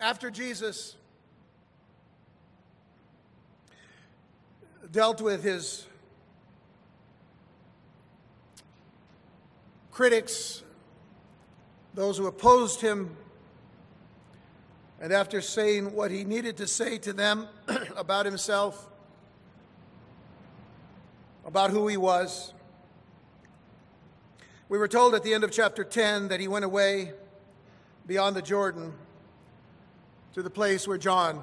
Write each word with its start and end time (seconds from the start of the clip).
after 0.00 0.30
Jesus 0.30 0.96
dealt 4.92 5.20
with 5.20 5.42
his 5.42 5.86
critics, 9.90 10.62
those 11.94 12.16
who 12.16 12.26
opposed 12.26 12.80
him, 12.80 13.16
and 15.00 15.12
after 15.12 15.40
saying 15.40 15.92
what 15.92 16.10
he 16.10 16.24
needed 16.24 16.56
to 16.58 16.66
say 16.66 16.98
to 16.98 17.12
them 17.12 17.48
about 17.96 18.24
himself, 18.24 18.88
about 21.44 21.70
who 21.70 21.88
he 21.88 21.96
was, 21.96 22.54
we 24.68 24.78
were 24.78 24.88
told 24.88 25.14
at 25.14 25.22
the 25.22 25.34
end 25.34 25.44
of 25.44 25.50
chapter 25.50 25.82
10 25.82 26.28
that 26.28 26.40
he 26.40 26.46
went 26.46 26.64
away 26.64 27.12
beyond 28.06 28.36
the 28.36 28.42
Jordan 28.42 28.92
to 30.34 30.42
the 30.42 30.50
place 30.50 30.86
where 30.86 30.98
John 30.98 31.42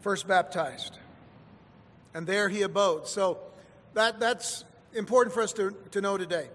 first 0.00 0.28
baptized. 0.28 0.98
And 2.12 2.26
there 2.26 2.48
he 2.48 2.62
abode. 2.62 3.08
So 3.08 3.38
that, 3.94 4.20
that's 4.20 4.64
important 4.94 5.34
for 5.34 5.42
us 5.42 5.52
to, 5.54 5.74
to 5.92 6.00
know 6.00 6.16
today. 6.16 6.48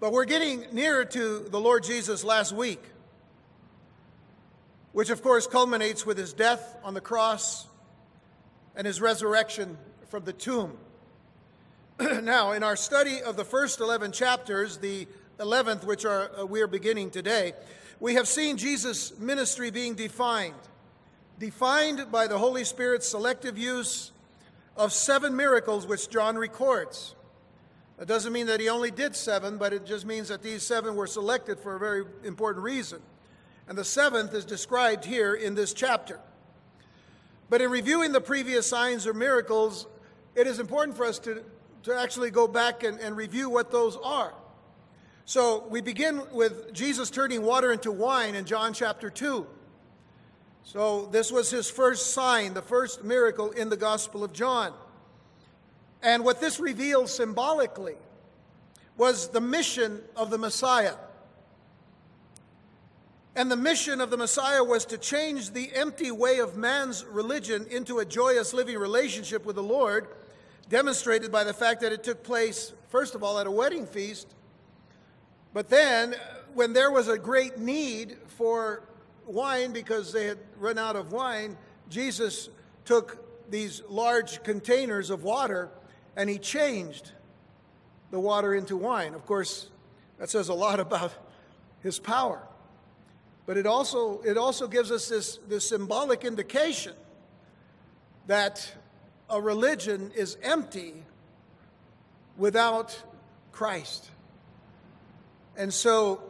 But 0.00 0.12
we're 0.12 0.24
getting 0.24 0.64
nearer 0.72 1.04
to 1.04 1.40
the 1.50 1.58
Lord 1.58 1.82
Jesus 1.82 2.22
last 2.22 2.52
week, 2.52 2.80
which 4.92 5.10
of 5.10 5.22
course 5.22 5.46
culminates 5.46 6.06
with 6.06 6.16
his 6.16 6.32
death 6.32 6.76
on 6.84 6.94
the 6.94 7.00
cross 7.00 7.66
and 8.76 8.86
his 8.86 9.00
resurrection 9.00 9.76
from 10.08 10.24
the 10.24 10.32
tomb. 10.32 10.78
now, 12.22 12.52
in 12.52 12.62
our 12.62 12.76
study 12.76 13.20
of 13.22 13.36
the 13.36 13.44
first 13.44 13.80
11 13.80 14.12
chapters, 14.12 14.78
the 14.78 15.08
11th, 15.40 15.84
which 15.84 16.04
are, 16.04 16.30
uh, 16.38 16.46
we 16.46 16.60
are 16.60 16.68
beginning 16.68 17.10
today, 17.10 17.54
we 18.00 18.14
have 18.14 18.28
seen 18.28 18.56
Jesus' 18.56 19.18
ministry 19.18 19.70
being 19.70 19.94
defined. 19.94 20.54
Defined 21.38 22.10
by 22.10 22.26
the 22.26 22.38
Holy 22.38 22.64
Spirit's 22.64 23.08
selective 23.08 23.56
use 23.56 24.12
of 24.76 24.92
seven 24.92 25.36
miracles 25.36 25.86
which 25.86 26.08
John 26.08 26.36
records. 26.36 27.14
That 27.98 28.06
doesn't 28.06 28.32
mean 28.32 28.46
that 28.46 28.60
he 28.60 28.68
only 28.68 28.90
did 28.90 29.16
seven, 29.16 29.58
but 29.58 29.72
it 29.72 29.84
just 29.84 30.06
means 30.06 30.28
that 30.28 30.42
these 30.42 30.62
seven 30.62 30.94
were 30.94 31.06
selected 31.06 31.58
for 31.58 31.74
a 31.74 31.78
very 31.78 32.04
important 32.24 32.64
reason. 32.64 33.00
And 33.68 33.76
the 33.76 33.84
seventh 33.84 34.34
is 34.34 34.44
described 34.44 35.04
here 35.04 35.34
in 35.34 35.54
this 35.54 35.72
chapter. 35.72 36.20
But 37.50 37.60
in 37.60 37.70
reviewing 37.70 38.12
the 38.12 38.20
previous 38.20 38.66
signs 38.66 39.06
or 39.06 39.14
miracles, 39.14 39.86
it 40.34 40.46
is 40.46 40.60
important 40.60 40.96
for 40.96 41.04
us 41.04 41.18
to 41.20 41.42
to 41.88 41.96
actually 41.96 42.30
go 42.30 42.46
back 42.46 42.82
and, 42.82 42.98
and 43.00 43.16
review 43.16 43.48
what 43.48 43.70
those 43.70 43.96
are. 44.02 44.34
So 45.28 45.66
we 45.68 45.82
begin 45.82 46.22
with 46.32 46.72
Jesus 46.72 47.10
turning 47.10 47.42
water 47.42 47.70
into 47.70 47.92
wine 47.92 48.34
in 48.34 48.46
John 48.46 48.72
chapter 48.72 49.10
2. 49.10 49.46
So 50.64 51.04
this 51.12 51.30
was 51.30 51.50
his 51.50 51.70
first 51.70 52.14
sign, 52.14 52.54
the 52.54 52.62
first 52.62 53.04
miracle 53.04 53.50
in 53.50 53.68
the 53.68 53.76
Gospel 53.76 54.24
of 54.24 54.32
John. 54.32 54.72
And 56.02 56.24
what 56.24 56.40
this 56.40 56.58
reveals 56.58 57.14
symbolically 57.14 57.96
was 58.96 59.28
the 59.28 59.42
mission 59.42 60.00
of 60.16 60.30
the 60.30 60.38
Messiah. 60.38 60.94
And 63.36 63.50
the 63.50 63.56
mission 63.56 64.00
of 64.00 64.08
the 64.08 64.16
Messiah 64.16 64.64
was 64.64 64.86
to 64.86 64.96
change 64.96 65.50
the 65.50 65.70
empty 65.74 66.10
way 66.10 66.38
of 66.38 66.56
man's 66.56 67.04
religion 67.04 67.66
into 67.70 67.98
a 67.98 68.06
joyous 68.06 68.54
living 68.54 68.78
relationship 68.78 69.44
with 69.44 69.56
the 69.56 69.62
Lord 69.62 70.08
demonstrated 70.70 71.30
by 71.30 71.44
the 71.44 71.52
fact 71.52 71.82
that 71.82 71.92
it 71.92 72.02
took 72.02 72.24
place, 72.24 72.72
first 72.88 73.14
of 73.14 73.22
all, 73.22 73.38
at 73.38 73.46
a 73.46 73.50
wedding 73.50 73.84
feast, 73.84 74.34
but 75.52 75.68
then 75.68 76.14
when 76.54 76.72
there 76.72 76.90
was 76.90 77.08
a 77.08 77.18
great 77.18 77.58
need 77.58 78.16
for 78.26 78.82
wine 79.26 79.72
because 79.72 80.12
they 80.12 80.26
had 80.26 80.38
run 80.58 80.78
out 80.78 80.96
of 80.96 81.12
wine, 81.12 81.56
Jesus 81.88 82.48
took 82.84 83.50
these 83.50 83.82
large 83.88 84.42
containers 84.42 85.10
of 85.10 85.22
water 85.22 85.70
and 86.16 86.28
he 86.28 86.38
changed 86.38 87.12
the 88.10 88.20
water 88.20 88.54
into 88.54 88.76
wine. 88.76 89.14
Of 89.14 89.26
course, 89.26 89.68
that 90.18 90.30
says 90.30 90.48
a 90.48 90.54
lot 90.54 90.80
about 90.80 91.12
his 91.82 91.98
power. 91.98 92.42
But 93.46 93.56
it 93.56 93.66
also, 93.66 94.20
it 94.22 94.36
also 94.36 94.66
gives 94.68 94.90
us 94.90 95.08
this, 95.08 95.38
this 95.48 95.68
symbolic 95.68 96.24
indication 96.24 96.94
that 98.26 98.74
a 99.30 99.40
religion 99.40 100.10
is 100.14 100.36
empty 100.42 101.02
without 102.36 103.02
Christ. 103.52 104.10
And 105.58 105.74
so 105.74 106.22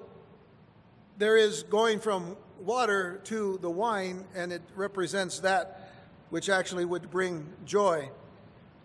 there 1.18 1.36
is 1.36 1.62
going 1.64 2.00
from 2.00 2.34
water 2.60 3.20
to 3.24 3.58
the 3.60 3.70
wine, 3.70 4.24
and 4.34 4.50
it 4.50 4.62
represents 4.74 5.40
that 5.40 5.92
which 6.30 6.48
actually 6.48 6.86
would 6.86 7.10
bring 7.10 7.46
joy 7.66 8.08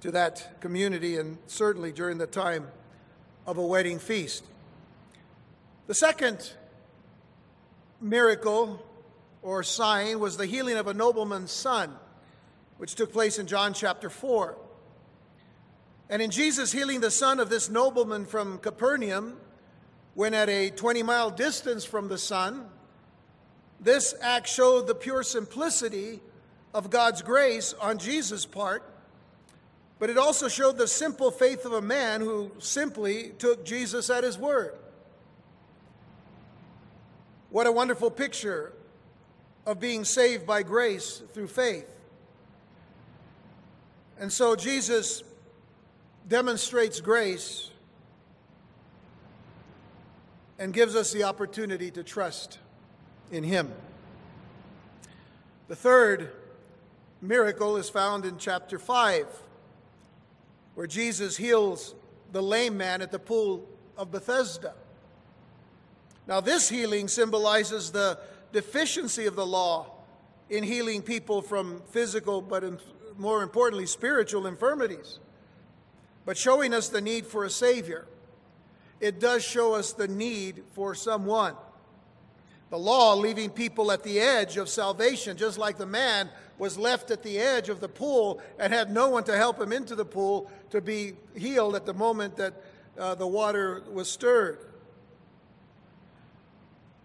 to 0.01 0.11
that 0.11 0.59
community, 0.59 1.17
and 1.17 1.37
certainly 1.47 1.93
during 1.93 2.17
the 2.17 2.27
time 2.27 2.67
of 3.47 3.57
a 3.57 3.65
wedding 3.65 3.99
feast. 3.99 4.43
The 5.87 5.95
second 5.95 6.51
miracle 8.01 8.85
or 9.41 9.63
sign 9.63 10.19
was 10.19 10.35
the 10.35 10.45
healing 10.45 10.75
of 10.75 10.87
a 10.87 10.93
nobleman's 10.93 11.51
son 11.51 11.95
which 12.77 12.95
took 12.95 13.13
place 13.13 13.39
in 13.39 13.47
John 13.47 13.73
chapter 13.73 14.09
4. 14.09 14.57
And 16.09 16.21
in 16.21 16.31
Jesus 16.31 16.73
healing 16.73 16.99
the 16.99 17.11
son 17.11 17.39
of 17.39 17.49
this 17.49 17.69
nobleman 17.69 18.25
from 18.25 18.57
Capernaum, 18.57 19.37
when 20.15 20.33
at 20.33 20.49
a 20.49 20.69
20 20.69 21.03
mile 21.03 21.29
distance 21.29 21.83
from 21.85 22.07
the 22.07 22.17
son, 22.17 22.65
this 23.79 24.13
act 24.21 24.47
showed 24.47 24.87
the 24.87 24.95
pure 24.95 25.23
simplicity 25.23 26.19
of 26.73 26.89
God's 26.89 27.21
grace 27.21 27.73
on 27.79 27.97
Jesus' 27.97 28.45
part, 28.45 28.83
but 29.99 30.09
it 30.09 30.17
also 30.17 30.47
showed 30.47 30.77
the 30.77 30.87
simple 30.87 31.31
faith 31.31 31.65
of 31.65 31.73
a 31.73 31.81
man 31.81 32.21
who 32.21 32.51
simply 32.59 33.33
took 33.37 33.65
Jesus 33.65 34.09
at 34.09 34.23
his 34.23 34.37
word. 34.37 34.75
What 37.49 37.67
a 37.67 37.71
wonderful 37.71 38.09
picture 38.09 38.73
of 39.65 39.79
being 39.79 40.05
saved 40.05 40.45
by 40.45 40.63
grace 40.63 41.21
through 41.33 41.47
faith. 41.47 41.89
And 44.19 44.31
so 44.31 44.55
Jesus 44.55 45.23
demonstrates 46.27 47.01
grace 47.01 47.69
and 50.59 50.73
gives 50.73 50.95
us 50.95 51.11
the 51.11 51.23
opportunity 51.23 51.91
to 51.91 52.03
trust 52.03 52.59
in 53.31 53.43
Him. 53.43 53.71
The 55.67 55.75
third 55.75 56.31
miracle 57.21 57.77
is 57.77 57.89
found 57.89 58.25
in 58.25 58.37
chapter 58.37 58.77
5, 58.77 59.27
where 60.75 60.87
Jesus 60.87 61.37
heals 61.37 61.95
the 62.31 62.43
lame 62.43 62.77
man 62.77 63.01
at 63.01 63.11
the 63.11 63.19
pool 63.19 63.67
of 63.97 64.11
Bethesda. 64.11 64.73
Now, 66.27 66.39
this 66.39 66.69
healing 66.69 67.07
symbolizes 67.07 67.91
the 67.91 68.19
deficiency 68.51 69.25
of 69.25 69.35
the 69.35 69.45
law 69.45 69.87
in 70.49 70.63
healing 70.63 71.01
people 71.01 71.41
from 71.41 71.81
physical 71.89 72.41
but 72.41 72.63
more 73.17 73.43
importantly, 73.43 73.85
spiritual 73.85 74.47
infirmities, 74.47 75.19
but 76.25 76.37
showing 76.37 76.73
us 76.73 76.89
the 76.89 77.01
need 77.01 77.25
for 77.25 77.43
a 77.43 77.49
Savior. 77.49 78.05
It 79.03 79.19
does 79.19 79.43
show 79.43 79.73
us 79.73 79.91
the 79.91 80.07
need 80.07 80.63
for 80.71 80.95
someone. 80.95 81.55
The 82.69 82.79
law 82.79 83.15
leaving 83.15 83.49
people 83.49 83.91
at 83.91 84.01
the 84.01 84.21
edge 84.21 84.55
of 84.55 84.69
salvation, 84.69 85.35
just 85.35 85.57
like 85.57 85.77
the 85.77 85.85
man 85.85 86.29
was 86.57 86.77
left 86.77 87.11
at 87.11 87.21
the 87.21 87.37
edge 87.37 87.67
of 87.67 87.81
the 87.81 87.89
pool 87.89 88.39
and 88.57 88.71
had 88.71 88.93
no 88.93 89.09
one 89.09 89.25
to 89.25 89.35
help 89.35 89.59
him 89.59 89.73
into 89.73 89.93
the 89.93 90.05
pool 90.05 90.49
to 90.69 90.79
be 90.79 91.15
healed 91.35 91.75
at 91.75 91.85
the 91.85 91.93
moment 91.93 92.37
that 92.37 92.53
uh, 92.97 93.13
the 93.13 93.27
water 93.27 93.83
was 93.91 94.09
stirred. 94.09 94.59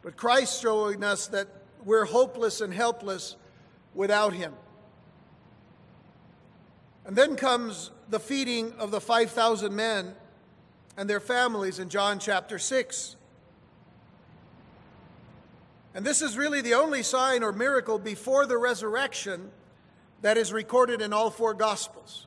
But 0.03 0.17
Christ 0.17 0.63
showing 0.63 1.03
us 1.03 1.27
that 1.27 1.49
we're 1.85 2.05
hopeless 2.05 2.61
and 2.61 2.73
helpless 2.73 3.35
without 3.93 4.35
him. 4.35 4.55
And 7.07 7.17
then 7.17 7.35
comes 7.35 7.91
the 8.09 8.21
feeding 8.21 8.73
of 8.75 8.93
the 8.93 9.01
5,000 9.01 9.75
men 9.75 10.15
and 10.99 11.09
their 11.09 11.21
families 11.21 11.79
in 11.79 11.89
John 11.89 12.19
chapter 12.19 12.59
6. 12.59 13.15
And 15.95 16.05
this 16.05 16.21
is 16.21 16.37
really 16.37 16.61
the 16.61 16.75
only 16.75 17.05
sign 17.05 17.45
or 17.45 17.53
miracle 17.53 18.01
before 18.01 18.47
the 18.47 18.59
resurrection 18.59 19.53
that 20.23 20.37
is 20.37 20.53
recorded 20.53 21.01
in 21.01 21.13
all 21.13 21.31
four 21.31 21.55
Gospels. 21.55 22.27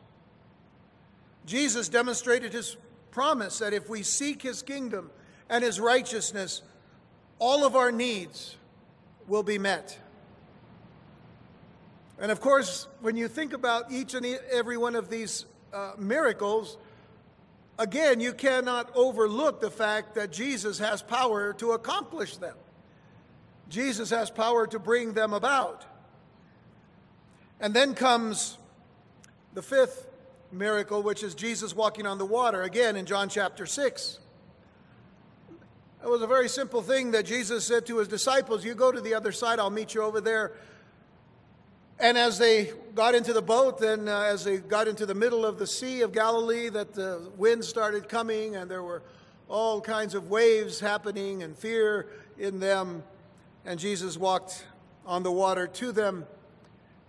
Jesus 1.46 1.90
demonstrated 1.90 2.54
his 2.54 2.78
promise 3.12 3.60
that 3.60 3.74
if 3.74 3.90
we 3.90 4.04
seek 4.04 4.42
his 4.42 4.62
kingdom 4.62 5.12
and 5.50 5.66
his 5.66 5.78
righteousness, 5.78 6.62
all 7.40 7.66
of 7.66 7.76
our 7.76 7.92
needs 7.92 8.56
will 9.28 9.44
be 9.44 9.58
met. 9.58 10.00
And 12.18 12.32
of 12.32 12.40
course, 12.40 12.88
when 13.02 13.18
you 13.18 13.28
think 13.28 13.52
about 13.52 13.92
each 13.92 14.14
and 14.14 14.26
every 14.50 14.78
one 14.78 14.96
of 14.96 15.10
these 15.10 15.46
uh, 15.74 15.92
miracles, 15.98 16.78
again, 17.82 18.20
you 18.20 18.34
cannot 18.34 18.92
overlook 18.96 19.60
the 19.60 19.72
fact 19.72 20.16
that 20.16 20.32
Jesus 20.32 20.78
has 20.80 21.02
power 21.02 21.54
to 21.54 21.72
accomplish 21.72 22.38
them. 22.38 22.56
Jesus 23.70 24.12
has 24.12 24.30
power 24.30 24.68
to 24.68 24.78
bring 24.78 25.14
them 25.14 25.34
about. 25.34 25.86
And 27.60 27.74
then 27.74 27.96
comes 27.96 28.58
the 29.54 29.62
fifth 29.62 30.08
miracle, 30.52 31.02
which 31.02 31.24
is 31.24 31.34
Jesus 31.34 31.76
walking 31.76 32.06
on 32.06 32.18
the 32.18 32.26
water, 32.26 32.62
again 32.62 32.96
in 32.96 33.06
John 33.06 33.30
chapter 33.30 33.66
6. 33.66 34.20
It 36.04 36.10
was 36.10 36.22
a 36.22 36.28
very 36.28 36.50
simple 36.50 36.82
thing 36.82 37.12
that 37.12 37.26
Jesus 37.26 37.66
said 37.66 37.86
to 37.88 37.98
his 37.98 38.08
disciples 38.08 38.64
You 38.64 38.76
go 38.76 38.92
to 38.92 39.02
the 39.02 39.14
other 39.16 39.32
side, 39.32 39.60
I'll 39.60 39.70
meet 39.70 39.94
you 39.94 40.04
over 40.04 40.22
there. 40.22 40.54
And 42.02 42.18
as 42.18 42.40
they 42.40 42.72
got 42.96 43.14
into 43.14 43.32
the 43.32 43.44
boat, 43.44 43.80
and 43.82 44.10
uh, 44.10 44.22
as 44.24 44.44
they 44.44 44.58
got 44.58 44.88
into 44.88 45.06
the 45.06 45.14
middle 45.14 45.46
of 45.46 45.60
the 45.60 45.68
Sea 45.68 46.02
of 46.02 46.12
Galilee, 46.12 46.68
that 46.70 46.96
the 46.96 47.30
wind 47.38 47.64
started 47.64 48.10
coming 48.10 48.56
and 48.56 48.70
there 48.70 48.82
were 48.82 49.04
all 49.48 49.80
kinds 49.80 50.16
of 50.16 50.28
waves 50.28 50.80
happening 50.80 51.44
and 51.44 51.56
fear 51.56 52.08
in 52.40 52.60
them. 52.60 53.04
And 53.66 53.80
Jesus 53.80 54.18
walked 54.18 54.66
on 55.06 55.22
the 55.22 55.32
water 55.32 55.68
to 55.68 55.92
them 55.92 56.26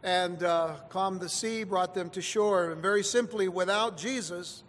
and 0.03 0.43
uh, 0.43 0.75
calmed 0.91 1.21
the 1.21 1.29
sea, 1.31 1.65
brought 1.65 1.95
them 1.95 2.11
to 2.11 2.21
shore. 2.21 2.71
And 2.71 2.83
very 2.83 3.03
simply, 3.03 3.49
without 3.49 3.97
Jesus, 3.97 4.63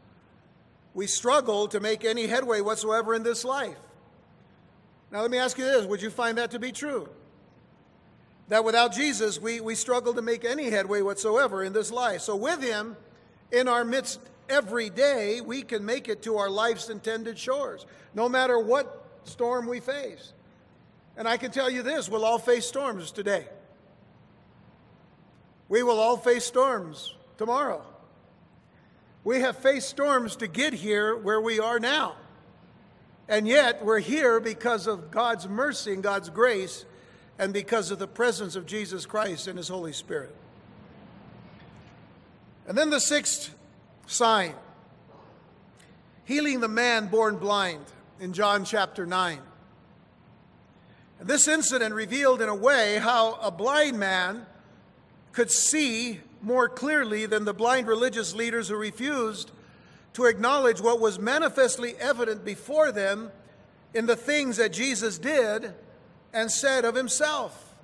we 0.94 1.06
struggle 1.06 1.68
to 1.68 1.82
make 1.82 2.06
any 2.06 2.28
headway 2.28 2.62
whatsoever 2.62 3.14
in 3.14 3.24
this 3.24 3.44
life. 3.44 3.76
Now, 5.12 5.20
let 5.20 5.32
me 5.32 5.38
ask 5.38 5.58
you 5.58 5.66
this 5.66 5.86
would 5.86 6.02
you 6.02 6.10
find 6.10 6.38
that 6.38 6.52
to 6.52 6.60
be 6.60 6.72
true? 6.72 7.10
That 8.54 8.64
without 8.64 8.94
Jesus, 8.94 9.42
we, 9.42 9.62
we 9.62 9.74
struggle 9.74 10.14
to 10.14 10.22
make 10.22 10.46
any 10.46 10.70
headway 10.70 11.02
whatsoever 11.02 11.64
in 11.64 11.74
this 11.74 11.92
life. 11.92 12.22
So, 12.22 12.36
with 12.36 12.62
Him 12.62 12.96
in 13.52 13.68
our 13.68 13.84
midst 13.84 14.20
every 14.48 14.92
day, 14.92 15.42
we 15.42 15.64
can 15.64 15.84
make 15.84 16.08
it 16.08 16.22
to 16.22 16.38
our 16.38 16.52
life's 16.52 16.88
intended 16.90 17.40
shores, 17.40 17.88
no 18.14 18.30
matter 18.30 18.60
what 18.60 19.08
storm 19.24 19.66
we 19.66 19.80
face. 19.80 20.34
And 21.18 21.28
I 21.28 21.38
can 21.38 21.50
tell 21.50 21.68
you 21.68 21.82
this 21.82 22.08
we'll 22.08 22.24
all 22.24 22.38
face 22.38 22.68
storms 22.68 23.12
today. 23.12 23.48
We 25.68 25.82
will 25.82 26.00
all 26.00 26.18
face 26.18 26.46
storms 26.46 27.16
tomorrow. 27.40 27.84
We 29.24 29.40
have 29.40 29.58
faced 29.58 29.90
storms 29.90 30.36
to 30.36 30.48
get 30.48 30.74
here 30.74 31.18
where 31.18 31.42
we 31.42 31.60
are 31.60 31.80
now. 31.80 32.18
And 33.28 33.48
yet, 33.48 33.84
we're 33.84 33.98
here 33.98 34.40
because 34.40 34.86
of 34.86 35.10
God's 35.10 35.50
mercy 35.50 35.92
and 35.94 36.04
God's 36.04 36.30
grace 36.30 36.86
and 37.40 37.54
because 37.54 37.92
of 37.92 38.00
the 38.00 38.08
presence 38.08 38.56
of 38.56 38.66
Jesus 38.66 39.06
Christ 39.06 39.48
and 39.48 39.58
His 39.58 39.68
Holy 39.68 39.94
Spirit. 39.94 40.36
And 42.68 42.78
then 42.78 42.90
the 42.90 43.00
sixth 43.00 43.54
sign 44.08 44.54
healing 46.26 46.60
the 46.60 46.68
man 46.68 47.08
born 47.08 47.38
blind 47.38 47.86
in 48.20 48.34
John 48.34 48.64
chapter 48.64 49.06
9. 49.06 49.40
And 51.20 51.28
this 51.28 51.48
incident 51.48 51.94
revealed, 51.94 52.42
in 52.42 52.50
a 52.50 52.56
way, 52.56 52.98
how 52.98 53.34
a 53.42 53.52
blind 53.52 54.00
man 54.00 54.46
could 55.32 55.52
see 55.52 56.22
more 56.42 56.68
clearly 56.70 57.26
than 57.26 57.46
the 57.46 57.54
blind 57.54 57.88
religious 57.88 58.34
leaders 58.34 58.70
who 58.70 58.76
refused 58.76 59.52
to 60.14 60.26
acknowledge 60.26 60.80
what 60.82 61.00
was 61.00 61.20
manifestly 61.20 61.96
evident 61.98 62.46
before 62.46 62.92
them 62.92 63.32
in 63.94 64.06
the 64.06 64.16
things 64.16 64.58
that 64.58 64.72
Jesus 64.72 65.18
did 65.18 65.74
and 66.34 66.52
said 66.52 66.86
of 66.86 66.96
himself. 66.96 67.76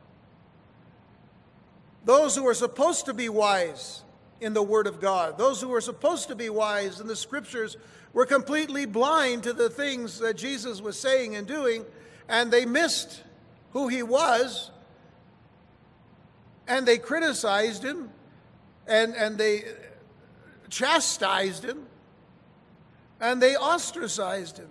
Those 2.06 2.36
who 2.36 2.44
were 2.44 2.54
supposed 2.54 3.06
to 3.06 3.13
be 3.13 3.30
wise 3.30 4.04
in 4.42 4.54
the 4.54 4.63
Word 4.63 4.88
of 4.88 5.00
God, 5.00 5.38
those 5.38 5.62
who 5.62 5.68
were 5.68 5.81
supposed 5.81 6.28
to 6.30 6.36
be 6.36 6.50
wise 6.50 7.00
in 7.00 7.07
the 7.07 7.16
Scriptures, 7.16 7.78
were 8.13 8.25
completely 8.25 8.86
blind 8.86 9.44
to 9.44 9.54
the 9.54 9.69
things 9.69 10.19
that 10.19 10.36
Jesus 10.36 10.81
was 10.81 11.00
saying 11.00 11.36
and 11.36 11.46
doing, 11.46 11.86
and 12.28 12.51
they 12.51 12.66
missed 12.66 13.24
who 13.72 13.88
he 13.88 14.01
was, 14.01 14.72
and 16.68 16.88
they 16.88 16.98
criticized 16.98 17.84
him, 17.84 18.10
and, 18.88 19.13
and 19.16 19.38
they 19.38 19.63
chastised 20.69 21.63
him, 21.63 21.86
and 23.19 23.42
they 23.42 23.56
ostracized 23.56 24.57
him. 24.57 24.69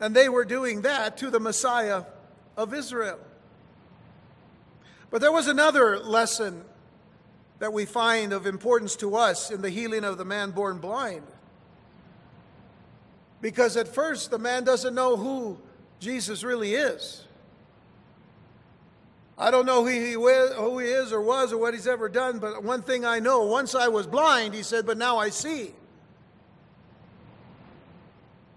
And 0.00 0.14
they 0.14 0.28
were 0.28 0.44
doing 0.44 0.82
that 0.82 1.16
to 1.18 1.30
the 1.30 1.40
Messiah 1.40 2.04
of 2.56 2.74
Israel. 2.74 3.18
But 5.10 5.20
there 5.20 5.32
was 5.32 5.46
another 5.46 5.98
lesson 5.98 6.64
that 7.60 7.72
we 7.72 7.84
find 7.84 8.32
of 8.32 8.46
importance 8.46 8.96
to 8.96 9.16
us 9.16 9.50
in 9.50 9.62
the 9.62 9.70
healing 9.70 10.04
of 10.04 10.18
the 10.18 10.24
man 10.24 10.50
born 10.50 10.78
blind. 10.78 11.22
Because 13.40 13.76
at 13.76 13.88
first, 13.88 14.30
the 14.30 14.38
man 14.38 14.64
doesn't 14.64 14.94
know 14.94 15.16
who 15.16 15.58
Jesus 16.00 16.42
really 16.42 16.74
is. 16.74 17.24
I 19.36 19.50
don't 19.50 19.66
know 19.66 19.84
who 19.84 19.90
he, 19.90 20.12
who 20.12 20.78
he 20.78 20.86
is 20.86 21.12
or 21.12 21.20
was 21.20 21.52
or 21.52 21.58
what 21.58 21.74
he's 21.74 21.86
ever 21.86 22.08
done, 22.08 22.38
but 22.38 22.62
one 22.62 22.82
thing 22.82 23.04
I 23.04 23.18
know 23.18 23.44
once 23.44 23.74
I 23.74 23.88
was 23.88 24.06
blind, 24.06 24.54
he 24.54 24.62
said, 24.62 24.86
but 24.86 24.96
now 24.96 25.18
I 25.18 25.30
see. 25.30 25.74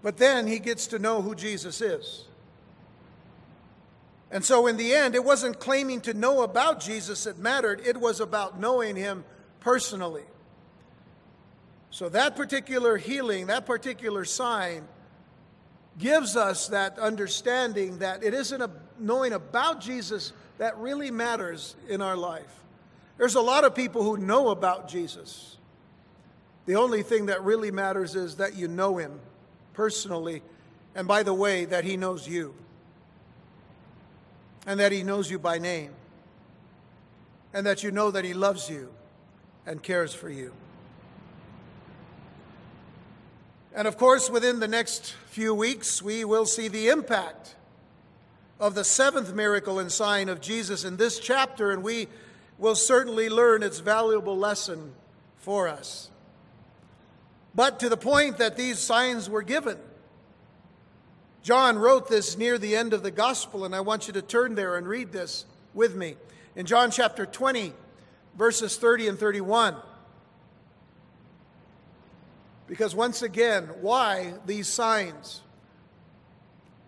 But 0.08 0.16
then 0.16 0.46
he 0.46 0.58
gets 0.58 0.86
to 0.86 0.98
know 0.98 1.20
who 1.20 1.34
Jesus 1.34 1.82
is. 1.82 2.24
And 4.30 4.42
so, 4.42 4.66
in 4.66 4.78
the 4.78 4.94
end, 4.94 5.14
it 5.14 5.22
wasn't 5.22 5.60
claiming 5.60 6.00
to 6.00 6.14
know 6.14 6.40
about 6.44 6.80
Jesus 6.80 7.24
that 7.24 7.38
mattered, 7.38 7.82
it 7.84 7.94
was 7.94 8.18
about 8.18 8.58
knowing 8.58 8.96
him 8.96 9.22
personally. 9.60 10.22
So, 11.90 12.08
that 12.08 12.36
particular 12.36 12.96
healing, 12.96 13.48
that 13.48 13.66
particular 13.66 14.24
sign, 14.24 14.88
gives 15.98 16.36
us 16.36 16.68
that 16.68 16.98
understanding 16.98 17.98
that 17.98 18.24
it 18.24 18.32
isn't 18.32 18.62
a 18.62 18.70
knowing 18.98 19.34
about 19.34 19.82
Jesus 19.82 20.32
that 20.56 20.78
really 20.78 21.10
matters 21.10 21.76
in 21.86 22.00
our 22.00 22.16
life. 22.16 22.64
There's 23.18 23.34
a 23.34 23.42
lot 23.42 23.64
of 23.64 23.74
people 23.74 24.02
who 24.02 24.16
know 24.16 24.48
about 24.48 24.88
Jesus. 24.88 25.58
The 26.64 26.76
only 26.76 27.02
thing 27.02 27.26
that 27.26 27.44
really 27.44 27.70
matters 27.70 28.16
is 28.16 28.36
that 28.36 28.56
you 28.56 28.68
know 28.68 28.96
him 28.96 29.20
personally, 29.78 30.42
and 30.96 31.06
by 31.06 31.22
the 31.22 31.32
way, 31.32 31.64
that 31.64 31.84
He 31.84 31.96
knows 31.96 32.26
you, 32.26 32.52
and 34.66 34.80
that 34.80 34.90
He 34.90 35.04
knows 35.04 35.30
you 35.30 35.38
by 35.38 35.56
name, 35.58 35.92
and 37.54 37.64
that 37.64 37.84
you 37.84 37.92
know 37.92 38.10
that 38.10 38.24
He 38.24 38.34
loves 38.34 38.68
you 38.68 38.88
and 39.66 39.80
cares 39.80 40.12
for 40.12 40.28
you. 40.28 40.52
And 43.72 43.86
of 43.86 43.96
course, 43.96 44.28
within 44.28 44.58
the 44.58 44.66
next 44.66 45.14
few 45.26 45.54
weeks, 45.54 46.02
we 46.02 46.24
will 46.24 46.44
see 46.44 46.66
the 46.66 46.88
impact 46.88 47.54
of 48.58 48.74
the 48.74 48.82
seventh 48.82 49.32
miracle 49.32 49.78
and 49.78 49.92
sign 49.92 50.28
of 50.28 50.40
Jesus 50.40 50.82
in 50.82 50.96
this 50.96 51.20
chapter, 51.20 51.70
and 51.70 51.84
we 51.84 52.08
will 52.58 52.74
certainly 52.74 53.28
learn 53.28 53.62
its 53.62 53.78
valuable 53.78 54.36
lesson 54.36 54.94
for 55.36 55.68
us 55.68 56.10
but 57.58 57.80
to 57.80 57.88
the 57.88 57.96
point 57.96 58.38
that 58.38 58.56
these 58.56 58.78
signs 58.78 59.28
were 59.28 59.42
given. 59.42 59.76
John 61.42 61.76
wrote 61.76 62.08
this 62.08 62.38
near 62.38 62.56
the 62.56 62.76
end 62.76 62.92
of 62.92 63.02
the 63.02 63.10
gospel, 63.10 63.64
and 63.64 63.74
I 63.74 63.80
want 63.80 64.06
you 64.06 64.12
to 64.12 64.22
turn 64.22 64.54
there 64.54 64.76
and 64.76 64.86
read 64.86 65.10
this 65.10 65.44
with 65.74 65.96
me. 65.96 66.14
In 66.54 66.66
John 66.66 66.92
chapter 66.92 67.26
20, 67.26 67.72
verses 68.36 68.76
30 68.76 69.08
and 69.08 69.18
31. 69.18 69.74
Because 72.68 72.94
once 72.94 73.22
again, 73.22 73.64
why 73.80 74.34
these 74.46 74.68
signs? 74.68 75.40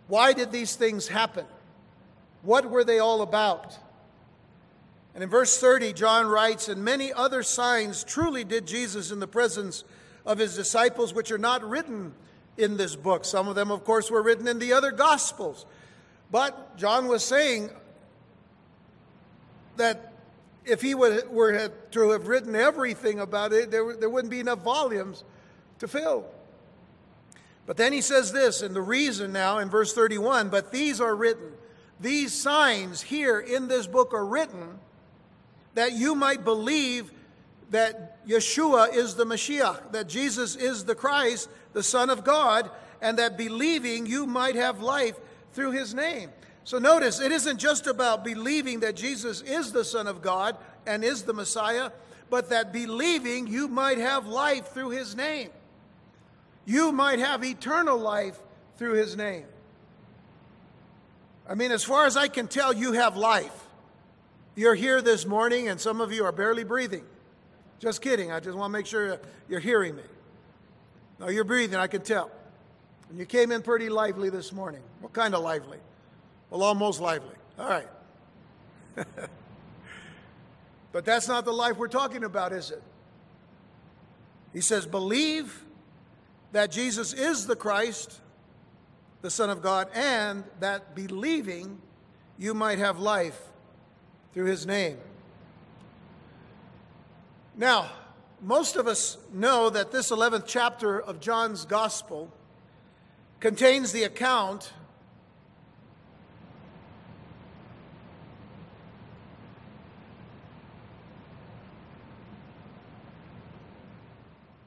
Why 0.06 0.32
did 0.32 0.52
these 0.52 0.76
things 0.76 1.08
happen? 1.08 1.46
What 2.42 2.70
were 2.70 2.84
they 2.84 3.00
all 3.00 3.22
about? 3.22 3.76
And 5.16 5.24
in 5.24 5.30
verse 5.30 5.58
30, 5.58 5.94
John 5.94 6.28
writes, 6.28 6.68
And 6.68 6.84
many 6.84 7.12
other 7.12 7.42
signs 7.42 8.04
truly 8.04 8.44
did 8.44 8.68
Jesus 8.68 9.10
in 9.10 9.18
the 9.18 9.26
presence 9.26 9.82
of 10.26 10.38
his 10.38 10.54
disciples, 10.56 11.14
which 11.14 11.30
are 11.30 11.38
not 11.38 11.62
written 11.68 12.14
in 12.56 12.76
this 12.76 12.96
book. 12.96 13.24
Some 13.24 13.48
of 13.48 13.54
them, 13.54 13.70
of 13.70 13.84
course, 13.84 14.10
were 14.10 14.22
written 14.22 14.46
in 14.46 14.58
the 14.58 14.72
other 14.72 14.90
Gospels. 14.90 15.66
But 16.30 16.76
John 16.76 17.08
was 17.08 17.24
saying 17.24 17.70
that 19.76 20.12
if 20.64 20.82
he 20.82 20.94
would, 20.94 21.30
were 21.30 21.70
to 21.92 22.10
have 22.10 22.28
written 22.28 22.54
everything 22.54 23.18
about 23.18 23.52
it, 23.52 23.70
there, 23.70 23.96
there 23.96 24.10
wouldn't 24.10 24.30
be 24.30 24.40
enough 24.40 24.62
volumes 24.62 25.24
to 25.78 25.88
fill. 25.88 26.26
But 27.66 27.76
then 27.76 27.92
he 27.92 28.00
says 28.00 28.32
this, 28.32 28.62
and 28.62 28.74
the 28.74 28.82
reason 28.82 29.32
now 29.32 29.58
in 29.58 29.68
verse 29.68 29.92
31 29.92 30.48
but 30.48 30.70
these 30.72 31.00
are 31.00 31.14
written, 31.14 31.52
these 32.00 32.32
signs 32.32 33.02
here 33.02 33.38
in 33.38 33.68
this 33.68 33.86
book 33.86 34.14
are 34.14 34.24
written 34.24 34.78
that 35.74 35.92
you 35.92 36.14
might 36.14 36.44
believe 36.44 37.12
that 37.70 38.09
Yeshua 38.30 38.94
is 38.94 39.16
the 39.16 39.24
Mashiach, 39.24 39.90
that 39.90 40.08
Jesus 40.08 40.54
is 40.54 40.84
the 40.84 40.94
Christ, 40.94 41.50
the 41.72 41.82
Son 41.82 42.10
of 42.10 42.22
God, 42.22 42.70
and 43.02 43.18
that 43.18 43.36
believing 43.36 44.06
you 44.06 44.24
might 44.24 44.54
have 44.54 44.80
life 44.80 45.16
through 45.52 45.72
his 45.72 45.94
name. 45.94 46.30
So 46.62 46.78
notice, 46.78 47.20
it 47.20 47.32
isn't 47.32 47.58
just 47.58 47.88
about 47.88 48.24
believing 48.24 48.80
that 48.80 48.94
Jesus 48.94 49.40
is 49.40 49.72
the 49.72 49.84
Son 49.84 50.06
of 50.06 50.22
God 50.22 50.56
and 50.86 51.02
is 51.02 51.22
the 51.22 51.32
Messiah, 51.32 51.90
but 52.28 52.50
that 52.50 52.72
believing 52.72 53.48
you 53.48 53.66
might 53.66 53.98
have 53.98 54.28
life 54.28 54.68
through 54.68 54.90
his 54.90 55.16
name. 55.16 55.50
You 56.64 56.92
might 56.92 57.18
have 57.18 57.44
eternal 57.44 57.98
life 57.98 58.38
through 58.76 58.94
his 58.94 59.16
name. 59.16 59.46
I 61.48 61.56
mean, 61.56 61.72
as 61.72 61.82
far 61.82 62.06
as 62.06 62.16
I 62.16 62.28
can 62.28 62.46
tell, 62.46 62.72
you 62.72 62.92
have 62.92 63.16
life. 63.16 63.66
You're 64.54 64.76
here 64.76 65.02
this 65.02 65.26
morning, 65.26 65.66
and 65.66 65.80
some 65.80 66.00
of 66.00 66.12
you 66.12 66.24
are 66.24 66.32
barely 66.32 66.62
breathing. 66.62 67.04
Just 67.80 68.02
kidding. 68.02 68.30
I 68.30 68.40
just 68.40 68.56
want 68.56 68.72
to 68.72 68.78
make 68.78 68.86
sure 68.86 69.18
you're 69.48 69.58
hearing 69.58 69.96
me. 69.96 70.02
No, 71.18 71.28
you're 71.28 71.44
breathing, 71.44 71.78
I 71.78 71.86
can 71.86 72.02
tell. 72.02 72.30
And 73.08 73.18
you 73.18 73.26
came 73.26 73.50
in 73.50 73.62
pretty 73.62 73.88
lively 73.88 74.30
this 74.30 74.52
morning. 74.52 74.82
What 75.00 75.12
kind 75.12 75.34
of 75.34 75.42
lively? 75.42 75.78
Well, 76.50 76.62
almost 76.62 77.00
lively. 77.00 77.34
All 77.58 77.68
right. 77.68 77.88
but 80.92 81.04
that's 81.04 81.26
not 81.26 81.44
the 81.44 81.52
life 81.52 81.76
we're 81.76 81.88
talking 81.88 82.22
about, 82.22 82.52
is 82.52 82.70
it? 82.70 82.82
He 84.52 84.60
says, 84.60 84.86
believe 84.86 85.64
that 86.52 86.70
Jesus 86.70 87.12
is 87.12 87.46
the 87.46 87.56
Christ, 87.56 88.20
the 89.22 89.30
Son 89.30 89.48
of 89.48 89.62
God, 89.62 89.88
and 89.94 90.44
that 90.60 90.94
believing 90.94 91.80
you 92.38 92.52
might 92.52 92.78
have 92.78 92.98
life 92.98 93.40
through 94.34 94.46
his 94.46 94.66
name. 94.66 94.98
Now, 97.60 97.90
most 98.40 98.76
of 98.76 98.86
us 98.88 99.18
know 99.34 99.68
that 99.68 99.92
this 99.92 100.10
11th 100.10 100.44
chapter 100.46 100.98
of 100.98 101.20
John's 101.20 101.66
Gospel 101.66 102.32
contains 103.38 103.92
the 103.92 104.02
account 104.04 104.72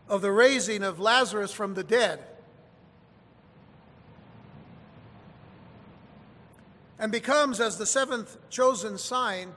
of 0.07 0.21
the 0.21 0.31
raising 0.31 0.83
of 0.83 0.99
Lazarus 0.99 1.51
from 1.51 1.73
the 1.73 1.83
dead. 1.83 2.19
And 6.99 7.11
becomes, 7.11 7.59
as 7.59 7.79
the 7.79 7.87
seventh 7.87 8.37
chosen 8.51 8.99
sign, 8.99 9.55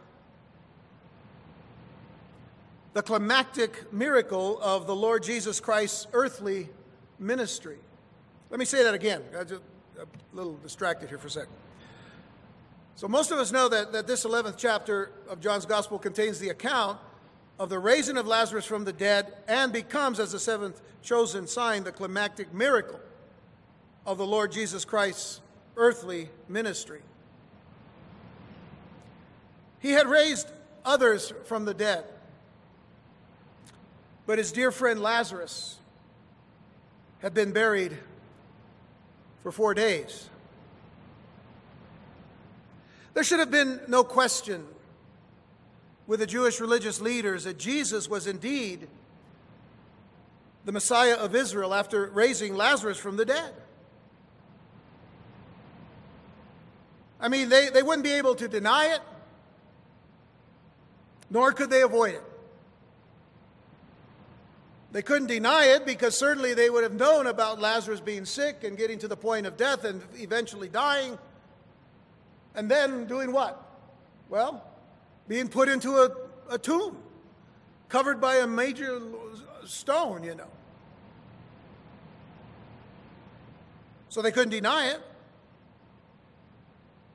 the 2.97 3.03
climactic 3.03 3.93
miracle 3.93 4.59
of 4.63 4.87
the 4.87 4.97
Lord 4.97 5.23
Jesus 5.23 5.61
Christ's 5.61 6.07
earthly 6.15 6.71
ministry. 7.19 7.77
Let 8.49 8.59
me 8.59 8.65
say 8.65 8.85
that 8.85 8.95
again. 8.95 9.21
I 9.39 9.45
just 9.45 9.61
a 10.01 10.07
little 10.33 10.57
distracted 10.63 11.11
here 11.11 11.19
for 11.19 11.27
a 11.27 11.31
second. 11.31 11.53
So, 12.95 13.07
most 13.07 13.33
of 13.33 13.39
us 13.39 13.53
know 13.53 13.69
that, 13.69 13.93
that 13.93 14.07
this 14.07 14.25
11th 14.25 14.55
chapter 14.57 15.11
of 15.29 15.43
John's 15.43 15.67
Gospel 15.67 15.99
contains 15.99 16.39
the 16.39 16.49
account 16.49 16.99
of 17.59 17.69
the 17.69 17.79
raising 17.79 18.17
of 18.17 18.27
Lazarus 18.27 18.65
from 18.65 18.87
the 18.87 18.95
dead 18.95 19.35
and 19.47 19.75
becomes, 19.75 20.19
as 20.19 20.33
the 20.33 20.41
seventh 20.41 20.81
chosen 21.03 21.47
sign, 21.47 21.85
the 21.85 21.93
climactic 21.93 22.55
miracle 22.55 23.01
of 24.07 24.17
the 24.17 24.27
Lord 24.27 24.53
Jesus 24.53 24.87
Christ's 24.87 25.43
earthly 25.77 26.31
ministry. 26.49 27.03
He 29.81 29.91
had 29.91 30.07
raised 30.07 30.49
others 30.83 31.35
from 31.45 31.67
the 31.67 31.75
dead, 31.75 32.07
but 34.27 34.39
his 34.39 34.53
dear 34.53 34.71
friend 34.71 35.01
Lazarus 35.01 35.79
had 37.21 37.33
been 37.33 37.53
buried 37.53 37.97
for 39.43 39.53
four 39.53 39.73
days. 39.73 40.29
There 43.15 43.25
should 43.25 43.39
have 43.39 43.51
been 43.51 43.81
no 43.89 44.05
question 44.05 44.67
with 46.07 46.21
the 46.21 46.27
Jewish 46.27 46.61
religious 46.61 47.01
leaders 47.01 47.45
that 47.45 47.59
Jesus 47.59 48.09
was 48.09 48.27
indeed 48.27 48.89
the 50.65 50.73
Messiah 50.73 51.15
of 51.15 51.35
Israel 51.35 51.73
after 51.73 52.07
raising 52.07 52.57
Lazarus 52.57 52.99
from 52.99 53.17
the 53.17 53.25
dead. 53.25 53.55
I 57.21 57.29
mean, 57.29 57.49
they, 57.49 57.71
they 57.71 57.83
wouldn't 57.83 58.05
be 58.05 58.13
able 58.13 58.35
to 58.35 58.49
deny 58.49 58.87
it, 58.87 59.01
nor 61.31 61.53
could 61.53 61.71
they 61.71 61.83
avoid 61.83 62.15
it. 62.15 62.23
They 64.93 65.03
couldn't 65.03 65.29
deny 65.29 65.67
it 65.67 65.85
because 65.85 66.17
certainly 66.17 66.55
they 66.55 66.71
would 66.71 66.83
have 66.83 66.95
known 66.95 67.27
about 67.27 67.61
Lazarus 67.61 68.01
being 68.01 68.25
sick 68.25 68.65
and 68.65 68.79
getting 68.79 68.99
to 69.01 69.09
the 69.09 69.17
point 69.17 69.47
of 69.47 69.57
death 69.57 69.85
and 69.85 70.01
eventually 70.15 70.69
dying. 70.69 71.19
And 72.55 72.71
then 72.71 73.07
doing 73.07 73.33
what? 73.33 73.63
Well, 74.29 74.65
being 75.29 75.49
put 75.49 75.69
into 75.69 75.97
a, 75.97 76.11
a 76.51 76.59
tomb, 76.59 76.97
covered 77.89 78.21
by 78.21 78.37
a 78.37 78.47
major 78.47 79.03
stone, 79.65 80.23
you 80.23 80.35
know. 80.35 80.49
So 84.09 84.23
they 84.23 84.33
couldn't 84.33 84.51
deny 84.51 84.87
it. 84.87 85.01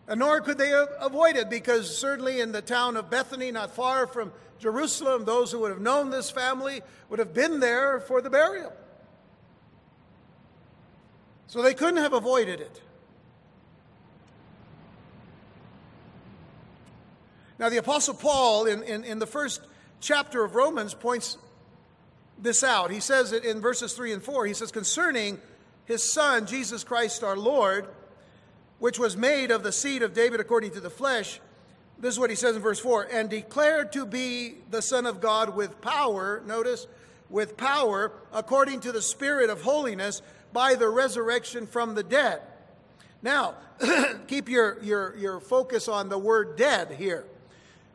And 0.08 0.20
nor 0.20 0.42
could 0.42 0.58
they 0.58 0.72
avoid 1.00 1.36
it 1.38 1.50
because 1.50 1.98
certainly 1.98 2.42
in 2.42 2.51
the 2.51 2.62
town 2.62 2.98
of 2.98 3.10
Bethany, 3.10 3.50
not 3.51 3.72
far 3.74 4.06
from 4.08 4.34
Jerusalem, 4.62 5.25
those 5.25 5.51
who 5.51 5.60
would 5.60 5.72
have 5.72 5.82
known 5.82 6.12
this 6.12 6.30
family 6.30 6.82
would 7.10 7.20
have 7.20 7.34
been 7.34 7.60
there 7.60 8.00
for 8.00 8.22
the 8.22 8.30
burial. 8.30 8.72
So 11.48 11.62
they 11.62 11.74
couldn't 11.74 11.98
have 11.98 12.13
avoided 12.13 12.62
it. 12.62 12.82
Now, 17.58 17.70
the 17.70 17.77
Apostle 17.77 18.13
Paul, 18.13 18.65
in, 18.65 18.84
in, 18.84 19.03
in, 19.03 19.20
the 19.20 19.27
first 19.27 19.62
chapter 20.00 20.44
of 20.44 20.56
Romans, 20.56 20.94
points 20.94 21.38
this 22.39 22.63
out. 22.63 22.89
He 22.89 23.00
says 23.00 23.34
it 23.34 23.44
in 23.44 23.62
verses 23.62 23.94
3 23.94 24.13
and 24.13 24.24
4. 24.24 24.46
He 24.46 24.53
says, 24.53 24.72
Concerning 24.72 25.39
his 25.86 26.03
Son, 26.03 26.48
Jesus 26.48 26.84
Christ 26.84 27.24
our 27.24 27.38
Lord, 27.38 27.88
which 28.80 28.98
was 28.98 29.15
made 29.15 29.51
of 29.51 29.62
the 29.62 29.72
seed 29.72 30.01
of 30.01 30.13
David 30.13 30.39
according 30.39 30.72
to 30.72 30.80
the 30.80 30.89
flesh, 30.89 31.39
this 32.01 32.15
is 32.15 32.20
what 32.20 32.31
he 32.31 32.36
says 32.36 32.55
in 32.55 32.62
verse 32.62 32.79
4 32.79 33.08
and 33.12 33.29
declared 33.29 33.93
to 33.93 34.05
be 34.05 34.55
the 34.72 34.81
Son 34.81 35.05
of 35.05 35.22
God 35.22 35.55
with 35.55 35.81
power, 35.81 36.41
notice, 36.46 36.88
with 37.29 37.55
power, 37.55 38.12
according 38.34 38.79
to 38.81 38.91
the 38.91 39.01
Spirit 39.01 39.50
of 39.50 39.62
holiness, 39.62 40.22
by 40.51 40.75
the 40.75 40.89
resurrection 40.89 41.67
from 41.67 41.96
the 41.96 42.03
dead. 42.03 42.41
Now, 43.22 43.53
keep 44.27 44.50
your, 44.50 44.81
your, 44.81 45.15
your 45.15 45.39
focus 45.39 45.88
on 45.88 46.10
the 46.10 46.17
word 46.17 46.58
dead 46.58 46.91
here 46.91 47.25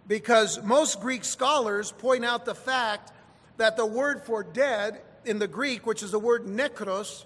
because 0.06 0.62
most 0.62 1.00
Greek 1.00 1.24
scholars 1.24 1.90
point 1.92 2.24
out 2.24 2.44
the 2.44 2.54
fact 2.54 3.12
that 3.56 3.76
the 3.76 3.86
word 3.86 4.22
for 4.22 4.44
dead 4.44 5.00
in 5.24 5.40
the 5.40 5.48
Greek, 5.48 5.84
which 5.84 6.02
is 6.02 6.12
the 6.12 6.18
word 6.18 6.46
nekros, 6.46 7.24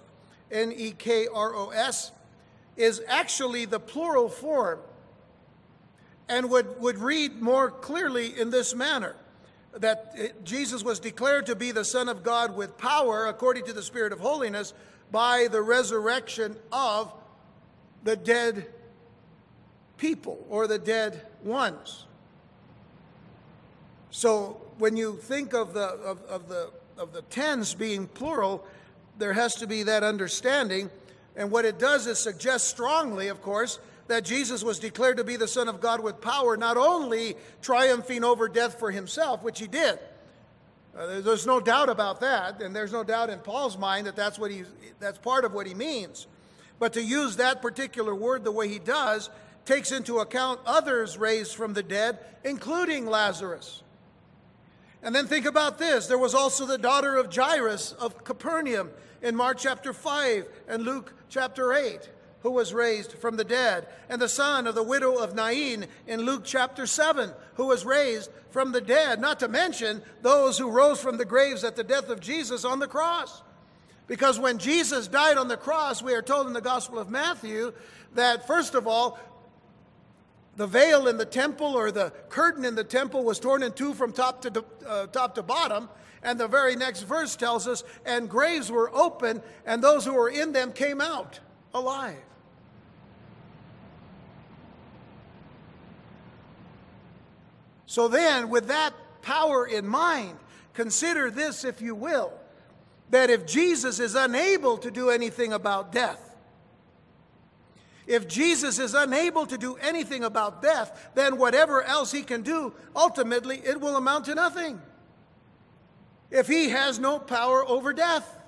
N 0.50 0.72
E 0.75 0.92
K 0.92 1.26
R 1.32 1.54
O 1.54 1.68
S, 1.70 2.10
is 2.76 3.02
actually 3.06 3.66
the 3.66 3.78
plural 3.78 4.28
form 4.28 4.78
and 6.30 6.49
would, 6.49 6.80
would 6.80 6.99
read 6.99 7.42
more 7.42 7.70
clearly 7.70 8.38
in 8.38 8.50
this 8.50 8.75
manner 8.75 9.16
that 9.76 10.44
Jesus 10.44 10.82
was 10.82 11.00
declared 11.00 11.46
to 11.46 11.56
be 11.56 11.72
the 11.72 11.84
Son 11.84 12.08
of 12.08 12.22
God 12.22 12.56
with 12.56 12.78
power 12.78 13.26
according 13.26 13.66
to 13.66 13.72
the 13.72 13.82
Spirit 13.82 14.12
of 14.12 14.20
holiness 14.20 14.72
by 15.10 15.49
the 15.50 15.60
resurrection 15.60 16.56
of 16.72 17.12
the 18.04 18.16
dead 18.16 18.66
people 19.99 20.44
or 20.49 20.66
the 20.66 20.78
dead 20.78 21.20
ones. 21.42 22.06
So 24.10 24.60
when 24.78 24.96
you 24.96 25.16
think 25.16 25.52
of 25.52 25.75
the, 25.75 25.82
of, 25.82 26.22
of, 26.25 26.49
the, 26.49 26.70
of 26.96 27.12
the 27.12 27.22
tense 27.22 27.75
being 27.75 28.06
plural, 28.06 28.64
there 29.18 29.32
has 29.32 29.56
to 29.56 29.66
be 29.66 29.82
that 29.82 30.04
understanding. 30.04 30.90
And 31.37 31.50
what 31.50 31.64
it 31.64 31.78
does 31.78 32.06
is 32.06 32.18
suggest 32.18 32.68
strongly, 32.68 33.28
of 33.28 33.42
course, 33.42 33.80
that 34.11 34.25
Jesus 34.25 34.64
was 34.64 34.81
declared 34.81 35.19
to 35.19 35.25
be 35.25 35.37
the 35.37 35.47
Son 35.47 35.69
of 35.69 35.81
God 35.81 36.00
with 36.00 36.21
power, 36.21 36.57
not 36.57 36.76
only 36.76 37.37
triumphing 37.62 38.25
over 38.25 38.49
death 38.49 38.81
for 38.81 38.90
himself, 38.90 39.40
which 39.45 39.61
he 39.61 39.69
did. 39.69 40.00
Uh, 40.99 41.21
there's 41.21 41.47
no 41.47 41.61
doubt 41.61 41.88
about 41.88 42.19
that, 42.19 42.61
and 42.61 42.75
there's 42.75 42.90
no 42.90 43.05
doubt 43.05 43.31
in 43.31 43.38
Paul's 43.38 43.79
mind 43.79 44.09
that 44.09 44.17
that's, 44.17 44.37
what 44.37 44.50
he, 44.50 44.64
that's 44.99 45.19
part 45.19 45.45
of 45.45 45.55
what 45.55 45.64
he 45.64 45.75
means. 45.75 46.26
But 46.81 46.95
to 46.95 47.02
use 47.02 47.37
that 47.37 47.62
particular 47.62 48.12
word 48.12 48.43
the 48.43 48.50
way 48.50 48.67
he 48.67 48.81
does 48.81 49.31
takes 49.64 49.93
into 49.93 50.19
account 50.19 50.59
others 50.67 51.17
raised 51.17 51.55
from 51.55 51.73
the 51.73 51.83
dead, 51.85 52.19
including 52.43 53.07
Lazarus. 53.07 53.85
And 55.05 55.14
then 55.14 55.29
think 55.29 55.47
about 55.47 55.79
this 55.79 56.09
there 56.09 56.19
was 56.19 56.35
also 56.35 56.67
the 56.67 56.79
daughter 56.79 57.17
of 57.17 57.33
Jairus 57.33 57.93
of 57.93 58.25
Capernaum 58.25 58.90
in 59.23 59.37
Mark 59.37 59.59
chapter 59.59 59.93
5 59.93 60.49
and 60.67 60.83
Luke 60.83 61.14
chapter 61.29 61.73
8, 61.73 62.11
who 62.42 62.50
was 62.50 62.73
raised 62.73 63.12
from 63.12 63.37
the 63.37 63.44
dead, 63.44 63.87
and 64.09 64.20
the 64.20 64.28
son 64.28 64.66
of 64.66 64.75
the 64.75 64.82
widow 64.82 65.18
of 65.18 65.35
Nain 65.35 65.87
in 66.06 66.20
Luke 66.20 66.42
chapter 66.44 66.87
7, 66.87 67.30
who 67.54 67.66
was 67.66 67.85
raised 67.85 68.30
from 68.50 68.73
the 68.73 68.80
dead, 68.80 69.20
not 69.20 69.40
to 69.40 69.49
mention 69.49 70.02
those 70.23 70.59
who 70.59 70.70
rose 70.70 71.00
from 71.00 71.18
the 71.18 71.25
graves 71.25 71.64
at 71.64 71.76
the 71.76 71.85
death 71.85 72.09
of 72.09 72.20
Jesus 72.20 72.64
on 72.64 72.78
the 72.78 72.88
cross. 72.88 73.42
Because 74.06 74.40
when 74.40 74.59
Jesus 74.59 75.06
died 75.06 75.37
on 75.37 75.49
the 75.49 75.56
cross, 75.56 76.02
we 76.02 76.14
are 76.14 76.23
told 76.23 76.47
in 76.47 76.52
the 76.52 76.61
Gospel 76.61 76.99
of 76.99 77.11
Matthew 77.11 77.73
that, 78.14 78.47
first 78.47 78.75
of 78.75 78.87
all, 78.87 79.18
the 80.56 80.66
veil 80.66 81.06
in 81.06 81.16
the 81.16 81.25
temple 81.25 81.76
or 81.76 81.90
the 81.90 82.11
curtain 82.28 82.64
in 82.64 82.75
the 82.75 82.85
temple 82.85 83.23
was 83.23 83.38
torn 83.38 83.62
in 83.62 83.73
two 83.73 83.94
from 83.94 84.12
top 84.12 84.42
to, 84.42 84.64
uh, 84.87 85.06
top 85.06 85.37
to 85.37 85.42
bottom. 85.42 85.88
And 86.23 86.38
the 86.38 86.49
very 86.49 86.76
next 86.76 87.02
verse 87.02 87.37
tells 87.37 87.68
us, 87.68 87.85
and 88.04 88.28
graves 88.28 88.70
were 88.70 88.90
open, 88.94 89.42
and 89.64 89.82
those 89.82 90.04
who 90.04 90.14
were 90.14 90.28
in 90.28 90.52
them 90.52 90.73
came 90.73 91.00
out 91.00 91.40
alive. 91.73 92.18
So 97.90 98.06
then, 98.06 98.50
with 98.50 98.68
that 98.68 98.94
power 99.20 99.66
in 99.66 99.85
mind, 99.85 100.38
consider 100.75 101.28
this, 101.28 101.64
if 101.64 101.82
you 101.82 101.97
will, 101.97 102.32
that 103.09 103.30
if 103.30 103.44
Jesus 103.44 103.99
is 103.99 104.14
unable 104.14 104.78
to 104.78 104.92
do 104.92 105.11
anything 105.11 105.52
about 105.52 105.90
death, 105.90 106.37
if 108.06 108.28
Jesus 108.28 108.78
is 108.78 108.94
unable 108.94 109.44
to 109.44 109.59
do 109.59 109.75
anything 109.75 110.23
about 110.23 110.62
death, 110.62 111.11
then 111.16 111.37
whatever 111.37 111.82
else 111.82 112.12
he 112.12 112.23
can 112.23 112.42
do, 112.42 112.73
ultimately 112.94 113.56
it 113.56 113.80
will 113.80 113.97
amount 113.97 114.26
to 114.26 114.37
nothing. 114.37 114.80
If 116.30 116.47
he 116.47 116.68
has 116.68 117.00
no 117.00 117.18
power 117.18 117.66
over 117.66 117.92
death. 117.92 118.38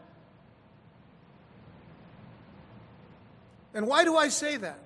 And 3.75 3.89
why 3.89 4.05
do 4.05 4.17
I 4.17 4.29
say 4.29 4.57
that? 4.59 4.82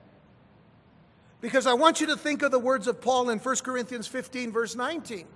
Because 1.40 1.66
I 1.66 1.74
want 1.74 2.00
you 2.00 2.06
to 2.08 2.16
think 2.16 2.42
of 2.42 2.50
the 2.50 2.58
words 2.58 2.86
of 2.86 3.00
Paul 3.00 3.30
in 3.30 3.38
1 3.38 3.56
Corinthians 3.56 4.06
15, 4.06 4.52
verse 4.52 4.74
19. 4.74 5.26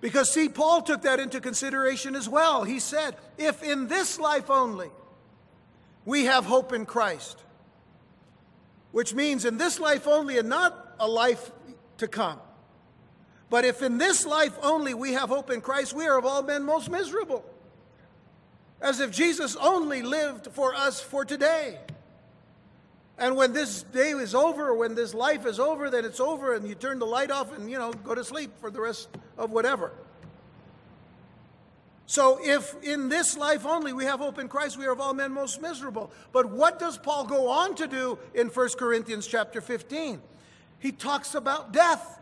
Because, 0.00 0.30
see, 0.30 0.48
Paul 0.48 0.82
took 0.82 1.02
that 1.02 1.18
into 1.18 1.40
consideration 1.40 2.14
as 2.14 2.28
well. 2.28 2.64
He 2.64 2.78
said, 2.78 3.16
If 3.38 3.62
in 3.62 3.88
this 3.88 4.18
life 4.18 4.50
only 4.50 4.90
we 6.04 6.26
have 6.26 6.44
hope 6.44 6.72
in 6.72 6.84
Christ, 6.84 7.42
which 8.92 9.14
means 9.14 9.44
in 9.44 9.56
this 9.56 9.80
life 9.80 10.06
only 10.06 10.38
and 10.38 10.48
not 10.48 10.94
a 11.00 11.08
life 11.08 11.50
to 11.98 12.06
come. 12.06 12.38
But 13.48 13.64
if 13.64 13.82
in 13.82 13.98
this 13.98 14.26
life 14.26 14.56
only 14.62 14.94
we 14.94 15.12
have 15.12 15.28
hope 15.28 15.50
in 15.50 15.60
Christ, 15.60 15.94
we 15.94 16.06
are 16.06 16.18
of 16.18 16.24
all 16.24 16.42
men 16.42 16.64
most 16.64 16.90
miserable. 16.90 17.44
As 18.80 19.00
if 19.00 19.10
Jesus 19.10 19.56
only 19.56 20.02
lived 20.02 20.48
for 20.48 20.74
us 20.74 21.00
for 21.00 21.24
today. 21.24 21.78
And 23.18 23.36
when 23.36 23.52
this 23.52 23.84
day 23.84 24.10
is 24.10 24.34
over, 24.34 24.74
when 24.74 24.94
this 24.94 25.14
life 25.14 25.46
is 25.46 25.60
over, 25.60 25.88
then 25.88 26.04
it's 26.04 26.20
over 26.20 26.54
and 26.54 26.66
you 26.66 26.74
turn 26.74 26.98
the 26.98 27.06
light 27.06 27.30
off 27.30 27.56
and, 27.56 27.70
you 27.70 27.78
know, 27.78 27.92
go 27.92 28.14
to 28.14 28.24
sleep 28.24 28.50
for 28.60 28.70
the 28.70 28.80
rest 28.80 29.08
of 29.38 29.50
whatever. 29.50 29.92
So 32.06 32.38
if 32.42 32.74
in 32.82 33.08
this 33.08 33.36
life 33.36 33.64
only 33.64 33.92
we 33.92 34.04
have 34.04 34.20
hope 34.20 34.38
in 34.38 34.48
Christ, 34.48 34.76
we 34.76 34.86
are 34.86 34.92
of 34.92 35.00
all 35.00 35.14
men 35.14 35.32
most 35.32 35.62
miserable. 35.62 36.10
But 36.32 36.50
what 36.50 36.78
does 36.78 36.98
Paul 36.98 37.24
go 37.24 37.48
on 37.48 37.76
to 37.76 37.86
do 37.86 38.18
in 38.34 38.48
1 38.48 38.68
Corinthians 38.78 39.26
chapter 39.26 39.60
15? 39.60 40.20
He 40.80 40.92
talks 40.92 41.34
about 41.34 41.72
death. 41.72 42.20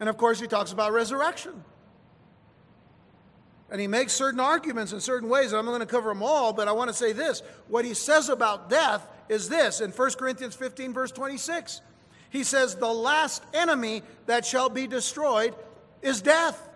And 0.00 0.08
of 0.08 0.16
course, 0.16 0.40
he 0.40 0.46
talks 0.46 0.72
about 0.72 0.92
resurrection. 0.92 1.62
And 3.72 3.80
he 3.80 3.86
makes 3.86 4.12
certain 4.12 4.38
arguments 4.38 4.92
in 4.92 5.00
certain 5.00 5.30
ways, 5.30 5.52
and 5.52 5.58
I'm 5.58 5.64
not 5.64 5.70
going 5.70 5.80
to 5.80 5.86
cover 5.86 6.10
them 6.10 6.22
all, 6.22 6.52
but 6.52 6.68
I 6.68 6.72
want 6.72 6.90
to 6.90 6.94
say 6.94 7.14
this. 7.14 7.42
What 7.68 7.86
he 7.86 7.94
says 7.94 8.28
about 8.28 8.68
death 8.68 9.08
is 9.30 9.48
this 9.48 9.80
in 9.80 9.92
1 9.92 10.10
Corinthians 10.12 10.54
15, 10.54 10.92
verse 10.92 11.10
26. 11.10 11.80
He 12.28 12.44
says, 12.44 12.74
The 12.74 12.92
last 12.92 13.42
enemy 13.54 14.02
that 14.26 14.44
shall 14.44 14.68
be 14.68 14.86
destroyed 14.86 15.54
is 16.02 16.20
death. 16.20 16.68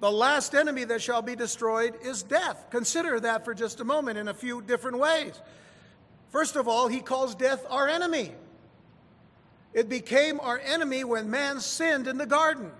The 0.00 0.10
last 0.10 0.54
enemy 0.54 0.84
that 0.84 1.02
shall 1.02 1.20
be 1.20 1.36
destroyed 1.36 1.94
is 2.02 2.22
death. 2.22 2.68
Consider 2.70 3.20
that 3.20 3.44
for 3.44 3.52
just 3.52 3.80
a 3.80 3.84
moment 3.84 4.16
in 4.16 4.26
a 4.26 4.34
few 4.34 4.62
different 4.62 4.98
ways. 4.98 5.38
First 6.30 6.56
of 6.56 6.66
all, 6.66 6.88
he 6.88 7.00
calls 7.00 7.34
death 7.34 7.66
our 7.68 7.88
enemy. 7.88 8.32
It 9.74 9.90
became 9.90 10.40
our 10.40 10.58
enemy 10.58 11.04
when 11.04 11.30
man 11.30 11.60
sinned 11.60 12.06
in 12.06 12.16
the 12.16 12.24
garden. 12.24 12.72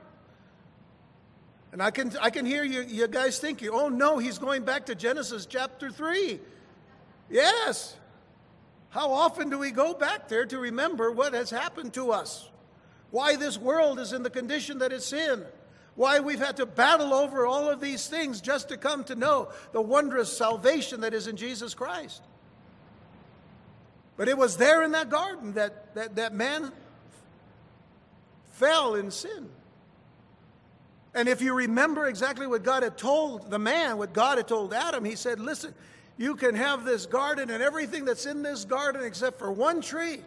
And 1.73 1.83
I 1.83 1.91
can, 1.91 2.13
I 2.21 2.29
can 2.29 2.45
hear 2.45 2.65
you, 2.65 2.83
you 2.83 3.09
guys 3.09 3.39
thinking, 3.39 3.71
oh 3.73 3.89
no, 3.89 4.19
he's 4.19 4.39
going 4.39 4.65
back 4.65 4.87
to 4.87 4.95
Genesis 4.95 5.47
chapter 5.47 5.91
3. 5.91 6.39
Yes. 7.31 7.97
How 8.91 9.11
often 9.11 9.49
do 9.49 9.59
we 9.59 9.71
go 9.71 9.95
back 9.95 10.29
there 10.29 10.45
to 10.45 10.59
remember 10.59 11.11
what 11.11 11.33
has 11.33 11.49
happened 11.49 11.95
to 11.95 12.13
us? 12.13 12.51
Why 13.11 13.37
this 13.37 13.57
world 13.57 13.99
is 13.99 14.13
in 14.13 14.23
the 14.23 14.31
condition 14.31 14.79
that 14.79 14.93
it's 14.93 15.15
in? 15.15 15.45
Why 15.95 16.21
we've 16.21 16.39
had 16.39 16.59
to 16.59 16.67
battle 16.67 17.15
over 17.15 17.47
all 17.47 17.71
of 17.71 17.81
these 17.81 18.07
things 18.07 18.43
just 18.43 18.69
to 18.69 18.77
come 18.77 19.05
to 19.05 19.15
know 19.15 19.49
the 19.73 19.81
wondrous 19.81 20.35
salvation 20.35 21.01
that 21.01 21.15
is 21.15 21.27
in 21.27 21.37
Jesus 21.37 21.73
Christ? 21.73 22.23
But 24.19 24.29
it 24.29 24.37
was 24.37 24.59
there 24.59 24.83
in 24.83 24.93
that 24.93 25.09
garden 25.09 25.55
that, 25.55 25.95
that, 25.95 26.17
that 26.17 26.35
man 26.35 26.71
fell 28.53 28.95
in 28.95 29.11
sin. 29.11 29.49
And 31.15 31.29
if 31.29 31.43
you 31.43 31.55
remember 31.55 32.07
exactly 32.07 32.47
what 32.47 32.63
God 32.63 32.83
had 32.83 32.97
told 32.97 33.51
the 33.51 33.59
man, 33.59 33.99
what 33.99 34.13
God 34.13 34.39
had 34.39 34.49
told 34.49 34.73
Adam, 34.73 35.05
he 35.05 35.15
said, 35.15 35.41
Listen, 35.41 35.75
you 36.17 36.37
can 36.37 36.55
have 36.55 36.85
this 36.85 37.07
garden 37.07 37.51
and 37.51 37.63
everything 37.63 38.05
that's 38.05 38.27
in 38.27 38.43
this 38.43 38.65
garden 38.65 39.05
except 39.05 39.39
for 39.39 39.53
one 39.53 39.81
tree. 39.81 40.21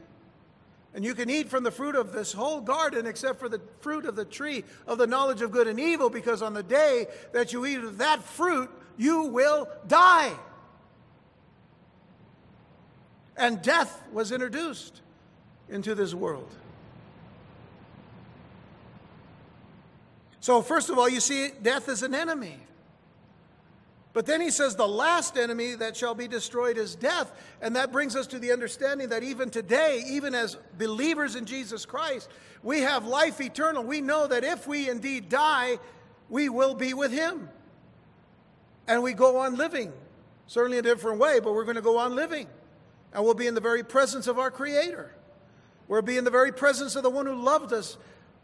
And 0.93 1.03
you 1.03 1.13
can 1.13 1.29
eat 1.29 1.49
from 1.49 1.63
the 1.63 1.71
fruit 1.71 1.95
of 1.95 2.13
this 2.13 2.31
whole 2.31 2.61
garden 2.61 3.05
except 3.05 3.39
for 3.39 3.49
the 3.49 3.59
fruit 3.81 4.05
of 4.05 4.15
the 4.15 4.23
tree 4.23 4.63
of 4.87 4.97
the 4.97 5.07
knowledge 5.07 5.41
of 5.41 5.51
good 5.51 5.67
and 5.67 5.79
evil, 5.79 6.09
because 6.09 6.41
on 6.41 6.53
the 6.53 6.63
day 6.63 7.07
that 7.33 7.51
you 7.51 7.65
eat 7.65 7.79
of 7.79 7.97
that 7.97 8.23
fruit, 8.23 8.69
you 8.97 9.23
will 9.23 9.67
die. 9.87 10.31
And 13.35 13.61
death 13.61 14.01
was 14.13 14.31
introduced 14.31 15.01
into 15.67 15.95
this 15.95 16.13
world. 16.13 16.49
So, 20.45 20.61
first 20.61 20.91
of 20.91 20.99
all, 20.99 21.09
you 21.09 21.21
see 21.21 21.49
death 21.63 21.89
as 21.89 22.03
an 22.03 22.13
enemy. 22.13 22.59
But 24.13 24.27
then 24.27 24.41
he 24.41 24.51
says, 24.51 24.75
the 24.75 24.87
last 24.87 25.37
enemy 25.37 25.73
that 25.73 25.97
shall 25.97 26.13
be 26.13 26.27
destroyed 26.27 26.77
is 26.77 26.93
death. 26.93 27.31
And 27.63 27.75
that 27.75 27.91
brings 27.91 28.15
us 28.15 28.27
to 28.27 28.37
the 28.37 28.51
understanding 28.51 29.09
that 29.09 29.23
even 29.23 29.49
today, 29.49 30.03
even 30.07 30.35
as 30.35 30.55
believers 30.77 31.35
in 31.35 31.45
Jesus 31.45 31.83
Christ, 31.83 32.29
we 32.61 32.81
have 32.81 33.07
life 33.07 33.41
eternal. 33.41 33.83
We 33.83 34.01
know 34.01 34.27
that 34.27 34.43
if 34.43 34.67
we 34.67 34.87
indeed 34.87 35.29
die, 35.29 35.79
we 36.29 36.47
will 36.47 36.75
be 36.75 36.93
with 36.93 37.11
him. 37.11 37.49
And 38.87 39.01
we 39.01 39.13
go 39.13 39.37
on 39.37 39.57
living, 39.57 39.91
certainly 40.45 40.77
a 40.77 40.83
different 40.83 41.17
way, 41.17 41.39
but 41.39 41.55
we're 41.55 41.65
going 41.65 41.73
to 41.73 41.81
go 41.81 41.97
on 41.97 42.15
living. 42.15 42.45
And 43.13 43.23
we'll 43.23 43.33
be 43.33 43.47
in 43.47 43.55
the 43.55 43.61
very 43.61 43.81
presence 43.81 44.27
of 44.27 44.37
our 44.37 44.51
Creator. 44.51 45.11
We'll 45.87 46.03
be 46.03 46.17
in 46.17 46.23
the 46.23 46.29
very 46.29 46.51
presence 46.51 46.95
of 46.95 47.01
the 47.01 47.09
one 47.09 47.25
who 47.25 47.33
loved 47.33 47.73
us 47.73 47.97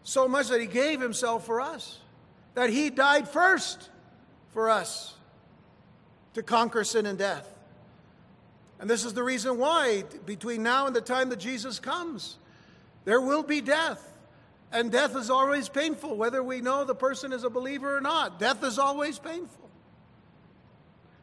so 0.03 0.27
much 0.27 0.49
that 0.49 0.59
he 0.59 0.67
gave 0.67 0.99
himself 0.99 1.45
for 1.45 1.61
us, 1.61 1.99
that 2.55 2.69
he 2.69 2.89
died 2.89 3.27
first 3.27 3.89
for 4.53 4.69
us 4.69 5.15
to 6.33 6.43
conquer 6.43 6.83
sin 6.83 7.05
and 7.05 7.17
death. 7.17 7.47
And 8.79 8.89
this 8.89 9.05
is 9.05 9.13
the 9.13 9.23
reason 9.23 9.57
why, 9.59 10.03
between 10.25 10.63
now 10.63 10.87
and 10.87 10.95
the 10.95 11.01
time 11.01 11.29
that 11.29 11.39
Jesus 11.39 11.79
comes, 11.79 12.37
there 13.05 13.21
will 13.21 13.43
be 13.43 13.61
death. 13.61 14.07
And 14.71 14.91
death 14.91 15.15
is 15.15 15.29
always 15.29 15.69
painful, 15.69 16.15
whether 16.15 16.41
we 16.41 16.61
know 16.61 16.83
the 16.83 16.95
person 16.95 17.33
is 17.33 17.43
a 17.43 17.49
believer 17.49 17.97
or 17.97 18.01
not. 18.01 18.39
Death 18.39 18.63
is 18.63 18.79
always 18.79 19.19
painful. 19.19 19.69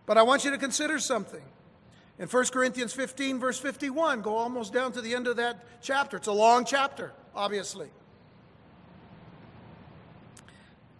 But 0.06 0.18
I 0.18 0.22
want 0.22 0.44
you 0.44 0.50
to 0.50 0.58
consider 0.58 0.98
something. 0.98 1.42
In 2.18 2.28
1 2.28 2.44
Corinthians 2.46 2.92
15, 2.92 3.38
verse 3.38 3.58
51, 3.58 4.22
go 4.22 4.36
almost 4.36 4.72
down 4.72 4.92
to 4.92 5.00
the 5.00 5.14
end 5.14 5.26
of 5.26 5.36
that 5.36 5.64
chapter. 5.82 6.16
It's 6.16 6.26
a 6.26 6.32
long 6.32 6.64
chapter, 6.64 7.12
obviously. 7.34 7.88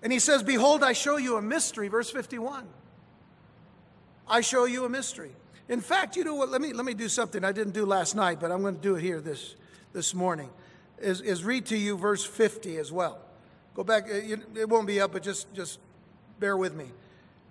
And 0.02 0.12
he 0.12 0.18
says, 0.18 0.42
Behold, 0.42 0.82
I 0.82 0.92
show 0.92 1.16
you 1.16 1.36
a 1.36 1.42
mystery, 1.42 1.88
verse 1.88 2.10
51. 2.10 2.66
I 4.28 4.40
show 4.40 4.64
you 4.64 4.84
a 4.84 4.88
mystery. 4.88 5.32
In 5.68 5.80
fact, 5.80 6.16
you 6.16 6.24
know 6.24 6.34
what? 6.34 6.50
Let 6.50 6.60
me, 6.60 6.72
let 6.72 6.84
me 6.84 6.94
do 6.94 7.08
something 7.08 7.44
I 7.44 7.52
didn't 7.52 7.74
do 7.74 7.84
last 7.84 8.14
night, 8.14 8.40
but 8.40 8.50
I'm 8.50 8.62
going 8.62 8.76
to 8.76 8.80
do 8.80 8.96
it 8.96 9.02
here 9.02 9.20
this, 9.20 9.54
this 9.92 10.14
morning. 10.14 10.50
Is, 10.98 11.20
is 11.20 11.44
read 11.44 11.66
to 11.66 11.76
you 11.76 11.96
verse 11.96 12.24
50 12.24 12.76
as 12.76 12.90
well. 12.90 13.18
Go 13.74 13.84
back, 13.84 14.04
uh, 14.10 14.14
it 14.14 14.68
won't 14.68 14.86
be 14.86 15.00
up, 15.00 15.12
but 15.12 15.22
just, 15.22 15.52
just 15.54 15.78
bear 16.40 16.56
with 16.56 16.74
me. 16.74 16.86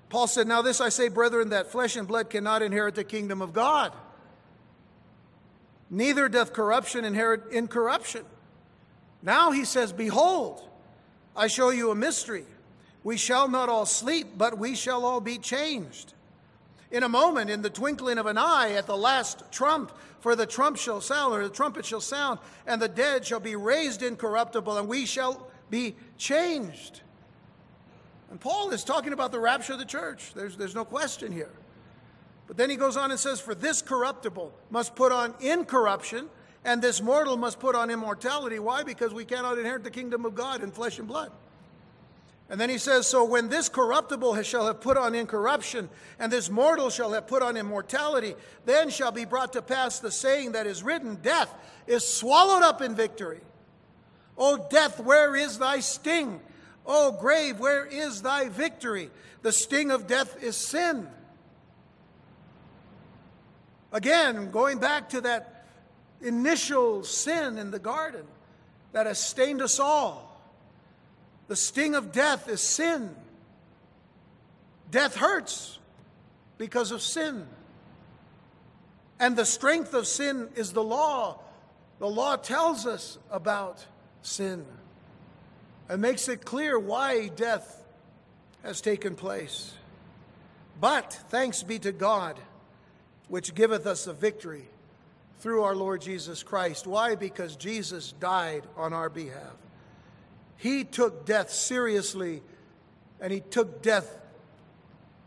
Paul 0.09 0.27
said, 0.27 0.47
Now 0.47 0.61
this 0.61 0.81
I 0.81 0.89
say, 0.89 1.09
brethren, 1.09 1.49
that 1.49 1.67
flesh 1.71 1.95
and 1.95 2.07
blood 2.07 2.29
cannot 2.29 2.61
inherit 2.61 2.95
the 2.95 3.03
kingdom 3.03 3.41
of 3.41 3.53
God. 3.53 3.93
Neither 5.89 6.27
doth 6.27 6.53
corruption 6.53 7.05
inherit 7.05 7.51
incorruption. 7.51 8.25
Now 9.21 9.51
he 9.51 9.63
says, 9.63 9.93
Behold, 9.93 10.61
I 11.37 11.47
show 11.47 11.69
you 11.69 11.91
a 11.91 11.95
mystery. 11.95 12.45
We 13.03 13.15
shall 13.15 13.47
not 13.47 13.69
all 13.69 13.85
sleep, 13.85 14.27
but 14.37 14.57
we 14.57 14.75
shall 14.75 15.05
all 15.05 15.21
be 15.21 15.37
changed. 15.37 16.13
In 16.89 17.03
a 17.03 17.09
moment, 17.09 17.49
in 17.49 17.61
the 17.61 17.69
twinkling 17.69 18.17
of 18.17 18.25
an 18.25 18.37
eye, 18.37 18.71
at 18.71 18.87
the 18.87 18.97
last 18.97 19.43
trump, 19.51 19.91
for 20.19 20.35
the 20.35 20.45
trump 20.45 20.77
shall 20.77 20.99
sound, 20.99 21.33
or 21.33 21.43
the 21.43 21.53
trumpet 21.53 21.85
shall 21.85 22.01
sound, 22.01 22.39
and 22.65 22.81
the 22.81 22.87
dead 22.87 23.25
shall 23.25 23.39
be 23.39 23.55
raised 23.55 24.01
incorruptible, 24.01 24.77
and 24.77 24.87
we 24.87 25.05
shall 25.05 25.47
be 25.69 25.95
changed. 26.17 27.01
And 28.31 28.39
Paul 28.39 28.71
is 28.71 28.83
talking 28.83 29.13
about 29.13 29.31
the 29.31 29.39
rapture 29.39 29.73
of 29.73 29.79
the 29.79 29.85
church. 29.85 30.33
There's, 30.33 30.57
there's 30.57 30.75
no 30.75 30.85
question 30.85 31.31
here. 31.31 31.51
But 32.47 32.57
then 32.57 32.69
he 32.69 32.77
goes 32.77 32.97
on 32.97 33.11
and 33.11 33.19
says, 33.19 33.39
For 33.39 33.53
this 33.53 33.81
corruptible 33.81 34.53
must 34.69 34.95
put 34.95 35.11
on 35.11 35.35
incorruption, 35.39 36.29
and 36.67 36.81
this 36.81 37.01
mortal 37.01 37.37
must 37.37 37.59
put 37.59 37.75
on 37.75 37.89
immortality. 37.89 38.59
Why? 38.59 38.83
Because 38.83 39.13
we 39.13 39.23
cannot 39.23 39.57
inherit 39.57 39.85
the 39.85 39.89
kingdom 39.89 40.25
of 40.25 40.35
God 40.35 40.61
in 40.61 40.69
flesh 40.69 40.99
and 40.99 41.07
blood. 41.07 41.31
And 42.49 42.59
then 42.59 42.69
he 42.69 42.77
says, 42.77 43.07
So 43.07 43.23
when 43.23 43.47
this 43.47 43.69
corruptible 43.69 44.41
shall 44.43 44.67
have 44.67 44.81
put 44.81 44.97
on 44.97 45.15
incorruption, 45.15 45.89
and 46.19 46.29
this 46.29 46.49
mortal 46.49 46.89
shall 46.89 47.13
have 47.13 47.25
put 47.25 47.41
on 47.41 47.55
immortality, 47.55 48.35
then 48.65 48.89
shall 48.89 49.13
be 49.13 49.23
brought 49.23 49.53
to 49.53 49.61
pass 49.61 49.99
the 49.99 50.11
saying 50.11 50.51
that 50.51 50.67
is 50.67 50.83
written 50.83 51.15
Death 51.15 51.53
is 51.87 52.05
swallowed 52.05 52.63
up 52.63 52.81
in 52.81 52.95
victory. 52.95 53.39
O 54.37 54.67
death, 54.69 54.99
where 54.99 55.37
is 55.37 55.57
thy 55.57 55.79
sting? 55.79 56.41
O 56.85 57.13
grave, 57.13 57.61
where 57.61 57.85
is 57.85 58.21
thy 58.21 58.49
victory? 58.49 59.09
The 59.41 59.53
sting 59.53 59.89
of 59.89 60.05
death 60.05 60.43
is 60.43 60.57
sin. 60.57 61.07
Again, 63.93 64.51
going 64.51 64.79
back 64.79 65.09
to 65.11 65.21
that 65.21 65.56
initial 66.21 67.03
sin 67.03 67.57
in 67.57 67.71
the 67.71 67.79
garden 67.79 68.25
that 68.91 69.05
has 69.05 69.19
stained 69.19 69.61
us 69.61 69.79
all. 69.79 70.41
The 71.47 71.55
sting 71.55 71.95
of 71.95 72.11
death 72.11 72.49
is 72.49 72.61
sin. 72.61 73.15
Death 74.91 75.15
hurts 75.15 75.79
because 76.57 76.91
of 76.91 77.01
sin. 77.01 77.45
And 79.19 79.35
the 79.35 79.45
strength 79.45 79.93
of 79.93 80.07
sin 80.07 80.49
is 80.55 80.73
the 80.73 80.83
law. 80.83 81.39
The 81.99 82.07
law 82.07 82.35
tells 82.35 82.85
us 82.85 83.17
about 83.31 83.85
sin 84.21 84.65
and 85.89 86.01
makes 86.01 86.27
it 86.27 86.45
clear 86.45 86.77
why 86.77 87.27
death 87.29 87.83
has 88.63 88.81
taken 88.81 89.15
place. 89.15 89.73
But 90.79 91.13
thanks 91.29 91.63
be 91.63 91.79
to 91.79 91.91
God, 91.91 92.37
which 93.29 93.55
giveth 93.55 93.87
us 93.87 94.05
a 94.05 94.13
victory 94.13 94.67
through 95.39 95.63
our 95.63 95.75
Lord 95.75 96.01
Jesus 96.01 96.43
Christ. 96.43 96.87
Why? 96.87 97.15
Because 97.15 97.55
Jesus 97.55 98.13
died 98.13 98.63
on 98.75 98.93
our 98.93 99.09
behalf. 99.09 99.55
He 100.57 100.83
took 100.83 101.25
death 101.25 101.51
seriously, 101.51 102.41
and 103.21 103.31
He 103.31 103.41
took 103.41 103.81
death 103.81 104.17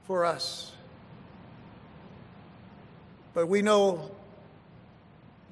for 0.04 0.24
us. 0.24 0.72
But 3.32 3.46
we 3.46 3.62
know 3.62 4.10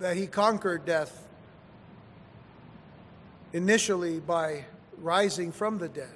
that 0.00 0.16
He 0.16 0.26
conquered 0.26 0.84
death 0.84 1.26
initially 3.52 4.18
by 4.18 4.64
rising 4.98 5.52
from 5.52 5.78
the 5.78 5.88
dead. 5.88 6.14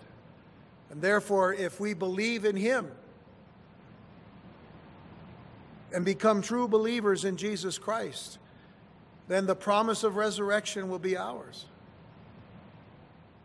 And 0.90 1.00
therefore, 1.00 1.54
if 1.54 1.78
we 1.78 1.94
believe 1.94 2.44
in 2.44 2.56
Him 2.56 2.90
and 5.94 6.04
become 6.04 6.42
true 6.42 6.68
believers 6.68 7.24
in 7.24 7.36
Jesus 7.36 7.78
Christ, 7.78 8.38
then 9.28 9.46
the 9.46 9.54
promise 9.54 10.04
of 10.04 10.16
resurrection 10.16 10.88
will 10.88 10.98
be 10.98 11.16
ours. 11.16 11.66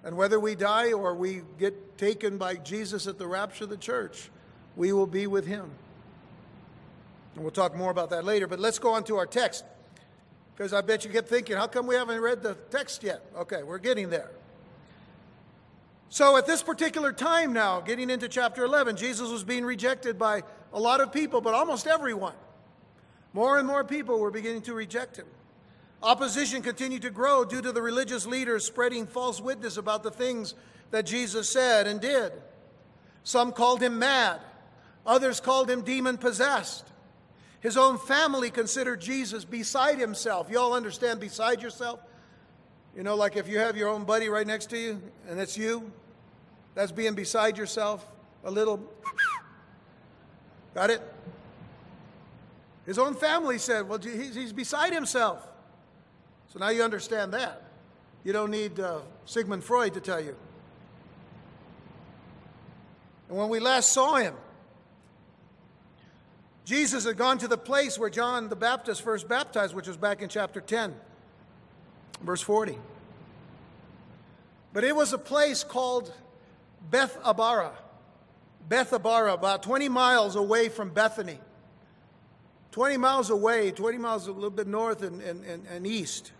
And 0.03 0.15
whether 0.15 0.39
we 0.39 0.55
die 0.55 0.93
or 0.93 1.13
we 1.13 1.41
get 1.59 1.97
taken 1.97 2.37
by 2.37 2.55
Jesus 2.55 3.07
at 3.07 3.17
the 3.17 3.27
rapture 3.27 3.65
of 3.65 3.69
the 3.69 3.77
church, 3.77 4.29
we 4.75 4.93
will 4.93 5.07
be 5.07 5.27
with 5.27 5.45
him. 5.45 5.69
And 7.35 7.43
we'll 7.43 7.51
talk 7.51 7.75
more 7.75 7.91
about 7.91 8.09
that 8.11 8.23
later. 8.23 8.47
But 8.47 8.59
let's 8.59 8.79
go 8.79 8.93
on 8.93 9.03
to 9.05 9.17
our 9.17 9.25
text. 9.25 9.65
Because 10.55 10.73
I 10.73 10.81
bet 10.81 11.05
you 11.05 11.11
get 11.11 11.27
thinking, 11.27 11.55
how 11.55 11.67
come 11.67 11.85
we 11.85 11.95
haven't 11.95 12.19
read 12.19 12.41
the 12.41 12.55
text 12.71 13.03
yet? 13.03 13.21
Okay, 13.37 13.63
we're 13.63 13.77
getting 13.77 14.09
there. 14.09 14.31
So 16.09 16.37
at 16.37 16.47
this 16.47 16.63
particular 16.63 17.11
time 17.11 17.53
now, 17.53 17.81
getting 17.81 18.09
into 18.09 18.29
chapter 18.29 18.63
11, 18.63 18.95
Jesus 18.95 19.29
was 19.29 19.43
being 19.43 19.65
rejected 19.65 20.17
by 20.17 20.43
a 20.73 20.79
lot 20.79 21.01
of 21.01 21.11
people, 21.11 21.41
but 21.41 21.53
almost 21.53 21.87
everyone. 21.87 22.35
More 23.33 23.57
and 23.57 23.67
more 23.67 23.83
people 23.83 24.19
were 24.19 24.31
beginning 24.31 24.63
to 24.63 24.73
reject 24.73 25.17
him. 25.17 25.27
Opposition 26.01 26.61
continued 26.61 27.01
to 27.03 27.09
grow 27.09 27.43
due 27.43 27.61
to 27.61 27.71
the 27.71 27.81
religious 27.81 28.25
leaders 28.25 28.65
spreading 28.65 29.07
false 29.07 29.41
witness 29.41 29.77
about 29.77 30.03
the 30.03 30.11
things 30.11 30.53
that 30.91 31.05
Jesus 31.05 31.49
said 31.49 31.87
and 31.87 31.99
did. 31.99 32.31
Some 33.23 33.51
called 33.51 33.81
him 33.81 33.99
mad, 33.99 34.39
others 35.05 35.39
called 35.39 35.69
him 35.69 35.81
demon 35.81 36.17
possessed. 36.17 36.85
His 37.59 37.75
own 37.75 37.97
family 37.97 38.51
considered 38.51 39.01
Jesus 39.01 39.43
beside 39.43 39.99
himself. 39.99 40.47
You 40.49 40.59
all 40.59 40.73
understand 40.73 41.19
beside 41.19 41.61
yourself? 41.61 41.99
You 42.95 43.03
know, 43.03 43.15
like 43.15 43.35
if 43.35 43.47
you 43.47 43.59
have 43.59 43.75
your 43.75 43.89
own 43.89 44.05
buddy 44.05 44.29
right 44.29 44.45
next 44.45 44.69
to 44.69 44.77
you 44.77 45.01
and 45.27 45.39
it's 45.39 45.57
you, 45.57 45.91
that's 46.75 46.91
being 46.91 47.15
beside 47.15 47.57
yourself 47.57 48.07
a 48.43 48.51
little. 48.51 48.79
Got 50.77 50.91
it? 50.91 51.01
His 52.85 52.99
own 52.99 53.15
family 53.15 53.57
said, 53.57 53.89
well, 53.89 53.97
he's 53.97 54.53
beside 54.53 54.93
himself. 54.93 55.43
So 56.53 56.59
now 56.59 56.69
you 56.69 56.83
understand 56.83 57.33
that. 57.33 57.63
You 58.23 58.31
don't 58.31 58.51
need 58.51 58.79
uh, 58.79 58.99
Sigmund 59.25 59.63
Freud 59.63 59.95
to 59.95 59.99
tell 59.99 60.23
you. 60.23 60.35
And 63.27 63.39
when 63.39 63.49
we 63.49 63.59
last 63.59 63.91
saw 63.91 64.17
him, 64.17 64.35
Jesus 66.63 67.05
had 67.05 67.17
gone 67.17 67.39
to 67.39 67.47
the 67.47 67.57
place 67.57 67.97
where 67.97 68.11
John 68.11 68.47
the 68.47 68.55
Baptist 68.55 69.01
first 69.01 69.27
baptized, 69.27 69.73
which 69.73 69.87
was 69.87 69.97
back 69.97 70.21
in 70.21 70.29
chapter 70.29 70.61
10, 70.61 70.93
verse 72.21 72.41
40. 72.41 72.77
But 74.73 74.83
it 74.83 74.95
was 74.95 75.11
a 75.11 75.17
place 75.17 75.63
called 75.63 76.13
Beth 76.91 77.17
Abara. 77.23 77.71
Beth 78.67 78.91
Abara, 78.91 79.33
about 79.33 79.63
20 79.63 79.87
miles 79.87 80.35
away 80.35 80.69
from 80.69 80.89
Bethany. 80.89 81.39
20 82.71 82.97
miles 82.97 83.29
away, 83.29 83.71
20 83.71 83.97
miles 83.97 84.27
a 84.27 84.31
little 84.31 84.49
bit 84.49 84.67
north 84.67 85.01
and, 85.01 85.21
and, 85.21 85.65
and 85.67 85.87
east 85.87 86.31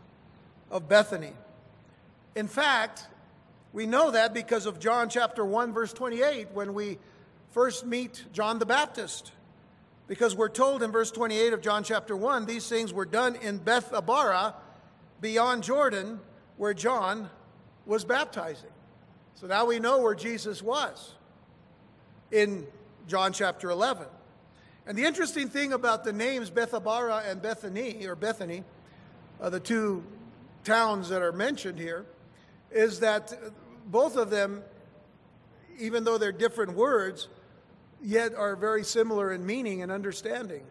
of 0.70 0.90
Bethany. 0.90 1.34
In 2.36 2.48
fact, 2.48 3.08
we 3.72 3.86
know 3.86 4.12
that 4.12 4.34
because 4.34 4.66
of 4.66 4.80
John 4.80 5.10
chapter 5.10 5.46
1, 5.46 5.74
verse 5.74 5.94
28, 5.94 6.50
when 6.54 6.74
we 6.74 7.00
first 7.52 7.86
meet 7.86 8.26
John 8.34 8.60
the 8.60 8.66
Baptist. 8.66 9.32
Because 10.08 10.36
we're 10.36 10.50
told 10.50 10.84
in 10.84 10.92
verse 10.92 11.12
28 11.12 11.54
of 11.54 11.62
John 11.62 11.84
chapter 11.84 12.16
1, 12.16 12.46
these 12.46 12.68
things 12.68 12.94
were 12.94 13.06
done 13.06 13.36
in 13.36 13.60
Bethabara, 13.60 14.54
beyond 15.20 15.64
Jordan, 15.64 16.20
where 16.58 16.74
John 16.74 17.30
was 17.86 18.06
baptizing. 18.06 18.70
So 19.36 19.48
now 19.48 19.66
we 19.66 19.80
know 19.80 20.02
where 20.02 20.16
Jesus 20.16 20.62
was 20.62 21.16
in 22.32 22.66
John 23.08 23.34
chapter 23.34 23.70
11. 23.70 24.06
And 24.86 24.98
the 24.98 25.04
interesting 25.04 25.50
thing 25.50 25.74
about 25.74 26.04
the 26.04 26.14
names 26.14 26.50
Bethabara 26.50 27.30
and 27.30 27.42
Bethany, 27.42 28.06
or 28.08 28.16
Bethany, 28.16 28.64
uh, 29.42 29.50
the 29.50 29.60
two 29.60 30.04
towns 30.64 31.10
that 31.10 31.22
are 31.22 31.32
mentioned 31.32 31.80
here 31.80 32.06
is 32.72 33.00
that 33.02 33.34
both 33.86 34.16
of 34.16 34.30
them, 34.30 34.64
even 35.80 36.04
though 36.04 36.18
they're 36.18 36.32
different 36.32 36.74
words, 36.74 37.28
yet 38.02 38.34
are 38.36 38.56
very 38.56 38.84
similar 38.84 39.32
in 39.32 39.46
meaning 39.46 39.82
and 39.82 39.92
understanding. 39.92 40.64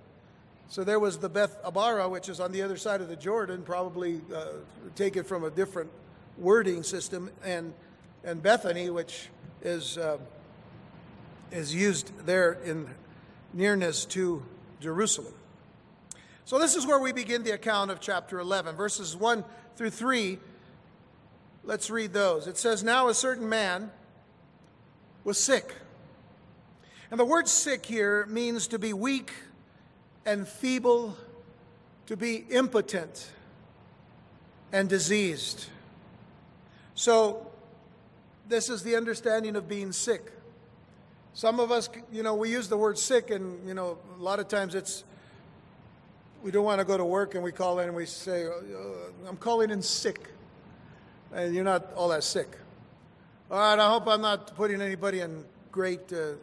So 0.68 0.82
there 0.82 0.98
was 0.98 1.18
the 1.18 1.28
Beth 1.28 1.58
Abara, 1.64 2.08
which 2.08 2.28
is 2.28 2.40
on 2.40 2.52
the 2.52 2.62
other 2.62 2.76
side 2.76 3.00
of 3.00 3.08
the 3.08 3.16
Jordan, 3.16 3.62
probably 3.62 4.20
uh, 4.34 4.46
taken 4.94 5.24
from 5.24 5.44
a 5.44 5.50
different 5.50 5.90
wording 6.38 6.82
system, 6.82 7.30
and 7.44 7.72
and 8.24 8.42
Bethany, 8.42 8.90
which 8.90 9.28
is 9.62 9.96
uh, 9.96 10.18
is 11.50 11.74
used 11.74 12.12
there 12.26 12.52
in 12.64 12.88
nearness 13.52 14.04
to 14.06 14.42
Jerusalem. 14.80 15.34
So 16.44 16.58
this 16.58 16.76
is 16.76 16.86
where 16.86 16.98
we 16.98 17.12
begin 17.12 17.42
the 17.42 17.52
account 17.52 17.90
of 17.90 18.00
chapter 18.00 18.38
11, 18.38 18.76
verses 18.76 19.16
1 19.16 19.44
through 19.76 19.90
3. 19.90 20.38
Let's 21.64 21.90
read 21.90 22.12
those. 22.12 22.46
It 22.46 22.56
says, 22.56 22.84
Now 22.84 23.08
a 23.08 23.14
certain 23.14 23.48
man 23.48 23.90
was 25.24 25.38
sick. 25.38 25.74
And 27.10 27.18
the 27.18 27.24
word 27.24 27.48
sick 27.48 27.84
here 27.86 28.26
means 28.26 28.68
to 28.68 28.78
be 28.78 28.92
weak 28.92 29.32
and 30.24 30.46
feeble, 30.46 31.16
to 32.06 32.16
be 32.16 32.44
impotent 32.50 33.30
and 34.72 34.88
diseased. 34.88 35.66
So, 36.94 37.46
this 38.48 38.70
is 38.70 38.82
the 38.82 38.96
understanding 38.96 39.56
of 39.56 39.68
being 39.68 39.92
sick. 39.92 40.32
Some 41.36 41.60
of 41.60 41.70
us, 41.70 41.90
you 42.10 42.22
know, 42.22 42.34
we 42.34 42.50
use 42.50 42.66
the 42.66 42.78
word 42.78 42.96
sick, 42.98 43.30
and, 43.30 43.68
you 43.68 43.74
know, 43.74 43.98
a 44.18 44.22
lot 44.22 44.40
of 44.40 44.48
times 44.48 44.74
it's 44.74 45.04
we 46.42 46.50
don't 46.50 46.64
want 46.64 46.78
to 46.78 46.84
go 46.86 46.96
to 46.96 47.04
work 47.04 47.34
and 47.34 47.44
we 47.44 47.52
call 47.52 47.78
in 47.80 47.88
and 47.88 47.94
we 47.94 48.06
say, 48.06 48.46
uh, 48.46 48.52
I'm 49.28 49.36
calling 49.36 49.68
in 49.68 49.82
sick. 49.82 50.30
And 51.34 51.54
you're 51.54 51.62
not 51.62 51.92
all 51.92 52.08
that 52.08 52.24
sick. 52.24 52.48
All 53.50 53.58
right, 53.58 53.78
I 53.78 53.86
hope 53.86 54.08
I'm 54.08 54.22
not 54.22 54.56
putting 54.56 54.80
anybody 54.80 55.20
in 55.20 55.44
great 55.70 56.10
uh, 56.10 56.36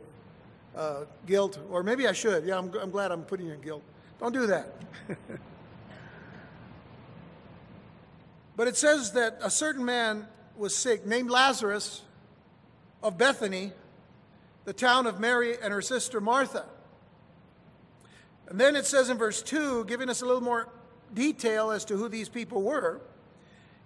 uh, 0.77 1.05
guilt, 1.25 1.57
or 1.71 1.81
maybe 1.81 2.07
I 2.07 2.11
should. 2.11 2.45
Yeah, 2.45 2.59
I'm, 2.59 2.71
I'm 2.75 2.91
glad 2.91 3.11
I'm 3.11 3.23
putting 3.23 3.47
you 3.47 3.53
in 3.53 3.61
guilt. 3.61 3.81
Don't 4.19 4.31
do 4.31 4.45
that. 4.45 4.75
but 8.55 8.67
it 8.67 8.77
says 8.77 9.13
that 9.13 9.39
a 9.41 9.49
certain 9.49 9.85
man 9.85 10.27
was 10.55 10.75
sick, 10.75 11.03
named 11.03 11.31
Lazarus 11.31 12.03
of 13.01 13.17
Bethany, 13.17 13.71
the 14.65 14.73
town 14.73 15.07
of 15.07 15.19
Mary 15.19 15.55
and 15.61 15.73
her 15.73 15.81
sister 15.81 16.21
Martha. 16.21 16.65
And 18.47 18.59
then 18.59 18.75
it 18.75 18.85
says 18.85 19.09
in 19.09 19.17
verse 19.17 19.41
2, 19.41 19.85
giving 19.85 20.09
us 20.09 20.21
a 20.21 20.25
little 20.25 20.41
more 20.41 20.69
detail 21.13 21.71
as 21.71 21.85
to 21.85 21.97
who 21.97 22.09
these 22.09 22.29
people 22.29 22.61
were, 22.61 23.01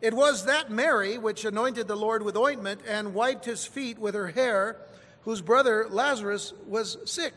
It 0.01 0.13
was 0.13 0.45
that 0.45 0.69
Mary 0.69 1.17
which 1.17 1.45
anointed 1.45 1.87
the 1.87 1.95
Lord 1.95 2.23
with 2.23 2.37
ointment 2.37 2.81
and 2.87 3.13
wiped 3.13 3.45
his 3.45 3.65
feet 3.65 3.97
with 3.97 4.13
her 4.13 4.27
hair, 4.27 4.77
whose 5.21 5.41
brother 5.41 5.87
Lazarus 5.89 6.53
was 6.67 6.97
sick. 7.05 7.33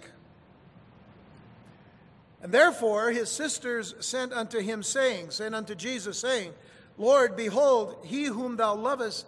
And 2.42 2.52
therefore 2.52 3.10
his 3.10 3.30
sisters 3.30 3.94
sent 4.00 4.32
unto 4.32 4.60
him, 4.60 4.82
saying, 4.82 5.30
Sent 5.30 5.54
unto 5.54 5.74
Jesus, 5.74 6.18
saying, 6.18 6.52
Lord, 6.96 7.36
behold, 7.36 7.96
he 8.04 8.24
whom 8.24 8.56
thou 8.56 8.74
lovest 8.74 9.26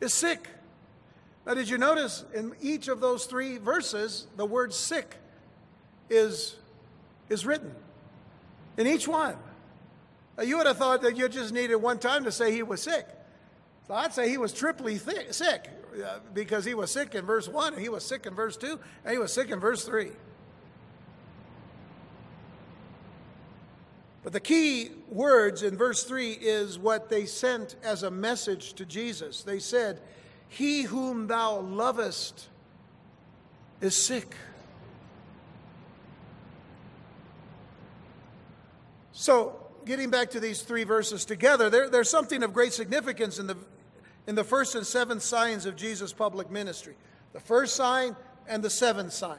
is 0.00 0.12
sick. 0.12 0.48
Now, 1.46 1.54
did 1.54 1.68
you 1.68 1.78
notice 1.78 2.24
in 2.34 2.54
each 2.60 2.88
of 2.88 3.00
those 3.00 3.26
three 3.26 3.56
verses, 3.56 4.26
the 4.36 4.44
word 4.44 4.74
sick 4.74 5.14
is, 6.10 6.56
is 7.28 7.46
written? 7.46 7.72
In 8.76 8.88
each 8.88 9.06
one. 9.06 9.36
Now, 10.36 10.42
you 10.42 10.58
would 10.58 10.66
have 10.66 10.76
thought 10.76 11.02
that 11.02 11.16
you 11.16 11.28
just 11.28 11.54
needed 11.54 11.76
one 11.76 11.98
time 11.98 12.24
to 12.24 12.32
say 12.32 12.52
he 12.52 12.64
was 12.64 12.82
sick. 12.82 13.06
So 13.86 13.94
I'd 13.94 14.12
say 14.12 14.28
he 14.28 14.38
was 14.38 14.52
triply 14.52 14.98
sick 14.98 15.70
uh, 16.04 16.18
because 16.34 16.64
he 16.64 16.74
was 16.74 16.90
sick 16.90 17.14
in 17.14 17.24
verse 17.24 17.48
1, 17.48 17.74
and 17.74 17.82
he 17.82 17.88
was 17.88 18.04
sick 18.04 18.26
in 18.26 18.34
verse 18.34 18.56
2, 18.56 18.78
and 19.04 19.12
he 19.12 19.18
was 19.18 19.32
sick 19.32 19.50
in 19.50 19.60
verse 19.60 19.84
3. 19.84 20.10
But 24.24 24.32
the 24.32 24.40
key 24.40 24.90
words 25.08 25.62
in 25.62 25.76
verse 25.76 26.02
3 26.02 26.32
is 26.32 26.80
what 26.80 27.08
they 27.08 27.26
sent 27.26 27.76
as 27.84 28.02
a 28.02 28.10
message 28.10 28.72
to 28.72 28.84
Jesus. 28.84 29.44
They 29.44 29.60
said, 29.60 30.00
He 30.48 30.82
whom 30.82 31.26
thou 31.26 31.60
lovest 31.60 32.48
is 33.80 33.94
sick. 33.94 34.34
So, 39.12 39.58
getting 39.84 40.10
back 40.10 40.30
to 40.30 40.40
these 40.40 40.62
three 40.62 40.84
verses 40.84 41.24
together, 41.24 41.70
there, 41.70 41.88
there's 41.88 42.10
something 42.10 42.42
of 42.42 42.52
great 42.52 42.72
significance 42.72 43.38
in 43.38 43.46
the, 43.46 43.56
in 44.26 44.34
the 44.34 44.44
first 44.44 44.74
and 44.74 44.86
seventh 44.86 45.22
signs 45.22 45.66
of 45.66 45.76
Jesus' 45.76 46.12
public 46.12 46.50
ministry. 46.50 46.94
The 47.32 47.40
first 47.40 47.76
sign 47.76 48.14
and 48.46 48.62
the 48.62 48.70
seventh 48.70 49.12
sign. 49.12 49.38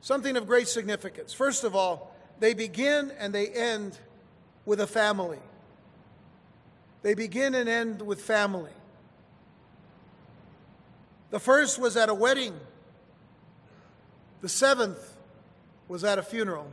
Something 0.00 0.36
of 0.36 0.46
great 0.46 0.68
significance. 0.68 1.32
First 1.32 1.64
of 1.64 1.76
all, 1.76 2.14
they 2.40 2.54
begin 2.54 3.12
and 3.18 3.34
they 3.34 3.48
end 3.48 3.98
with 4.64 4.80
a 4.80 4.86
family. 4.86 5.38
They 7.02 7.14
begin 7.14 7.54
and 7.54 7.68
end 7.68 8.02
with 8.02 8.20
family. 8.22 8.72
The 11.30 11.38
first 11.38 11.78
was 11.78 11.96
at 11.96 12.08
a 12.08 12.14
wedding, 12.14 12.58
the 14.40 14.48
seventh 14.48 15.16
was 15.88 16.04
at 16.04 16.18
a 16.18 16.22
funeral. 16.22 16.70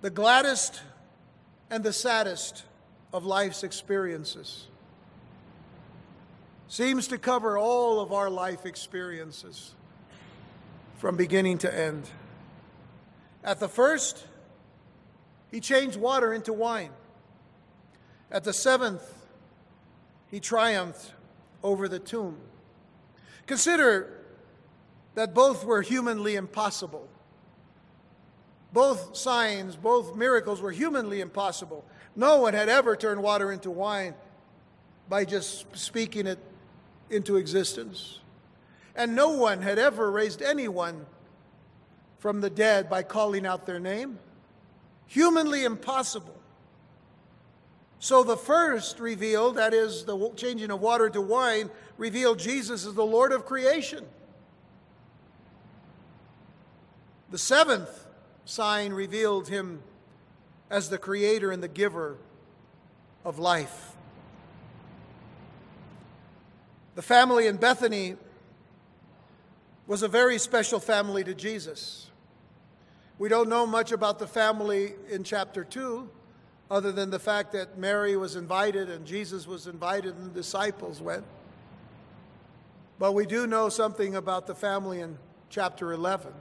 The 0.00 0.10
gladdest 0.10 0.80
and 1.70 1.82
the 1.82 1.92
saddest 1.92 2.64
of 3.12 3.24
life's 3.24 3.64
experiences 3.64 4.68
seems 6.68 7.08
to 7.08 7.18
cover 7.18 7.58
all 7.58 8.00
of 8.00 8.12
our 8.12 8.30
life 8.30 8.64
experiences 8.64 9.74
from 10.98 11.16
beginning 11.16 11.58
to 11.58 11.74
end. 11.74 12.08
At 13.42 13.58
the 13.58 13.68
first, 13.68 14.26
he 15.50 15.60
changed 15.60 15.96
water 15.96 16.32
into 16.32 16.52
wine. 16.52 16.90
At 18.30 18.44
the 18.44 18.52
seventh, 18.52 19.02
he 20.30 20.38
triumphed 20.38 21.12
over 21.62 21.88
the 21.88 21.98
tomb. 21.98 22.36
Consider 23.46 24.12
that 25.14 25.34
both 25.34 25.64
were 25.64 25.82
humanly 25.82 26.36
impossible. 26.36 27.08
Both 28.72 29.16
signs, 29.16 29.76
both 29.76 30.14
miracles 30.14 30.60
were 30.60 30.70
humanly 30.70 31.20
impossible. 31.20 31.84
No 32.14 32.38
one 32.38 32.54
had 32.54 32.68
ever 32.68 32.94
turned 32.96 33.22
water 33.22 33.50
into 33.50 33.70
wine 33.70 34.14
by 35.08 35.24
just 35.24 35.76
speaking 35.76 36.26
it 36.26 36.38
into 37.10 37.36
existence. 37.36 38.20
And 38.94 39.16
no 39.16 39.30
one 39.30 39.62
had 39.62 39.78
ever 39.78 40.10
raised 40.10 40.42
anyone 40.42 41.06
from 42.18 42.40
the 42.40 42.50
dead 42.50 42.90
by 42.90 43.02
calling 43.02 43.46
out 43.46 43.64
their 43.64 43.80
name. 43.80 44.18
Humanly 45.06 45.64
impossible. 45.64 46.37
So 48.00 48.22
the 48.22 48.36
first 48.36 49.00
revealed, 49.00 49.56
that 49.56 49.74
is, 49.74 50.04
the 50.04 50.32
changing 50.36 50.70
of 50.70 50.80
water 50.80 51.10
to 51.10 51.20
wine, 51.20 51.70
revealed 51.96 52.38
Jesus 52.38 52.86
as 52.86 52.94
the 52.94 53.04
Lord 53.04 53.32
of 53.32 53.44
creation. 53.44 54.04
The 57.30 57.38
seventh 57.38 58.06
sign 58.44 58.92
revealed 58.92 59.48
him 59.48 59.82
as 60.70 60.90
the 60.90 60.98
creator 60.98 61.50
and 61.50 61.62
the 61.62 61.68
giver 61.68 62.16
of 63.24 63.38
life. 63.38 63.92
The 66.94 67.02
family 67.02 67.46
in 67.46 67.56
Bethany 67.56 68.16
was 69.86 70.02
a 70.02 70.08
very 70.08 70.38
special 70.38 70.80
family 70.80 71.24
to 71.24 71.34
Jesus. 71.34 72.10
We 73.18 73.28
don't 73.28 73.48
know 73.48 73.66
much 73.66 73.90
about 73.90 74.18
the 74.18 74.26
family 74.26 74.94
in 75.10 75.24
chapter 75.24 75.64
2, 75.64 76.08
other 76.70 76.92
than 76.92 77.10
the 77.10 77.18
fact 77.18 77.52
that 77.52 77.78
Mary 77.78 78.16
was 78.16 78.36
invited 78.36 78.90
and 78.90 79.06
Jesus 79.06 79.46
was 79.46 79.66
invited 79.66 80.14
and 80.16 80.30
the 80.30 80.34
disciples 80.34 81.00
went. 81.00 81.24
But 82.98 83.12
we 83.12 83.26
do 83.26 83.46
know 83.46 83.68
something 83.68 84.16
about 84.16 84.46
the 84.46 84.54
family 84.54 85.00
in 85.00 85.18
chapter 85.50 85.92
11. 85.92 86.32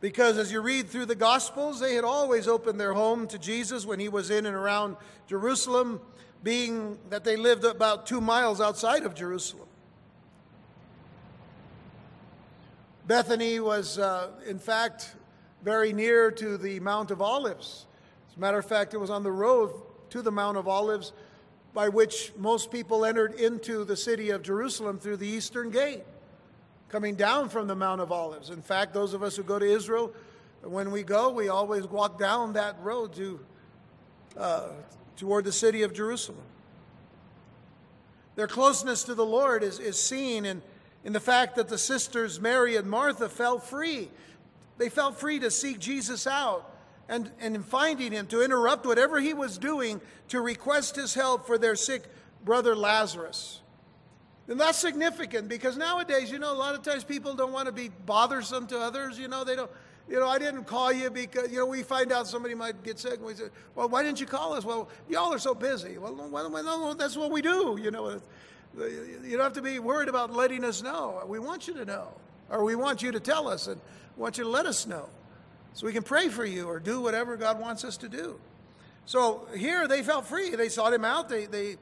Because 0.00 0.38
as 0.38 0.52
you 0.52 0.60
read 0.60 0.88
through 0.88 1.06
the 1.06 1.16
Gospels, 1.16 1.80
they 1.80 1.94
had 1.94 2.04
always 2.04 2.46
opened 2.46 2.80
their 2.80 2.94
home 2.94 3.26
to 3.28 3.38
Jesus 3.38 3.84
when 3.84 3.98
he 3.98 4.08
was 4.08 4.30
in 4.30 4.46
and 4.46 4.54
around 4.54 4.96
Jerusalem, 5.26 6.00
being 6.42 6.98
that 7.10 7.24
they 7.24 7.36
lived 7.36 7.64
about 7.64 8.06
two 8.06 8.20
miles 8.20 8.60
outside 8.60 9.02
of 9.02 9.14
Jerusalem. 9.14 9.66
Bethany 13.06 13.58
was, 13.58 13.98
uh, 13.98 14.28
in 14.46 14.58
fact, 14.58 15.16
very 15.62 15.92
near 15.92 16.30
to 16.30 16.56
the 16.56 16.78
Mount 16.78 17.10
of 17.10 17.20
Olives. 17.20 17.86
A 18.38 18.40
matter 18.40 18.58
of 18.58 18.66
fact, 18.66 18.94
it 18.94 18.98
was 18.98 19.10
on 19.10 19.24
the 19.24 19.32
road 19.32 19.72
to 20.10 20.22
the 20.22 20.30
Mount 20.30 20.56
of 20.56 20.68
Olives 20.68 21.12
by 21.74 21.88
which 21.88 22.32
most 22.36 22.70
people 22.70 23.04
entered 23.04 23.34
into 23.34 23.84
the 23.84 23.96
city 23.96 24.30
of 24.30 24.42
Jerusalem 24.42 24.98
through 24.98 25.16
the 25.16 25.26
eastern 25.26 25.70
gate, 25.70 26.04
coming 26.88 27.16
down 27.16 27.48
from 27.48 27.66
the 27.66 27.74
Mount 27.74 28.00
of 28.00 28.12
Olives. 28.12 28.50
In 28.50 28.62
fact, 28.62 28.94
those 28.94 29.12
of 29.12 29.24
us 29.24 29.36
who 29.36 29.42
go 29.42 29.58
to 29.58 29.66
Israel, 29.66 30.12
when 30.62 30.92
we 30.92 31.02
go, 31.02 31.30
we 31.30 31.48
always 31.48 31.84
walk 31.86 32.18
down 32.18 32.52
that 32.52 32.76
road 32.80 33.12
to, 33.14 33.40
uh, 34.36 34.68
toward 35.16 35.44
the 35.44 35.52
city 35.52 35.82
of 35.82 35.92
Jerusalem. 35.92 36.44
Their 38.36 38.46
closeness 38.46 39.02
to 39.04 39.14
the 39.14 39.26
Lord 39.26 39.64
is, 39.64 39.80
is 39.80 40.00
seen 40.00 40.44
in 40.44 40.62
in 41.04 41.12
the 41.12 41.20
fact 41.20 41.56
that 41.56 41.68
the 41.68 41.78
sisters 41.78 42.40
Mary 42.40 42.76
and 42.76 42.88
Martha 42.88 43.28
felt 43.28 43.64
free. 43.64 44.10
They 44.76 44.88
felt 44.88 45.18
free 45.18 45.38
to 45.40 45.50
seek 45.50 45.78
Jesus 45.78 46.26
out 46.26 46.77
and, 47.08 47.30
and 47.40 47.54
in 47.54 47.62
finding 47.62 48.12
him, 48.12 48.26
to 48.26 48.42
interrupt 48.42 48.84
whatever 48.86 49.18
he 49.20 49.32
was 49.32 49.58
doing 49.58 50.00
to 50.28 50.40
request 50.40 50.96
his 50.96 51.14
help 51.14 51.46
for 51.46 51.56
their 51.56 51.74
sick 51.74 52.04
brother 52.44 52.76
Lazarus. 52.76 53.60
And 54.46 54.58
that's 54.58 54.78
significant 54.78 55.48
because 55.48 55.76
nowadays, 55.76 56.30
you 56.30 56.38
know, 56.38 56.52
a 56.52 56.56
lot 56.56 56.74
of 56.74 56.82
times 56.82 57.04
people 57.04 57.34
don't 57.34 57.52
want 57.52 57.66
to 57.66 57.72
be 57.72 57.90
bothersome 58.06 58.66
to 58.68 58.78
others. 58.78 59.18
You 59.18 59.28
know, 59.28 59.44
they 59.44 59.56
don't, 59.56 59.70
you 60.08 60.18
know, 60.18 60.26
I 60.26 60.38
didn't 60.38 60.64
call 60.64 60.90
you 60.90 61.10
because, 61.10 61.50
you 61.50 61.58
know, 61.58 61.66
we 61.66 61.82
find 61.82 62.12
out 62.12 62.26
somebody 62.26 62.54
might 62.54 62.82
get 62.82 62.98
sick 62.98 63.14
and 63.14 63.24
we 63.24 63.34
say, 63.34 63.48
well, 63.74 63.88
why 63.88 64.02
didn't 64.02 64.20
you 64.20 64.26
call 64.26 64.54
us? 64.54 64.64
Well, 64.64 64.88
y'all 65.08 65.32
are 65.34 65.38
so 65.38 65.54
busy. 65.54 65.98
Well, 65.98 66.14
well, 66.30 66.94
that's 66.94 67.16
what 67.16 67.30
we 67.30 67.42
do, 67.42 67.78
you 67.80 67.90
know. 67.90 68.20
You 68.78 69.32
don't 69.32 69.40
have 69.40 69.52
to 69.54 69.62
be 69.62 69.78
worried 69.78 70.08
about 70.08 70.32
letting 70.32 70.64
us 70.64 70.82
know. 70.82 71.22
We 71.26 71.38
want 71.38 71.68
you 71.68 71.74
to 71.74 71.84
know, 71.84 72.08
or 72.48 72.64
we 72.64 72.74
want 72.74 73.02
you 73.02 73.12
to 73.12 73.20
tell 73.20 73.48
us, 73.48 73.66
and 73.66 73.80
want 74.16 74.38
you 74.38 74.44
to 74.44 74.50
let 74.50 74.64
us 74.64 74.86
know 74.86 75.08
so 75.78 75.86
we 75.86 75.92
can 75.92 76.02
pray 76.02 76.28
for 76.28 76.44
you 76.44 76.66
or 76.66 76.80
do 76.80 77.00
whatever 77.00 77.36
God 77.36 77.60
wants 77.60 77.84
us 77.84 77.98
to 77.98 78.08
do. 78.08 78.40
So 79.06 79.46
here 79.56 79.86
they 79.86 80.02
felt 80.02 80.26
free. 80.26 80.50
They 80.50 80.68
sought 80.68 80.92
him 80.92 81.04
out. 81.04 81.28
They, 81.28 81.46
they 81.46 81.76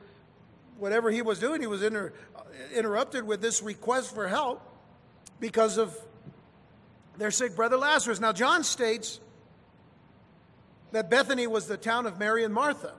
whatever 0.76 1.10
he 1.10 1.22
was 1.22 1.38
doing, 1.38 1.62
he 1.62 1.66
was 1.66 1.82
inter, 1.82 2.12
interrupted 2.74 3.26
with 3.26 3.40
this 3.40 3.62
request 3.62 4.14
for 4.14 4.28
help 4.28 4.60
because 5.40 5.78
of 5.78 5.96
their 7.16 7.30
sick 7.30 7.56
brother 7.56 7.78
Lazarus. 7.78 8.20
Now, 8.20 8.34
John 8.34 8.64
states 8.64 9.18
that 10.92 11.08
Bethany 11.08 11.46
was 11.46 11.66
the 11.66 11.78
town 11.78 12.04
of 12.04 12.18
Mary 12.18 12.44
and 12.44 12.52
Martha 12.52 12.92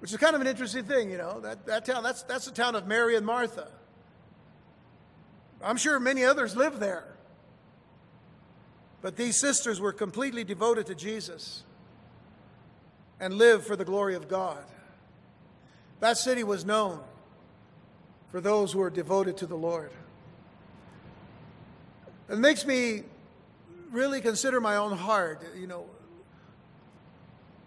which 0.00 0.10
is 0.12 0.16
kind 0.16 0.34
of 0.34 0.40
an 0.40 0.46
interesting 0.46 0.84
thing, 0.84 1.10
you 1.10 1.18
know. 1.18 1.40
That, 1.40 1.66
that 1.66 1.84
town, 1.84 2.02
that's, 2.02 2.22
that's 2.22 2.46
the 2.46 2.52
town 2.52 2.74
of 2.74 2.86
Mary 2.86 3.16
and 3.16 3.26
Martha. 3.26 3.68
I'm 5.62 5.76
sure 5.76 6.00
many 6.00 6.24
others 6.24 6.56
live 6.56 6.80
there. 6.80 7.09
But 9.02 9.16
these 9.16 9.40
sisters 9.40 9.80
were 9.80 9.92
completely 9.92 10.44
devoted 10.44 10.86
to 10.86 10.94
Jesus 10.94 11.62
and 13.18 13.34
lived 13.34 13.66
for 13.66 13.76
the 13.76 13.84
glory 13.84 14.14
of 14.14 14.28
God. 14.28 14.62
That 16.00 16.16
city 16.16 16.44
was 16.44 16.64
known 16.64 17.00
for 18.28 18.40
those 18.40 18.72
who 18.72 18.78
were 18.78 18.90
devoted 18.90 19.36
to 19.38 19.46
the 19.46 19.56
Lord. 19.56 19.90
It 22.28 22.38
makes 22.38 22.64
me 22.64 23.02
really 23.90 24.20
consider 24.20 24.60
my 24.60 24.76
own 24.76 24.96
heart. 24.96 25.42
You 25.58 25.66
know, 25.66 25.86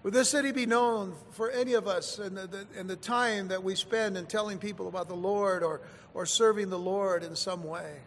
Would 0.04 0.14
this 0.14 0.30
city 0.30 0.52
be 0.52 0.66
known 0.66 1.14
for 1.32 1.50
any 1.50 1.74
of 1.74 1.88
us 1.88 2.20
and 2.20 2.36
the, 2.38 2.48
the, 2.48 2.68
and 2.78 2.90
the 2.90 2.96
time 2.96 3.48
that 3.48 3.64
we 3.64 3.76
spend 3.76 4.18
in 4.18 4.26
telling 4.26 4.58
people 4.58 4.88
about 4.88 5.08
the 5.08 5.16
Lord 5.16 5.64
or, 5.64 5.82
or 6.14 6.26
serving 6.26 6.70
the 6.70 6.80
Lord 6.80 7.24
in 7.24 7.36
some 7.36 7.64
way? 7.64 8.00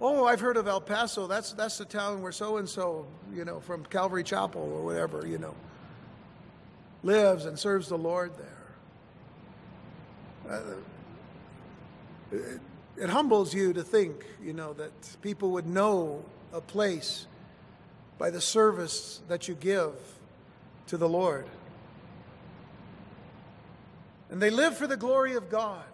Oh, 0.00 0.24
I've 0.24 0.40
heard 0.40 0.56
of 0.56 0.66
El 0.66 0.80
Paso. 0.80 1.26
That's, 1.26 1.52
that's 1.52 1.76
the 1.76 1.84
town 1.84 2.22
where 2.22 2.32
so 2.32 2.56
and 2.56 2.66
so, 2.68 3.06
you 3.34 3.44
know, 3.44 3.60
from 3.60 3.84
Calvary 3.84 4.24
Chapel 4.24 4.62
or 4.62 4.82
whatever, 4.82 5.26
you 5.26 5.36
know, 5.36 5.54
lives 7.02 7.44
and 7.44 7.58
serves 7.58 7.88
the 7.88 7.98
Lord 7.98 8.32
there. 8.38 8.46
Uh, 10.50 10.62
it, 12.32 12.60
it 12.96 13.10
humbles 13.10 13.52
you 13.52 13.72
to 13.74 13.82
think, 13.82 14.24
you 14.42 14.54
know, 14.54 14.72
that 14.74 14.92
people 15.20 15.50
would 15.50 15.66
know 15.66 16.24
a 16.52 16.60
place 16.60 17.26
by 18.18 18.30
the 18.30 18.40
service 18.40 19.20
that 19.28 19.48
you 19.48 19.54
give 19.54 19.92
to 20.86 20.96
the 20.96 21.08
Lord. 21.08 21.46
And 24.30 24.40
they 24.40 24.50
live 24.50 24.76
for 24.76 24.86
the 24.86 24.96
glory 24.96 25.34
of 25.34 25.50
God. 25.50 25.84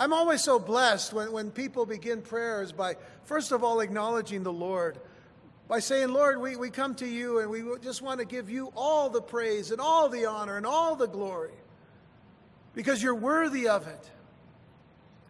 I'm 0.00 0.14
always 0.14 0.40
so 0.42 0.58
blessed 0.58 1.12
when, 1.12 1.30
when 1.30 1.50
people 1.50 1.84
begin 1.84 2.22
prayers 2.22 2.72
by, 2.72 2.96
first 3.24 3.52
of 3.52 3.62
all, 3.62 3.80
acknowledging 3.80 4.42
the 4.42 4.52
Lord, 4.52 4.98
by 5.68 5.80
saying, 5.80 6.08
Lord, 6.08 6.40
we, 6.40 6.56
we 6.56 6.70
come 6.70 6.94
to 6.96 7.06
you 7.06 7.40
and 7.40 7.50
we 7.50 7.62
just 7.82 8.00
want 8.00 8.18
to 8.18 8.24
give 8.24 8.48
you 8.48 8.72
all 8.74 9.10
the 9.10 9.20
praise 9.20 9.70
and 9.70 9.78
all 9.78 10.08
the 10.08 10.24
honor 10.24 10.56
and 10.56 10.64
all 10.64 10.96
the 10.96 11.06
glory 11.06 11.52
because 12.74 13.02
you're 13.02 13.14
worthy 13.14 13.68
of 13.68 13.86
it. 13.86 14.10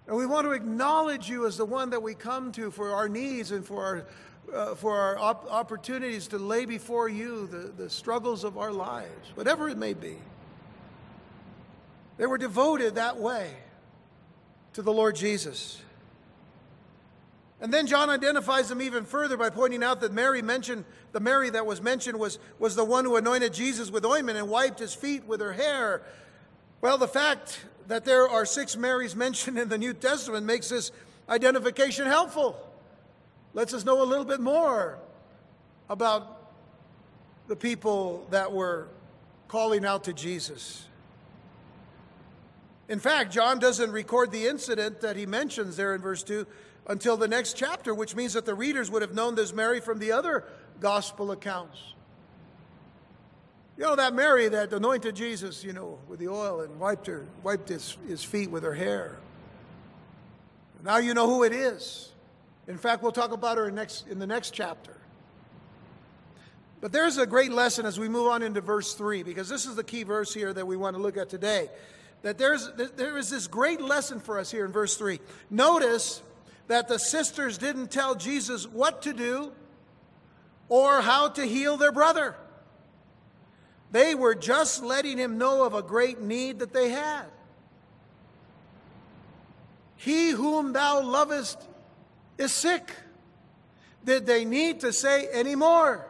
And 0.06 0.16
we 0.16 0.24
want 0.24 0.46
to 0.46 0.52
acknowledge 0.52 1.28
you 1.28 1.48
as 1.48 1.56
the 1.56 1.64
one 1.64 1.90
that 1.90 2.04
we 2.04 2.14
come 2.14 2.52
to 2.52 2.70
for 2.70 2.94
our 2.94 3.08
needs 3.08 3.50
and 3.50 3.66
for 3.66 3.84
our, 3.84 4.06
uh, 4.54 4.74
for 4.76 4.96
our 4.96 5.18
op- 5.18 5.50
opportunities 5.50 6.28
to 6.28 6.38
lay 6.38 6.64
before 6.64 7.08
you 7.08 7.48
the, 7.48 7.72
the 7.76 7.90
struggles 7.90 8.44
of 8.44 8.56
our 8.56 8.70
lives, 8.70 9.32
whatever 9.34 9.68
it 9.68 9.76
may 9.76 9.94
be. 9.94 10.16
They 12.18 12.26
were 12.26 12.38
devoted 12.38 12.94
that 12.94 13.16
way 13.18 13.50
to 14.74 14.82
the 14.82 14.92
Lord 14.92 15.16
Jesus. 15.16 15.80
And 17.60 17.74
then 17.74 17.86
John 17.86 18.08
identifies 18.08 18.68
them 18.68 18.80
even 18.80 19.04
further 19.04 19.36
by 19.36 19.50
pointing 19.50 19.82
out 19.82 20.00
that 20.00 20.12
Mary 20.12 20.40
mentioned, 20.40 20.84
the 21.12 21.20
Mary 21.20 21.50
that 21.50 21.66
was 21.66 21.82
mentioned 21.82 22.18
was, 22.18 22.38
was 22.58 22.74
the 22.74 22.84
one 22.84 23.04
who 23.04 23.16
anointed 23.16 23.52
Jesus 23.52 23.90
with 23.90 24.04
ointment 24.04 24.38
and 24.38 24.48
wiped 24.48 24.78
his 24.78 24.94
feet 24.94 25.26
with 25.26 25.40
her 25.40 25.52
hair. 25.52 26.02
Well, 26.80 26.96
the 26.96 27.08
fact 27.08 27.60
that 27.88 28.06
there 28.06 28.26
are 28.28 28.46
six 28.46 28.76
Marys 28.76 29.14
mentioned 29.14 29.58
in 29.58 29.68
the 29.68 29.76
New 29.76 29.92
Testament 29.92 30.46
makes 30.46 30.70
this 30.70 30.90
identification 31.28 32.06
helpful 32.06 32.58
lets 33.52 33.74
us 33.74 33.84
know 33.84 34.02
a 34.02 34.04
little 34.04 34.24
bit 34.24 34.40
more 34.40 34.98
about 35.88 36.52
the 37.48 37.56
people 37.56 38.26
that 38.30 38.52
were 38.52 38.88
calling 39.48 39.84
out 39.84 40.04
to 40.04 40.12
Jesus. 40.12 40.86
In 42.90 42.98
fact, 42.98 43.32
John 43.32 43.60
doesn't 43.60 43.92
record 43.92 44.32
the 44.32 44.48
incident 44.48 45.00
that 45.02 45.14
he 45.14 45.24
mentions 45.24 45.76
there 45.76 45.94
in 45.94 46.00
verse 46.00 46.24
2 46.24 46.44
until 46.88 47.16
the 47.16 47.28
next 47.28 47.56
chapter, 47.56 47.94
which 47.94 48.16
means 48.16 48.32
that 48.32 48.44
the 48.44 48.54
readers 48.54 48.90
would 48.90 49.00
have 49.00 49.14
known 49.14 49.36
this 49.36 49.54
Mary 49.54 49.80
from 49.80 50.00
the 50.00 50.10
other 50.10 50.44
gospel 50.80 51.30
accounts. 51.30 51.78
You 53.78 53.84
know, 53.84 53.94
that 53.94 54.12
Mary 54.12 54.48
that 54.48 54.72
anointed 54.72 55.14
Jesus, 55.14 55.62
you 55.62 55.72
know, 55.72 56.00
with 56.08 56.18
the 56.18 56.26
oil 56.26 56.62
and 56.62 56.80
wiped, 56.80 57.06
her, 57.06 57.26
wiped 57.44 57.68
his, 57.68 57.96
his 58.08 58.24
feet 58.24 58.50
with 58.50 58.64
her 58.64 58.74
hair. 58.74 59.18
Now 60.82 60.96
you 60.96 61.14
know 61.14 61.28
who 61.28 61.44
it 61.44 61.52
is. 61.52 62.10
In 62.66 62.76
fact, 62.76 63.04
we'll 63.04 63.12
talk 63.12 63.30
about 63.30 63.56
her 63.56 63.68
in, 63.68 63.76
next, 63.76 64.08
in 64.08 64.18
the 64.18 64.26
next 64.26 64.50
chapter. 64.50 64.96
But 66.80 66.90
there's 66.90 67.18
a 67.18 67.26
great 67.26 67.52
lesson 67.52 67.86
as 67.86 68.00
we 68.00 68.08
move 68.08 68.26
on 68.26 68.42
into 68.42 68.60
verse 68.60 68.94
3, 68.94 69.22
because 69.22 69.48
this 69.48 69.64
is 69.64 69.76
the 69.76 69.84
key 69.84 70.02
verse 70.02 70.34
here 70.34 70.52
that 70.52 70.66
we 70.66 70.76
want 70.76 70.96
to 70.96 71.02
look 71.02 71.16
at 71.16 71.28
today. 71.28 71.68
That 72.22 72.38
there's, 72.38 72.70
there 72.96 73.16
is 73.16 73.30
this 73.30 73.46
great 73.46 73.80
lesson 73.80 74.20
for 74.20 74.38
us 74.38 74.50
here 74.50 74.64
in 74.64 74.72
verse 74.72 74.96
3. 74.96 75.20
Notice 75.48 76.22
that 76.68 76.86
the 76.86 76.98
sisters 76.98 77.58
didn't 77.58 77.90
tell 77.90 78.14
Jesus 78.14 78.66
what 78.66 79.02
to 79.02 79.12
do 79.12 79.52
or 80.68 81.00
how 81.00 81.28
to 81.30 81.44
heal 81.44 81.76
their 81.76 81.92
brother. 81.92 82.36
They 83.90 84.14
were 84.14 84.34
just 84.34 84.82
letting 84.82 85.18
him 85.18 85.38
know 85.38 85.64
of 85.64 85.74
a 85.74 85.82
great 85.82 86.20
need 86.20 86.60
that 86.60 86.72
they 86.72 86.90
had. 86.90 87.24
He 89.96 90.30
whom 90.30 90.72
thou 90.72 91.02
lovest 91.02 91.60
is 92.38 92.52
sick. 92.52 92.92
Did 94.04 94.26
they 94.26 94.44
need 94.44 94.80
to 94.80 94.92
say 94.92 95.28
any 95.32 95.54
more? 95.54 96.06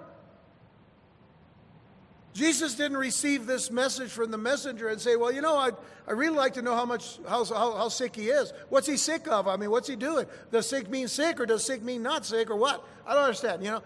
Jesus 2.32 2.74
didn't 2.74 2.96
receive 2.96 3.46
this 3.46 3.70
message 3.70 4.10
from 4.10 4.30
the 4.30 4.38
messenger 4.38 4.88
and 4.88 5.00
say, 5.00 5.16
Well, 5.16 5.32
you 5.32 5.40
know, 5.40 5.56
I'd, 5.56 5.74
i 6.06 6.12
really 6.12 6.36
like 6.36 6.54
to 6.54 6.62
know 6.62 6.74
how 6.74 6.84
much 6.84 7.18
how, 7.28 7.44
how, 7.44 7.72
how 7.72 7.88
sick 7.88 8.14
he 8.14 8.28
is. 8.28 8.52
What's 8.68 8.86
he 8.86 8.96
sick 8.96 9.26
of? 9.26 9.48
I 9.48 9.56
mean, 9.56 9.70
what's 9.70 9.88
he 9.88 9.96
doing? 9.96 10.26
Does 10.52 10.68
sick 10.68 10.88
mean 10.88 11.08
sick 11.08 11.40
or 11.40 11.46
does 11.46 11.64
sick 11.64 11.82
mean 11.82 12.02
not 12.02 12.24
sick 12.24 12.50
or 12.50 12.56
what? 12.56 12.86
I 13.06 13.14
don't 13.14 13.24
understand, 13.24 13.64
you 13.64 13.70
know. 13.70 13.82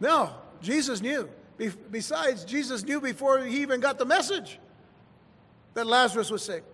No, 0.00 0.30
Jesus 0.60 1.00
knew. 1.00 1.30
Be- 1.56 1.72
besides, 1.90 2.44
Jesus 2.44 2.82
knew 2.82 3.00
before 3.00 3.40
he 3.40 3.62
even 3.62 3.80
got 3.80 3.98
the 3.98 4.04
message 4.04 4.58
that 5.72 5.86
Lazarus 5.86 6.30
was 6.30 6.42
sick 6.42 6.64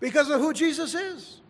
because 0.00 0.30
of 0.30 0.40
who 0.40 0.52
Jesus 0.52 0.94
is. 0.94 1.40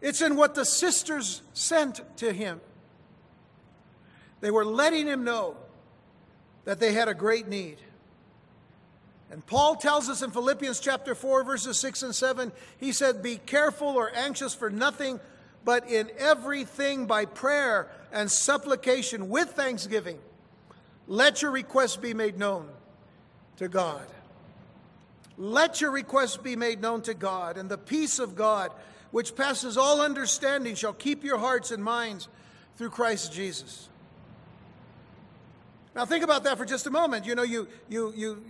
It's 0.00 0.22
in 0.22 0.36
what 0.36 0.54
the 0.54 0.64
sisters 0.64 1.42
sent 1.52 2.00
to 2.18 2.32
him. 2.32 2.60
They 4.40 4.50
were 4.50 4.64
letting 4.64 5.06
him 5.06 5.24
know 5.24 5.56
that 6.64 6.80
they 6.80 6.92
had 6.92 7.08
a 7.08 7.14
great 7.14 7.48
need. 7.48 7.78
And 9.30 9.46
Paul 9.46 9.76
tells 9.76 10.08
us 10.08 10.22
in 10.22 10.30
Philippians 10.30 10.80
chapter 10.80 11.14
4, 11.14 11.44
verses 11.44 11.78
6 11.78 12.02
and 12.02 12.14
7, 12.14 12.50
he 12.78 12.92
said, 12.92 13.22
Be 13.22 13.36
careful 13.36 13.88
or 13.88 14.10
anxious 14.14 14.54
for 14.54 14.70
nothing, 14.70 15.20
but 15.64 15.88
in 15.88 16.10
everything 16.18 17.06
by 17.06 17.26
prayer 17.26 17.88
and 18.12 18.30
supplication 18.30 19.28
with 19.28 19.50
thanksgiving, 19.50 20.18
let 21.06 21.42
your 21.42 21.52
requests 21.52 21.96
be 21.96 22.14
made 22.14 22.38
known 22.38 22.68
to 23.58 23.68
God. 23.68 24.06
Let 25.36 25.80
your 25.80 25.90
requests 25.90 26.36
be 26.36 26.56
made 26.56 26.80
known 26.80 27.02
to 27.02 27.14
God, 27.14 27.56
and 27.56 27.70
the 27.70 27.78
peace 27.78 28.18
of 28.18 28.34
God, 28.34 28.72
which 29.10 29.34
passes 29.34 29.76
all 29.76 30.00
understanding, 30.00 30.74
shall 30.74 30.92
keep 30.92 31.24
your 31.24 31.38
hearts 31.38 31.70
and 31.70 31.82
minds 31.82 32.28
through 32.76 32.90
Christ 32.90 33.32
Jesus. 33.32 33.88
Now 35.94 36.04
think 36.04 36.22
about 36.22 36.44
that 36.44 36.56
for 36.56 36.64
just 36.64 36.86
a 36.86 36.90
moment. 36.90 37.26
You 37.26 37.34
know, 37.34 37.42
you 37.42 37.68
you 37.88 38.12
you 38.16 38.42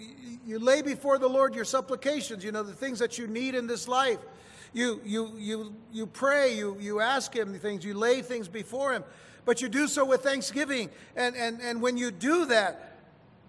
you 0.46 0.58
lay 0.58 0.82
before 0.82 1.18
the 1.18 1.28
Lord 1.28 1.54
your 1.54 1.64
supplications, 1.64 2.44
you 2.44 2.52
know, 2.52 2.62
the 2.62 2.74
things 2.74 2.98
that 2.98 3.18
you 3.18 3.26
need 3.26 3.54
in 3.54 3.66
this 3.66 3.88
life. 3.88 4.18
You 4.72 5.00
you 5.04 5.32
you 5.38 5.74
you 5.92 6.06
pray, 6.06 6.54
you 6.54 6.76
you 6.78 7.00
ask 7.00 7.34
him 7.34 7.58
things, 7.58 7.84
you 7.84 7.94
lay 7.94 8.22
things 8.22 8.46
before 8.46 8.92
him, 8.92 9.04
but 9.44 9.62
you 9.62 9.68
do 9.68 9.88
so 9.88 10.04
with 10.04 10.22
thanksgiving. 10.22 10.90
And 11.16 11.34
and 11.34 11.60
and 11.60 11.80
when 11.80 11.96
you 11.96 12.10
do 12.10 12.44
that, 12.46 12.89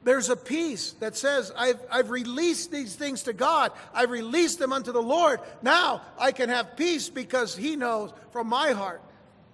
there's 0.03 0.29
a 0.29 0.35
peace 0.35 0.93
that 0.93 1.15
says, 1.15 1.51
I've, 1.55 1.79
I've 1.91 2.09
released 2.09 2.71
these 2.71 2.95
things 2.95 3.23
to 3.23 3.33
God. 3.33 3.71
I've 3.93 4.09
released 4.09 4.57
them 4.57 4.73
unto 4.73 4.91
the 4.91 5.01
Lord. 5.01 5.39
Now 5.61 6.01
I 6.17 6.31
can 6.31 6.49
have 6.49 6.75
peace 6.75 7.09
because 7.09 7.55
He 7.55 7.75
knows 7.75 8.11
from 8.31 8.47
my 8.47 8.71
heart, 8.71 9.01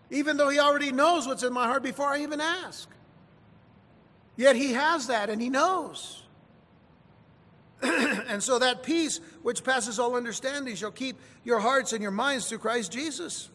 even 0.09 0.37
though 0.37 0.47
He 0.47 0.59
already 0.59 0.91
knows 0.91 1.27
what's 1.27 1.43
in 1.43 1.51
my 1.51 1.65
heart 1.65 1.83
before 1.83 2.07
I 2.07 2.21
even 2.21 2.39
ask. 2.39 2.89
Yet 4.37 4.55
He 4.55 4.73
has 4.73 5.07
that 5.07 5.29
and 5.29 5.41
He 5.41 5.49
knows. 5.49 6.23
and 7.81 8.41
so 8.41 8.57
that 8.59 8.83
peace 8.83 9.19
which 9.43 9.65
passes 9.65 9.99
all 9.99 10.15
understanding 10.15 10.75
shall 10.75 10.91
keep 10.91 11.19
your 11.43 11.59
hearts 11.59 11.91
and 11.91 12.01
your 12.01 12.11
minds 12.11 12.47
through 12.47 12.59
Christ 12.59 12.93
Jesus. 12.93 13.49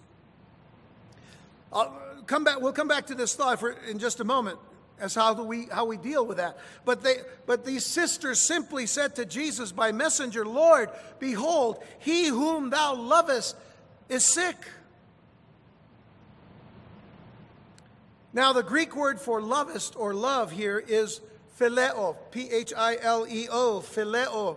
I'll 1.72 1.97
come 2.26 2.45
back, 2.45 2.61
we'll 2.61 2.72
come 2.72 2.86
back 2.86 3.07
to 3.07 3.14
this 3.14 3.34
thought 3.34 3.61
for, 3.61 3.70
in 3.70 3.99
just 3.99 4.20
a 4.20 4.24
moment 4.24 4.59
as 5.03 5.16
how 5.16 5.34
we 5.42 5.66
how 5.66 5.84
we 5.84 5.96
deal 5.96 6.24
with 6.24 6.36
that. 6.36 6.57
But 6.84 7.03
they 7.03 7.16
but 7.44 7.64
these 7.66 7.84
sisters 7.84 8.38
simply 8.38 8.86
said 8.86 9.16
to 9.16 9.26
Jesus 9.26 9.72
by 9.72 9.90
messenger, 9.90 10.46
Lord, 10.46 10.90
behold, 11.18 11.82
he 11.98 12.28
whom 12.28 12.70
thou 12.70 12.94
lovest 12.94 13.57
is 14.09 14.24
sick. 14.24 14.57
Now 18.32 18.53
the 18.53 18.62
Greek 18.62 18.94
word 18.96 19.20
for 19.20 19.42
lovest 19.42 19.96
or 19.96 20.14
love 20.14 20.53
here 20.53 20.78
is 20.78 21.20
phileo, 21.59 22.16
P 22.30 22.48
H 22.48 22.72
I 22.74 22.96
L 23.03 23.26
E 23.28 23.48
O, 23.50 23.80
phileo, 23.84 24.57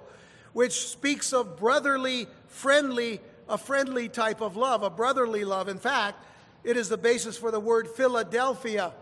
which 0.53 0.87
speaks 0.87 1.33
of 1.33 1.57
brotherly, 1.57 2.27
friendly, 2.47 3.19
a 3.49 3.57
friendly 3.57 4.09
type 4.09 4.41
of 4.41 4.55
love, 4.55 4.83
a 4.83 4.91
brotherly 4.91 5.43
love. 5.43 5.69
In 5.69 5.79
fact, 5.79 6.23
it 6.63 6.77
is 6.77 6.87
the 6.87 6.97
basis 6.97 7.35
for 7.35 7.49
the 7.49 7.59
word 7.59 7.89
Philadelphia 7.89 8.93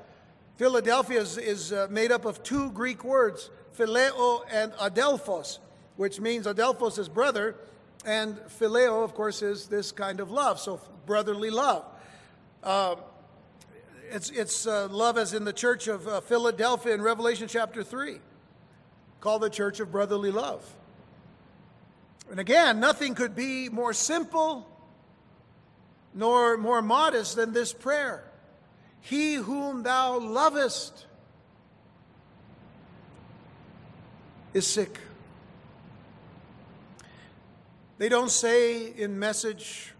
Philadelphia 0.57 1.19
is, 1.19 1.37
is 1.37 1.73
uh, 1.73 1.87
made 1.89 2.11
up 2.11 2.25
of 2.25 2.43
two 2.43 2.71
Greek 2.71 3.03
words, 3.03 3.49
phileo 3.77 4.41
and 4.51 4.71
adelphos, 4.73 5.57
which 5.95 6.19
means 6.19 6.45
adelphos 6.45 6.99
is 6.99 7.09
brother, 7.09 7.55
and 8.05 8.37
phileo, 8.59 9.03
of 9.03 9.15
course, 9.15 9.41
is 9.41 9.67
this 9.67 9.91
kind 9.91 10.19
of 10.19 10.29
love. 10.29 10.59
So 10.59 10.79
brotherly 11.05 11.49
love. 11.49 11.85
Uh, 12.61 12.95
it's 14.11 14.29
it's 14.29 14.67
uh, 14.67 14.87
love 14.89 15.17
as 15.17 15.33
in 15.33 15.43
the 15.43 15.53
church 15.53 15.87
of 15.87 16.07
uh, 16.07 16.21
Philadelphia 16.21 16.93
in 16.93 17.01
Revelation 17.01 17.47
chapter 17.47 17.83
3, 17.83 18.19
called 19.21 19.41
the 19.41 19.49
church 19.49 19.79
of 19.79 19.91
brotherly 19.91 20.29
love. 20.29 20.63
And 22.29 22.39
again, 22.39 22.79
nothing 22.79 23.15
could 23.15 23.35
be 23.35 23.69
more 23.69 23.93
simple 23.93 24.69
nor 26.13 26.57
more 26.57 26.81
modest 26.83 27.35
than 27.35 27.53
this 27.53 27.73
prayer 27.73 28.23
He 29.03 29.35
whom 29.35 29.83
thou 29.83 30.17
lovest 30.17 31.05
is 34.53 34.65
sick. 34.65 34.97
They 37.97 38.07
don't 38.07 38.31
say 38.31 38.87
in 38.87 39.19
message, 39.19 39.93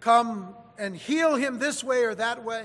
come 0.00 0.54
and 0.78 0.96
heal 0.96 1.34
him 1.34 1.58
this 1.58 1.84
way 1.84 2.04
or 2.04 2.14
that 2.14 2.42
way, 2.42 2.64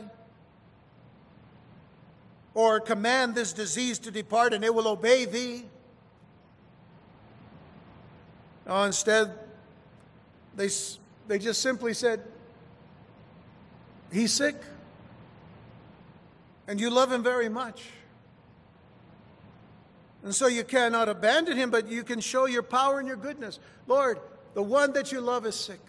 or 2.53 2.79
command 2.79 3.35
this 3.35 3.51
disease 3.51 3.99
to 3.99 4.11
depart 4.11 4.53
and 4.53 4.63
it 4.63 4.73
will 4.73 4.87
obey 4.87 5.25
thee. 5.25 5.65
No, 8.65 8.83
instead, 8.83 9.33
they, 10.55 10.69
they 11.27 11.39
just 11.39 11.61
simply 11.61 11.93
said, 11.93 12.23
He's 14.11 14.33
sick, 14.33 14.55
and 16.69 16.79
you 16.79 16.91
love 16.91 17.11
him 17.11 17.23
very 17.23 17.49
much. 17.49 17.81
And 20.23 20.35
so 20.35 20.45
you 20.45 20.63
cannot 20.63 21.09
abandon 21.09 21.57
him, 21.57 21.71
but 21.71 21.87
you 21.87 22.03
can 22.03 22.19
show 22.19 22.45
your 22.45 22.61
power 22.61 22.99
and 22.99 23.07
your 23.07 23.17
goodness. 23.17 23.57
Lord, 23.87 24.19
the 24.53 24.61
one 24.61 24.93
that 24.93 25.11
you 25.11 25.19
love 25.19 25.47
is 25.47 25.55
sick. 25.55 25.79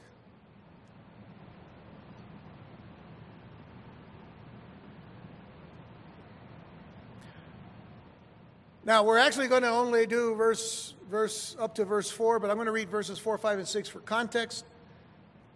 Now, 8.82 9.02
we're 9.02 9.18
actually 9.18 9.48
going 9.48 9.62
to 9.62 9.68
only 9.68 10.06
do 10.06 10.34
verse, 10.34 10.94
verse 11.10 11.56
up 11.60 11.74
to 11.74 11.84
verse 11.84 12.10
4, 12.10 12.38
but 12.38 12.48
I'm 12.48 12.56
going 12.56 12.64
to 12.64 12.72
read 12.72 12.88
verses 12.88 13.18
4, 13.18 13.36
5, 13.36 13.58
and 13.58 13.68
6 13.68 13.88
for 13.90 14.00
context. 14.00 14.64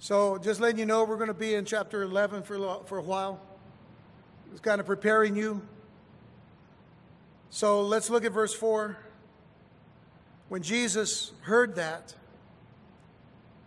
So, 0.00 0.36
just 0.36 0.60
letting 0.60 0.78
you 0.78 0.84
know, 0.84 1.04
we're 1.04 1.16
going 1.16 1.28
to 1.28 1.34
be 1.34 1.54
in 1.54 1.64
chapter 1.64 2.02
11 2.02 2.42
for, 2.42 2.84
for 2.84 2.98
a 2.98 3.02
while. 3.02 3.40
It's 4.54 4.62
kind 4.62 4.80
of 4.80 4.86
preparing 4.86 5.36
you 5.36 5.60
so 7.54 7.82
let's 7.82 8.10
look 8.10 8.24
at 8.24 8.32
verse 8.32 8.52
4. 8.52 8.96
When 10.48 10.64
Jesus 10.64 11.30
heard 11.42 11.76
that, 11.76 12.12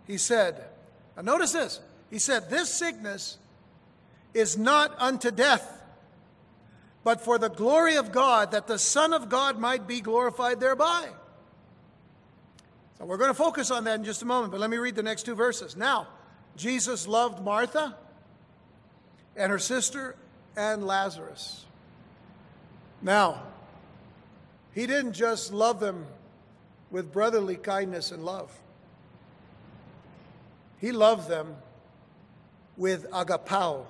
he 0.06 0.18
said, 0.18 0.62
now 1.16 1.22
notice 1.22 1.52
this. 1.52 1.80
He 2.10 2.18
said, 2.18 2.50
This 2.50 2.68
sickness 2.68 3.38
is 4.34 4.58
not 4.58 4.94
unto 4.98 5.30
death, 5.30 5.82
but 7.02 7.22
for 7.22 7.38
the 7.38 7.48
glory 7.48 7.96
of 7.96 8.12
God, 8.12 8.50
that 8.50 8.66
the 8.66 8.78
Son 8.78 9.14
of 9.14 9.30
God 9.30 9.58
might 9.58 9.86
be 9.86 10.02
glorified 10.02 10.60
thereby. 10.60 11.08
So 12.98 13.06
we're 13.06 13.16
going 13.16 13.30
to 13.30 13.34
focus 13.34 13.70
on 13.70 13.84
that 13.84 14.00
in 14.00 14.04
just 14.04 14.20
a 14.20 14.26
moment, 14.26 14.52
but 14.52 14.60
let 14.60 14.68
me 14.68 14.76
read 14.76 14.96
the 14.96 15.02
next 15.02 15.22
two 15.22 15.34
verses. 15.34 15.78
Now, 15.78 16.08
Jesus 16.58 17.08
loved 17.08 17.42
Martha 17.42 17.96
and 19.34 19.50
her 19.50 19.58
sister 19.58 20.14
and 20.58 20.84
Lazarus. 20.84 21.64
Now, 23.00 23.42
he 24.74 24.86
didn't 24.86 25.12
just 25.12 25.52
love 25.52 25.78
them 25.78 26.04
with 26.90 27.12
brotherly 27.12 27.56
kindness 27.56 28.10
and 28.10 28.24
love, 28.24 28.52
He 30.78 30.92
loved 30.92 31.28
them 31.28 31.56
with 32.76 33.10
agapao, 33.10 33.84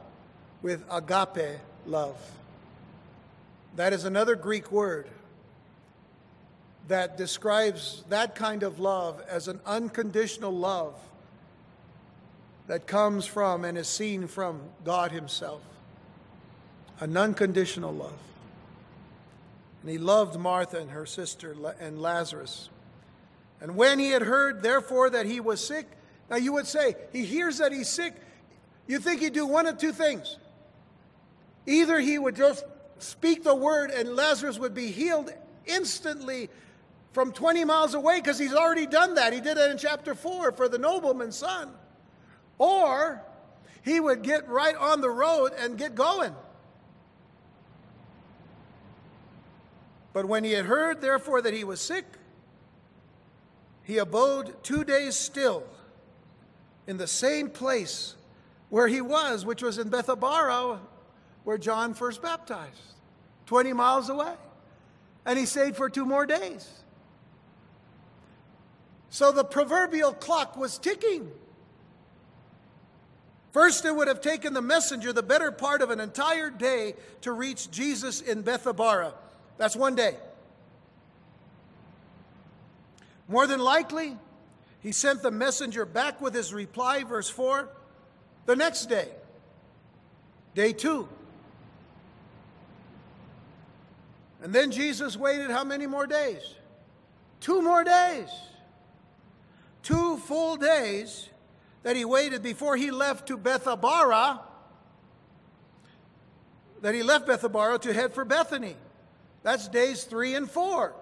with 0.63 0.85
agape 0.91 1.59
love. 1.87 2.17
That 3.77 3.93
is 3.93 4.05
another 4.05 4.35
Greek 4.35 4.73
word 4.73 5.09
that 6.89 7.17
describes 7.17 8.03
that 8.09 8.35
kind 8.35 8.63
of 8.63 8.81
love 8.81 9.23
as 9.29 9.47
an 9.47 9.61
unconditional 9.67 10.53
love 10.53 10.95
that 12.67 12.87
comes 12.87 13.27
from 13.27 13.65
and 13.65 13.79
is 13.79 13.89
seen 13.89 14.27
from 14.27 14.61
God 14.85 15.13
Himself. 15.13 15.63
An 17.01 17.17
unconditional 17.17 17.93
love. 17.93 18.19
And 19.83 19.91
he 19.91 19.99
loved 19.99 20.39
Martha 20.39 20.79
and 20.79 20.91
her 20.91 21.07
sister 21.07 21.57
and 21.81 22.03
Lazarus. 22.03 22.71
And 23.61 23.77
when 23.77 23.99
he 23.99 24.11
had 24.11 24.23
heard, 24.23 24.63
therefore, 24.63 25.11
that 25.11 25.27
he 25.27 25.41
was 25.41 25.65
sick, 25.65 25.87
now 26.31 26.37
you 26.37 26.53
would 26.53 26.67
say, 26.67 26.95
he 27.13 27.25
hears 27.25 27.59
that 27.59 27.73
he's 27.73 27.89
sick. 27.89 28.15
You 28.87 28.99
think 28.99 29.21
he'd 29.21 29.33
do 29.33 29.47
one 29.47 29.67
of 29.67 29.79
two 29.79 29.93
things. 29.93 30.37
Either 31.67 32.01
he 32.01 32.19
would 32.19 32.37
just 32.37 32.65
speak 32.99 33.45
the 33.45 33.55
word 33.55 33.91
and 33.91 34.17
Lazarus 34.17 34.59
would 34.59 34.75
be 34.75 34.91
healed 34.91 35.33
instantly 35.67 36.49
from 37.13 37.33
20 37.33 37.65
miles 37.65 37.95
away 37.95 38.21
because 38.21 38.39
he's 38.39 38.55
already 38.55 38.87
done 38.87 39.15
that. 39.15 39.33
He 39.33 39.41
did 39.41 39.59
it 39.59 39.71
in 39.71 39.79
chapter 39.79 40.15
4 40.15 40.53
for 40.53 40.69
the 40.69 40.79
nobleman's 40.79 41.37
son. 41.37 41.71
Or 42.59 43.23
he 43.83 44.01
would 44.01 44.23
get 44.23 44.49
right 44.49 44.77
on 44.77 45.01
the 45.01 45.11
road 45.11 45.53
and 45.59 45.79
get 45.79 45.95
going. 45.95 46.35
But 50.13 50.27
when 50.27 50.45
he 50.45 50.53
had 50.53 50.67
heard, 50.67 51.01
therefore, 51.01 51.43
that 51.43 51.55
he 51.55 51.65
was 51.65 51.81
sick, 51.81 52.05
he 53.83 53.99
abode 53.99 54.63
two 54.63 54.85
days 54.85 55.17
still 55.17 55.65
in 56.87 56.97
the 56.97 57.07
same 57.07 57.49
place 57.49 58.15
where 58.71 58.89
he 58.89 59.01
was, 59.01 59.47
which 59.47 59.63
was 59.63 59.79
in 59.79 59.91
Bethabara, 59.91 60.79
where 61.45 61.59
John 61.59 61.95
first 61.95 62.21
baptized, 62.21 62.81
20 63.47 63.73
miles 63.73 64.09
away. 64.09 64.35
And 65.25 65.39
he 65.39 65.47
stayed 65.47 65.77
for 65.77 65.89
two 65.89 66.05
more 66.05 66.27
days. 66.27 66.69
So 69.11 69.33
the 69.33 69.45
proverbial 69.45 70.13
clock 70.13 70.57
was 70.57 70.79
ticking. 70.79 71.31
First, 73.53 73.85
it 73.85 73.95
would 73.95 74.09
have 74.09 74.21
taken 74.21 74.53
the 74.53 74.63
messenger 74.63 75.13
the 75.13 75.23
better 75.23 75.51
part 75.51 75.81
of 75.81 75.91
an 75.91 76.01
entire 76.01 76.51
day 76.51 76.95
to 77.23 77.33
reach 77.33 77.71
Jesus 77.71 78.21
in 78.21 78.43
Bethabara. 78.43 79.15
That's 79.59 79.77
one 79.77 79.95
day. 79.95 80.17
More 83.29 83.47
than 83.47 83.61
likely, 83.61 84.17
he 84.81 84.93
sent 84.93 85.23
the 85.23 85.31
messenger 85.31 85.85
back 85.85 86.21
with 86.21 86.33
his 86.33 86.55
reply, 86.55 87.05
verse 87.05 87.29
4, 87.29 87.69
the 88.47 88.57
next 88.57 88.87
day, 88.87 89.09
day 90.55 90.73
two. 90.73 91.09
And 94.43 94.55
then 94.55 94.71
Jesus 94.71 95.17
waited 95.17 95.51
how 95.51 95.65
many 95.65 95.87
more 95.87 96.07
days? 96.07 96.55
Two 97.41 97.61
more 97.61 97.85
days. 97.85 98.29
Two 99.83 100.17
full 100.19 100.57
days 100.57 101.29
that 101.83 101.97
he 101.97 102.05
waited 102.05 102.43
before 102.43 102.77
he 102.77 102.91
left 102.91 103.27
to 103.29 103.37
Bethabara, 103.37 104.41
that 106.81 106.95
he 106.95 107.03
left 107.03 107.27
Bethabara 107.27 107.81
to 107.81 107.93
head 107.93 108.15
for 108.15 108.25
Bethany. 108.25 108.77
That's 109.43 109.69
days 109.69 110.05
three 110.05 110.35
and 110.35 110.51
four. 110.51 110.95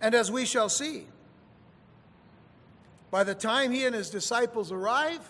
And 0.00 0.14
as 0.14 0.30
we 0.30 0.44
shall 0.44 0.68
see, 0.68 1.06
by 3.10 3.24
the 3.24 3.34
time 3.34 3.70
he 3.70 3.86
and 3.86 3.94
his 3.94 4.10
disciples 4.10 4.72
arrive, 4.72 5.20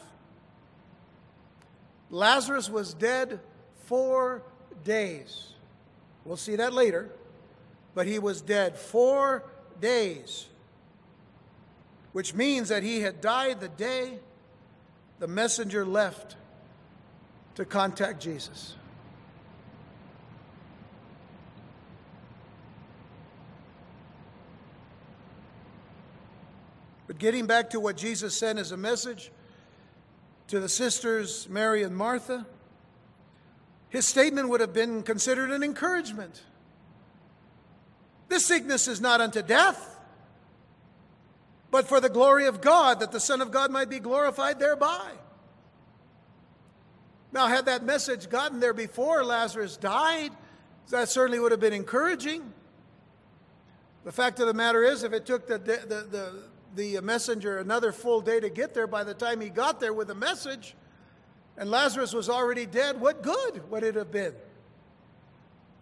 Lazarus 2.10 2.70
was 2.70 2.94
dead 2.94 3.40
four 3.84 4.42
days. 4.84 5.52
We'll 6.24 6.36
see 6.36 6.56
that 6.56 6.72
later. 6.72 7.10
But 7.94 8.06
he 8.06 8.18
was 8.18 8.40
dead 8.40 8.78
four 8.78 9.44
days, 9.80 10.46
which 12.12 12.32
means 12.32 12.68
that 12.68 12.82
he 12.82 13.00
had 13.00 13.20
died 13.20 13.60
the 13.60 13.68
day 13.68 14.18
the 15.18 15.26
messenger 15.28 15.84
left 15.84 16.36
to 17.56 17.64
contact 17.64 18.22
Jesus. 18.22 18.74
But 27.12 27.18
getting 27.18 27.44
back 27.44 27.68
to 27.70 27.78
what 27.78 27.98
Jesus 27.98 28.34
sent 28.34 28.58
as 28.58 28.72
a 28.72 28.76
message 28.78 29.30
to 30.48 30.60
the 30.60 30.68
sisters, 30.68 31.46
Mary 31.46 31.82
and 31.82 31.94
Martha, 31.94 32.46
his 33.90 34.08
statement 34.08 34.48
would 34.48 34.62
have 34.62 34.72
been 34.72 35.02
considered 35.02 35.50
an 35.50 35.62
encouragement. 35.62 36.42
This 38.30 38.46
sickness 38.46 38.88
is 38.88 38.98
not 39.02 39.20
unto 39.20 39.42
death, 39.42 39.98
but 41.70 41.86
for 41.86 42.00
the 42.00 42.08
glory 42.08 42.46
of 42.46 42.62
God, 42.62 43.00
that 43.00 43.12
the 43.12 43.20
Son 43.20 43.42
of 43.42 43.50
God 43.50 43.70
might 43.70 43.90
be 43.90 43.98
glorified 43.98 44.58
thereby. 44.58 45.10
Now, 47.30 47.46
had 47.46 47.66
that 47.66 47.84
message 47.84 48.30
gotten 48.30 48.58
there 48.58 48.72
before 48.72 49.22
Lazarus 49.22 49.76
died, 49.76 50.30
that 50.88 51.10
certainly 51.10 51.38
would 51.38 51.52
have 51.52 51.60
been 51.60 51.74
encouraging. 51.74 52.54
The 54.04 54.12
fact 54.12 54.40
of 54.40 54.46
the 54.46 54.54
matter 54.54 54.82
is, 54.82 55.02
if 55.02 55.12
it 55.12 55.26
took 55.26 55.46
the, 55.46 55.58
the, 55.58 56.06
the, 56.10 56.51
the 56.74 57.00
messenger 57.00 57.58
another 57.58 57.92
full 57.92 58.20
day 58.20 58.40
to 58.40 58.50
get 58.50 58.74
there. 58.74 58.86
By 58.86 59.04
the 59.04 59.14
time 59.14 59.40
he 59.40 59.48
got 59.48 59.80
there 59.80 59.92
with 59.92 60.10
a 60.10 60.14
message, 60.14 60.74
and 61.56 61.70
Lazarus 61.70 62.12
was 62.12 62.28
already 62.28 62.66
dead, 62.66 63.00
what 63.00 63.22
good 63.22 63.70
would 63.70 63.82
it 63.82 63.94
have 63.94 64.10
been? 64.10 64.34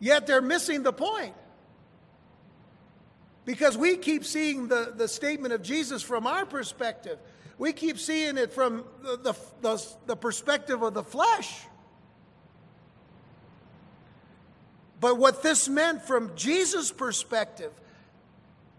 Yet 0.00 0.26
they're 0.26 0.42
missing 0.42 0.82
the 0.82 0.92
point. 0.92 1.34
Because 3.44 3.76
we 3.76 3.96
keep 3.96 4.24
seeing 4.24 4.68
the, 4.68 4.92
the 4.96 5.08
statement 5.08 5.54
of 5.54 5.62
Jesus 5.62 6.02
from 6.02 6.26
our 6.26 6.44
perspective. 6.44 7.18
We 7.58 7.72
keep 7.72 7.98
seeing 7.98 8.38
it 8.38 8.52
from 8.52 8.84
the, 9.02 9.16
the, 9.16 9.34
the, 9.60 9.86
the 10.06 10.16
perspective 10.16 10.82
of 10.82 10.94
the 10.94 11.02
flesh. 11.02 11.62
But 15.00 15.18
what 15.18 15.42
this 15.42 15.68
meant 15.68 16.02
from 16.02 16.32
Jesus' 16.36 16.92
perspective, 16.92 17.72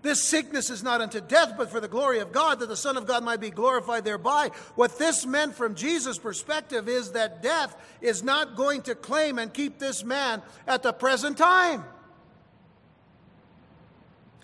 this 0.02 0.24
sickness 0.24 0.70
is 0.70 0.82
not 0.82 1.02
unto 1.02 1.22
death, 1.22 1.54
but 1.58 1.70
for 1.70 1.80
the 1.80 1.88
glory 1.88 2.20
of 2.20 2.32
God, 2.32 2.60
that 2.60 2.70
the 2.70 2.76
Son 2.76 2.98
of 2.98 3.06
God 3.06 3.24
might 3.24 3.40
be 3.40 3.52
glorified 3.52 4.04
thereby. 4.04 4.50
What 4.76 4.98
this 4.98 5.26
meant 5.26 5.56
from 5.56 5.76
Jesus' 5.76 6.18
perspective 6.18 6.90
is 6.90 7.12
that 7.12 7.44
death 7.44 7.76
is 8.02 8.24
not 8.24 8.56
going 8.56 8.82
to 8.84 8.96
claim 8.96 9.38
and 9.38 9.54
keep 9.54 9.78
this 9.78 10.04
man 10.04 10.42
at 10.66 10.82
the 10.82 10.92
present 10.92 11.38
time. 11.38 11.84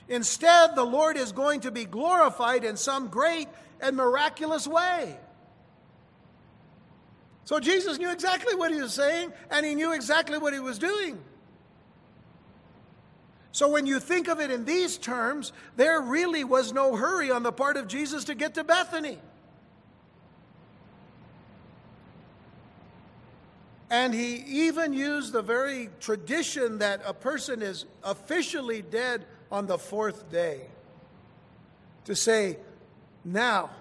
Instead, 0.07 0.75
the 0.75 0.83
Lord 0.83 1.17
is 1.17 1.31
going 1.31 1.61
to 1.61 1.71
be 1.71 1.85
glorified 1.85 2.63
in 2.63 2.77
some 2.77 3.07
great 3.07 3.47
and 3.81 3.97
miraculous 3.97 4.67
way. 4.67 5.17
So 7.45 7.59
Jesus 7.59 7.97
knew 7.97 8.11
exactly 8.11 8.55
what 8.55 8.71
he 8.71 8.81
was 8.81 8.93
saying, 8.93 9.33
and 9.49 9.65
he 9.65 9.73
knew 9.73 9.93
exactly 9.93 10.37
what 10.37 10.53
he 10.53 10.59
was 10.59 10.77
doing. 10.77 11.17
So 13.57 13.67
when 13.67 13.87
you 13.87 13.99
think 13.99 14.27
of 14.27 14.39
it 14.39 14.51
in 14.51 14.65
these 14.65 14.99
terms, 14.99 15.51
there 15.77 15.99
really 15.99 16.43
was 16.43 16.73
no 16.73 16.95
hurry 16.95 17.31
on 17.31 17.41
the 17.41 17.51
part 17.51 17.75
of 17.75 17.87
Jesus 17.87 18.23
to 18.25 18.35
get 18.35 18.53
to 18.53 18.63
Bethany. 18.63 19.17
And 23.89 24.13
he 24.13 24.35
even 24.45 24.93
used 24.93 25.33
the 25.33 25.41
very 25.41 25.89
tradition 25.99 26.77
that 26.77 27.01
a 27.03 27.15
person 27.15 27.63
is 27.63 27.85
officially 28.03 28.83
dead 28.83 29.25
on 29.51 29.65
the 29.65 29.79
fourth 29.79 30.31
day 30.31 30.61
to 32.05 32.15
say, 32.15 32.59
now, 33.25 33.71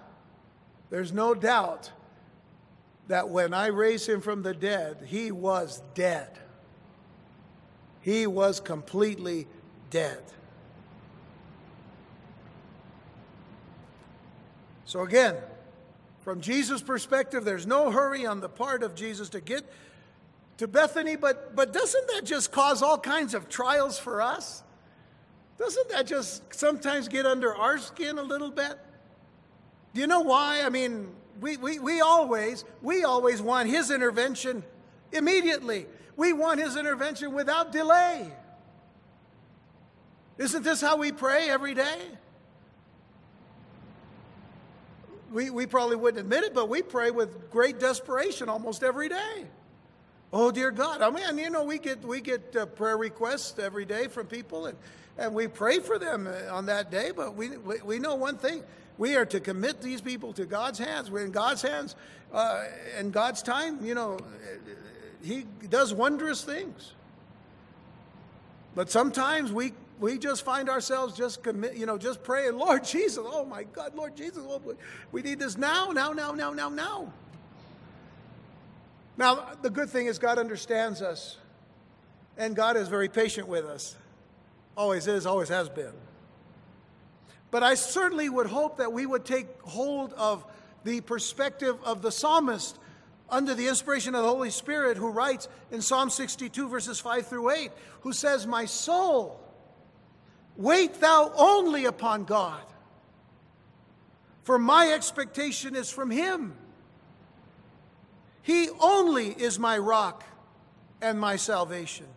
there's 0.89 1.13
no 1.13 1.35
doubt 1.35 1.91
that 3.09 3.29
when 3.29 3.53
I 3.53 3.67
raised 3.67 4.09
him 4.09 4.21
from 4.21 4.41
the 4.41 4.55
dead, 4.55 5.03
he 5.05 5.31
was 5.31 5.83
dead. 5.93 6.29
He 8.01 8.25
was 8.25 8.59
completely 8.59 9.45
dead. 9.89 10.23
So, 14.85 15.01
again, 15.01 15.35
from 16.21 16.41
Jesus' 16.41 16.81
perspective, 16.81 17.43
there's 17.43 17.67
no 17.67 17.91
hurry 17.91 18.25
on 18.25 18.39
the 18.39 18.49
part 18.49 18.83
of 18.83 18.95
Jesus 18.95 19.29
to 19.29 19.41
get 19.41 19.63
to 20.57 20.67
Bethany, 20.67 21.15
but, 21.15 21.55
but 21.55 21.73
doesn't 21.73 22.07
that 22.07 22.25
just 22.25 22.51
cause 22.51 22.81
all 22.81 22.97
kinds 22.97 23.33
of 23.33 23.47
trials 23.49 23.99
for 23.99 24.21
us? 24.21 24.63
Doesn't 25.57 25.89
that 25.89 26.07
just 26.07 26.53
sometimes 26.53 27.07
get 27.07 27.25
under 27.25 27.55
our 27.55 27.77
skin 27.77 28.17
a 28.17 28.23
little 28.23 28.51
bit? 28.51 28.77
Do 29.93 30.01
you 30.01 30.07
know 30.07 30.21
why? 30.21 30.61
I 30.63 30.69
mean, 30.69 31.09
we, 31.41 31.57
we, 31.57 31.79
we 31.79 32.01
always, 32.01 32.63
we 32.81 33.03
always 33.03 33.41
want 33.41 33.69
his 33.69 33.91
intervention 33.91 34.63
immediately. 35.11 35.85
We 36.15 36.33
want 36.33 36.59
his 36.59 36.77
intervention 36.77 37.33
without 37.33 37.71
delay. 37.71 38.31
Isn't 40.37 40.63
this 40.63 40.81
how 40.81 40.97
we 40.97 41.11
pray 41.11 41.49
every 41.49 41.73
day? 41.73 41.99
We, 45.31 45.49
we 45.49 45.65
probably 45.65 45.95
wouldn't 45.95 46.21
admit 46.21 46.43
it, 46.43 46.53
but 46.53 46.69
we 46.69 46.81
pray 46.81 47.11
with 47.11 47.51
great 47.51 47.79
desperation 47.79 48.47
almost 48.47 48.83
every 48.83 49.09
day. 49.09 49.45
Oh, 50.31 50.51
dear 50.51 50.71
God. 50.71 51.01
I 51.01 51.09
mean, 51.09 51.37
you 51.37 51.49
know, 51.49 51.63
we 51.63 51.79
get, 51.79 52.03
we 52.03 52.21
get 52.21 52.55
uh, 52.55 52.65
prayer 52.65 52.97
requests 52.97 53.59
every 53.59 53.85
day 53.85 54.07
from 54.07 54.27
people, 54.27 54.67
and, 54.67 54.77
and 55.17 55.33
we 55.33 55.47
pray 55.47 55.79
for 55.79 55.97
them 55.97 56.27
uh, 56.27 56.53
on 56.53 56.65
that 56.67 56.91
day, 56.91 57.11
but 57.15 57.35
we, 57.35 57.57
we, 57.57 57.75
we 57.83 57.99
know 57.99 58.15
one 58.15 58.37
thing. 58.37 58.63
We 58.97 59.15
are 59.15 59.25
to 59.25 59.39
commit 59.39 59.81
these 59.81 60.01
people 60.01 60.33
to 60.33 60.45
God's 60.45 60.79
hands. 60.79 61.11
We're 61.11 61.25
in 61.25 61.31
God's 61.31 61.61
hands. 61.61 61.95
Uh, 62.33 62.65
in 62.99 63.11
God's 63.11 63.41
time, 63.41 63.83
you 63.85 63.95
know, 63.95 64.17
He 65.23 65.45
does 65.69 65.93
wondrous 65.93 66.43
things. 66.43 66.93
But 68.75 68.89
sometimes 68.91 69.51
we 69.51 69.73
we 69.99 70.17
just 70.17 70.43
find 70.43 70.69
ourselves 70.69 71.15
just 71.17 71.43
commit, 71.43 71.75
you 71.75 71.85
know, 71.85 71.97
just 71.97 72.23
praying, 72.23 72.57
Lord 72.57 72.83
Jesus, 72.83 73.23
oh 73.25 73.45
my 73.45 73.63
God, 73.63 73.95
Lord 73.95 74.15
Jesus, 74.15 74.43
oh, 74.47 74.61
we 75.11 75.21
need 75.21 75.39
this 75.39 75.57
now, 75.57 75.91
now, 75.91 76.11
now, 76.11 76.31
now, 76.31 76.51
now, 76.51 76.69
now. 76.69 77.13
Now, 79.17 79.47
the 79.61 79.69
good 79.69 79.89
thing 79.89 80.05
is 80.05 80.19
God 80.19 80.37
understands 80.37 81.01
us, 81.01 81.37
and 82.37 82.55
God 82.55 82.77
is 82.77 82.87
very 82.87 83.09
patient 83.09 83.47
with 83.47 83.65
us. 83.65 83.95
Always 84.75 85.07
is, 85.07 85.25
always 85.25 85.49
has 85.49 85.69
been. 85.69 85.93
But 87.49 87.63
I 87.63 87.73
certainly 87.73 88.29
would 88.29 88.47
hope 88.47 88.77
that 88.77 88.93
we 88.93 89.05
would 89.05 89.25
take 89.25 89.47
hold 89.61 90.13
of 90.13 90.45
the 90.83 91.01
perspective 91.01 91.77
of 91.83 92.03
the 92.03 92.11
psalmist 92.11 92.77
under 93.29 93.55
the 93.55 93.67
inspiration 93.67 94.15
of 94.15 94.23
the 94.23 94.29
Holy 94.29 94.51
Spirit, 94.51 94.97
who 94.97 95.09
writes 95.09 95.47
in 95.71 95.81
Psalm 95.81 96.09
62, 96.09 96.69
verses 96.69 96.99
5 96.99 97.27
through 97.27 97.49
8, 97.49 97.71
who 98.01 98.13
says, 98.13 98.45
My 98.45 98.65
soul, 98.65 99.39
Wait 100.57 100.99
thou 100.99 101.31
only 101.37 101.85
upon 101.85 102.23
God, 102.23 102.63
for 104.43 104.57
my 104.57 104.91
expectation 104.91 105.75
is 105.75 105.89
from 105.89 106.09
Him. 106.09 106.55
He 108.41 108.69
only 108.79 109.27
is 109.27 109.59
my 109.59 109.77
rock 109.77 110.23
and 111.01 111.19
my 111.19 111.35
salvation. 111.35 112.07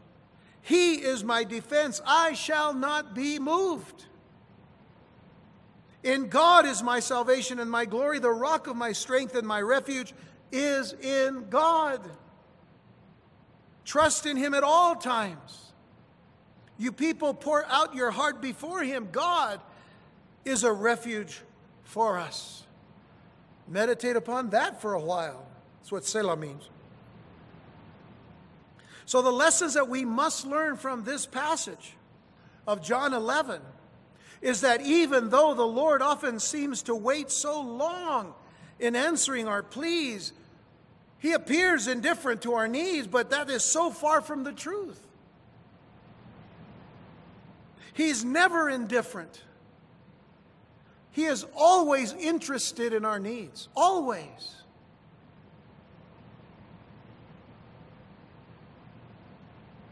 He 0.63 0.95
is 0.95 1.23
my 1.25 1.45
defense. 1.45 2.01
I 2.07 2.33
shall 2.33 2.73
not 2.73 3.15
be 3.15 3.39
moved. 3.39 4.07
In 6.03 6.29
God 6.29 6.65
is 6.65 6.83
my 6.83 7.01
salvation 7.01 7.59
and 7.59 7.71
my 7.71 7.85
glory. 7.85 8.21
The 8.21 8.31
rock 8.31 8.67
of 8.69 8.77
my 8.77 8.93
strength 8.93 9.35
and 9.35 9.47
my 9.47 9.61
refuge 9.61 10.15
is 10.51 10.95
in 10.95 11.47
God. 11.51 12.01
Trust 13.85 14.25
in 14.25 14.37
Him 14.37 14.55
at 14.55 14.63
all 14.63 14.95
times. 14.97 15.70
You 16.81 16.93
people 16.93 17.35
pour 17.35 17.67
out 17.67 17.95
your 17.95 18.11
heart 18.11 18.41
before 18.41 18.83
Him. 18.83 19.09
God 19.13 19.61
is 20.47 20.65
a 20.65 20.73
refuge 20.73 21.43
for 21.85 22.19
us. 22.19 22.63
Meditate 23.69 24.17
upon 24.17 24.49
that 24.51 24.81
for 24.81 24.95
a 24.95 25.01
while. 25.01 25.45
That's 25.79 25.93
what 25.93 26.07
Selah 26.07 26.39
means. 26.39 26.71
So, 29.05 29.21
the 29.21 29.31
lessons 29.31 29.75
that 29.75 29.91
we 29.91 30.07
must 30.07 30.47
learn 30.47 30.79
from 30.79 31.05
this 31.05 31.27
passage 31.27 31.97
of 32.67 32.83
John 32.83 33.13
11 33.13 33.61
is 34.41 34.63
that 34.63 34.81
even 34.81 35.29
though 35.29 35.53
the 35.53 35.67
Lord 35.67 36.01
often 36.01 36.41
seems 36.41 36.85
to 36.85 36.95
wait 36.95 37.31
so 37.31 37.61
long 37.61 38.33
in 38.79 38.97
answering 38.97 39.47
our 39.47 39.63
pleas, 39.63 40.33
He 41.19 41.33
appears 41.33 41.89
indifferent 41.89 42.41
to 42.41 42.55
our 42.55 42.69
needs, 42.69 43.07
but 43.07 43.29
that 43.29 43.51
is 43.51 43.63
so 43.63 43.91
far 43.91 44.23
from 44.23 44.45
the 44.45 44.53
truth. 44.53 45.09
He's 47.93 48.25
never 48.25 48.69
indifferent. 48.69 49.43
He 51.13 51.25
is 51.25 51.45
always 51.57 52.13
interested 52.13 52.93
in 52.93 53.05
our 53.05 53.19
needs, 53.19 53.69
always. 53.75 54.57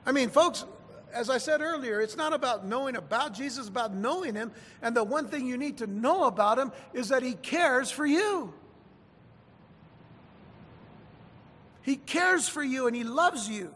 I 0.07 0.13
mean, 0.13 0.31
folks, 0.31 0.65
as 1.13 1.29
I 1.29 1.39
said 1.39 1.61
earlier, 1.61 2.01
it's 2.01 2.17
not 2.17 2.33
about 2.33 2.65
knowing 2.65 2.97
about 2.97 3.35
Jesus, 3.35 3.69
about 3.69 3.95
knowing 3.95 4.35
him. 4.35 4.53
And 4.81 4.97
the 4.97 5.05
one 5.05 5.29
thing 5.29 5.47
you 5.47 5.59
need 5.59 5.79
to 5.79 5.87
know 5.87 6.25
about 6.25 6.59
him 6.59 6.73
is 6.93 7.09
that 7.09 7.23
he 7.23 7.35
cares 7.35 7.91
for 7.91 8.07
you. 8.07 8.55
He 11.83 11.97
cares 11.97 12.49
for 12.49 12.63
you 12.63 12.87
and 12.87 12.95
he 12.95 13.05
loves 13.05 13.49
you. 13.49 13.75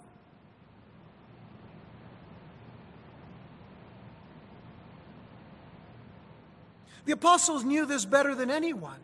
The 7.05 7.13
apostles 7.13 7.65
knew 7.65 7.87
this 7.87 8.05
better 8.05 8.35
than 8.35 8.51
anyone. 8.51 9.01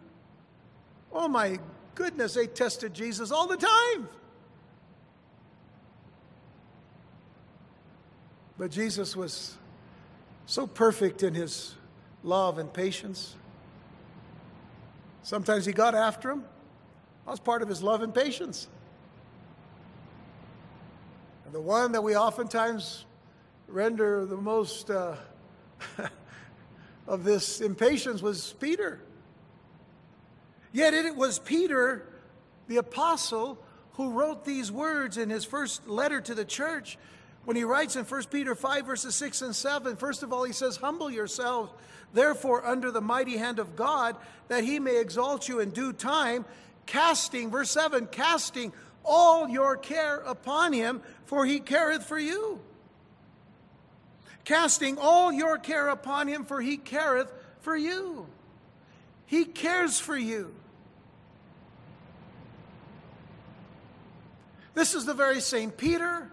Oh 1.12 1.28
my 1.28 1.58
goodness, 1.94 2.34
they 2.34 2.46
tested 2.46 2.94
Jesus 2.94 3.30
all 3.30 3.46
the 3.46 3.56
time. 3.56 4.08
But 8.56 8.70
Jesus 8.70 9.16
was 9.16 9.56
so 10.46 10.66
perfect 10.66 11.22
in 11.22 11.34
his 11.34 11.74
love 12.22 12.58
and 12.58 12.72
patience. 12.72 13.36
Sometimes 15.22 15.64
he 15.64 15.72
got 15.72 15.94
after 15.94 16.30
him. 16.30 16.44
That 17.24 17.32
was 17.32 17.40
part 17.40 17.62
of 17.62 17.68
his 17.68 17.82
love 17.82 18.02
and 18.02 18.14
patience. 18.14 18.68
And 21.44 21.54
the 21.54 21.60
one 21.60 21.92
that 21.92 22.02
we 22.02 22.16
oftentimes 22.16 23.04
render 23.68 24.24
the 24.24 24.36
most 24.36 24.90
uh, 24.90 25.16
of 27.08 27.24
this 27.24 27.60
impatience 27.60 28.22
was 28.22 28.54
Peter. 28.60 29.00
Yet 30.72 30.92
it 30.92 31.16
was 31.16 31.38
Peter, 31.38 32.06
the 32.68 32.76
apostle, 32.76 33.58
who 33.94 34.10
wrote 34.10 34.44
these 34.44 34.70
words 34.70 35.16
in 35.16 35.30
his 35.30 35.44
first 35.44 35.88
letter 35.88 36.20
to 36.20 36.34
the 36.34 36.44
church 36.44 36.98
when 37.46 37.56
he 37.56 37.64
writes 37.64 37.96
in 37.96 38.04
1 38.04 38.24
Peter 38.24 38.54
5, 38.54 38.84
verses 38.84 39.14
6 39.14 39.42
and 39.42 39.56
7. 39.56 39.96
First 39.96 40.22
of 40.22 40.32
all, 40.34 40.44
he 40.44 40.52
says, 40.52 40.76
Humble 40.76 41.10
yourselves, 41.10 41.72
therefore, 42.12 42.64
under 42.66 42.90
the 42.90 43.00
mighty 43.00 43.38
hand 43.38 43.58
of 43.58 43.74
God, 43.74 44.14
that 44.48 44.64
he 44.64 44.78
may 44.78 45.00
exalt 45.00 45.48
you 45.48 45.60
in 45.60 45.70
due 45.70 45.94
time, 45.94 46.44
casting, 46.84 47.50
verse 47.50 47.70
7, 47.70 48.06
casting 48.08 48.72
all 49.02 49.48
your 49.48 49.78
care 49.78 50.18
upon 50.18 50.74
him, 50.74 51.00
for 51.24 51.46
he 51.46 51.58
careth 51.58 52.04
for 52.04 52.18
you. 52.18 52.60
Casting 54.48 54.96
all 54.96 55.30
your 55.30 55.58
care 55.58 55.88
upon 55.88 56.26
him, 56.26 56.46
for 56.46 56.62
he 56.62 56.78
careth 56.78 57.30
for 57.60 57.76
you. 57.76 58.26
He 59.26 59.44
cares 59.44 60.00
for 60.00 60.16
you. 60.16 60.54
This 64.72 64.94
is 64.94 65.04
the 65.04 65.12
very 65.12 65.42
same 65.42 65.70
Peter 65.70 66.30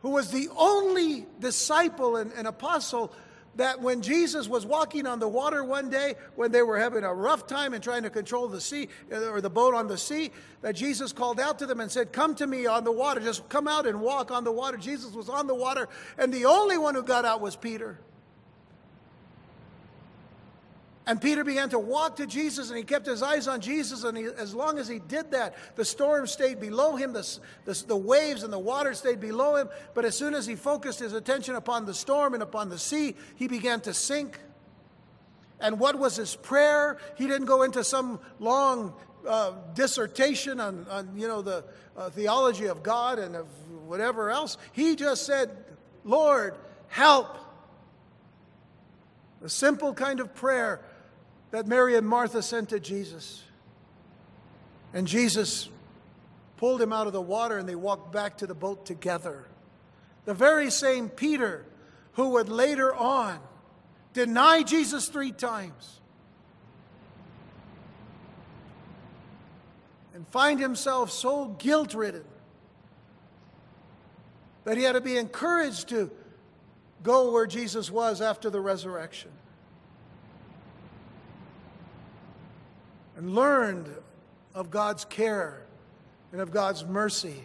who 0.00 0.08
was 0.08 0.30
the 0.30 0.48
only 0.56 1.26
disciple 1.38 2.16
and, 2.16 2.32
and, 2.32 2.46
apostle 2.46 3.12
that 3.56 3.80
when 3.80 4.02
Jesus 4.02 4.48
was 4.48 4.64
walking 4.64 5.06
on 5.06 5.18
the 5.18 5.28
water 5.28 5.64
one 5.64 5.90
day, 5.90 6.14
when 6.36 6.52
they 6.52 6.62
were 6.62 6.78
having 6.78 7.04
a 7.04 7.12
rough 7.12 7.46
time 7.46 7.74
and 7.74 7.82
trying 7.82 8.04
to 8.04 8.10
control 8.10 8.48
the 8.48 8.60
sea 8.60 8.88
uh, 9.12 9.28
or 9.28 9.40
the 9.40 9.50
boat 9.50 9.74
on 9.74 9.88
the 9.88 9.98
sea, 9.98 10.30
that 10.62 10.74
Jesus 10.76 11.12
called 11.12 11.40
out 11.40 11.58
to 11.58 11.66
them 11.66 11.80
and 11.80 11.90
said, 11.90 12.12
Come 12.12 12.34
to 12.36 12.46
me 12.46 12.66
on 12.66 12.84
the 12.84 12.92
water. 12.92 13.20
Just 13.20 13.48
come 13.48 13.66
out 13.66 13.86
and 13.86 14.00
walk 14.00 14.30
on 14.30 14.44
the 14.44 14.52
water. 14.52 14.76
Jesus 14.76 15.12
was 15.12 15.28
on 15.28 15.46
the 15.46 15.54
water, 15.54 15.88
and 16.18 16.32
the 16.32 16.44
only 16.44 16.78
one 16.78 16.94
who 16.94 17.02
got 17.02 17.24
out 17.24 17.40
was 17.40 17.56
Peter. 17.56 17.98
And 21.06 21.20
Peter 21.20 21.44
began 21.44 21.70
to 21.70 21.78
walk 21.78 22.16
to 22.16 22.26
Jesus 22.26 22.68
and 22.68 22.76
he 22.76 22.84
kept 22.84 23.06
his 23.06 23.22
eyes 23.22 23.48
on 23.48 23.60
Jesus. 23.60 24.04
And 24.04 24.16
he, 24.16 24.24
as 24.24 24.54
long 24.54 24.78
as 24.78 24.86
he 24.86 24.98
did 24.98 25.30
that, 25.32 25.54
the 25.76 25.84
storm 25.84 26.26
stayed 26.26 26.60
below 26.60 26.94
him, 26.94 27.12
the, 27.12 27.38
the, 27.64 27.84
the, 27.88 27.96
waves 27.96 28.42
and 28.42 28.52
the 28.52 28.58
water 28.58 28.92
stayed 28.94 29.20
below 29.20 29.56
him. 29.56 29.68
But 29.94 30.04
as 30.04 30.16
soon 30.16 30.34
as 30.34 30.46
he 30.46 30.56
focused 30.56 30.98
his 30.98 31.14
attention 31.14 31.54
upon 31.54 31.86
the 31.86 31.94
storm 31.94 32.34
and 32.34 32.42
upon 32.42 32.68
the 32.68 32.78
sea, 32.78 33.16
he 33.36 33.48
began 33.48 33.80
to 33.82 33.94
sink. 33.94 34.38
And 35.58 35.80
what 35.80 35.98
was 35.98 36.16
his 36.16 36.36
prayer? 36.36 36.98
He 37.16 37.26
didn't 37.26 37.46
go 37.46 37.62
into 37.62 37.82
some 37.82 38.20
long 38.38 38.94
uh, 39.26 39.52
dissertation 39.74 40.60
on, 40.60 40.86
on, 40.90 41.12
you 41.16 41.28
know, 41.28 41.42
the 41.42 41.64
uh, 41.96 42.10
theology 42.10 42.66
of 42.66 42.82
God 42.82 43.18
and 43.18 43.36
of 43.36 43.46
whatever 43.86 44.30
else. 44.30 44.58
He 44.72 44.96
just 44.96 45.26
said, 45.26 45.50
Lord, 46.04 46.54
help. 46.88 47.36
A 49.42 49.48
simple 49.48 49.94
kind 49.94 50.20
of 50.20 50.34
prayer 50.34 50.82
that 51.50 51.66
Mary 51.66 51.96
and 51.96 52.06
Martha 52.06 52.42
sent 52.42 52.68
to 52.70 52.80
Jesus. 52.80 53.42
And 54.92 55.06
Jesus 55.06 55.68
pulled 56.56 56.80
him 56.80 56.92
out 56.92 57.06
of 57.06 57.12
the 57.12 57.20
water 57.20 57.58
and 57.58 57.68
they 57.68 57.74
walked 57.74 58.12
back 58.12 58.38
to 58.38 58.46
the 58.46 58.54
boat 58.54 58.84
together. 58.86 59.46
The 60.24 60.34
very 60.34 60.70
same 60.70 61.08
Peter 61.08 61.64
who 62.12 62.30
would 62.30 62.48
later 62.48 62.94
on 62.94 63.40
deny 64.12 64.62
Jesus 64.62 65.08
three 65.08 65.32
times 65.32 66.00
and 70.14 70.26
find 70.28 70.60
himself 70.60 71.10
so 71.10 71.46
guilt 71.58 71.94
ridden 71.94 72.24
that 74.64 74.76
he 74.76 74.82
had 74.82 74.92
to 74.92 75.00
be 75.00 75.16
encouraged 75.16 75.88
to 75.88 76.10
go 77.02 77.32
where 77.32 77.46
Jesus 77.46 77.90
was 77.90 78.20
after 78.20 78.50
the 78.50 78.60
resurrection. 78.60 79.30
And 83.20 83.34
learned 83.34 83.86
of 84.54 84.70
God's 84.70 85.04
care 85.04 85.60
and 86.32 86.40
of 86.40 86.50
God's 86.50 86.86
mercy 86.86 87.44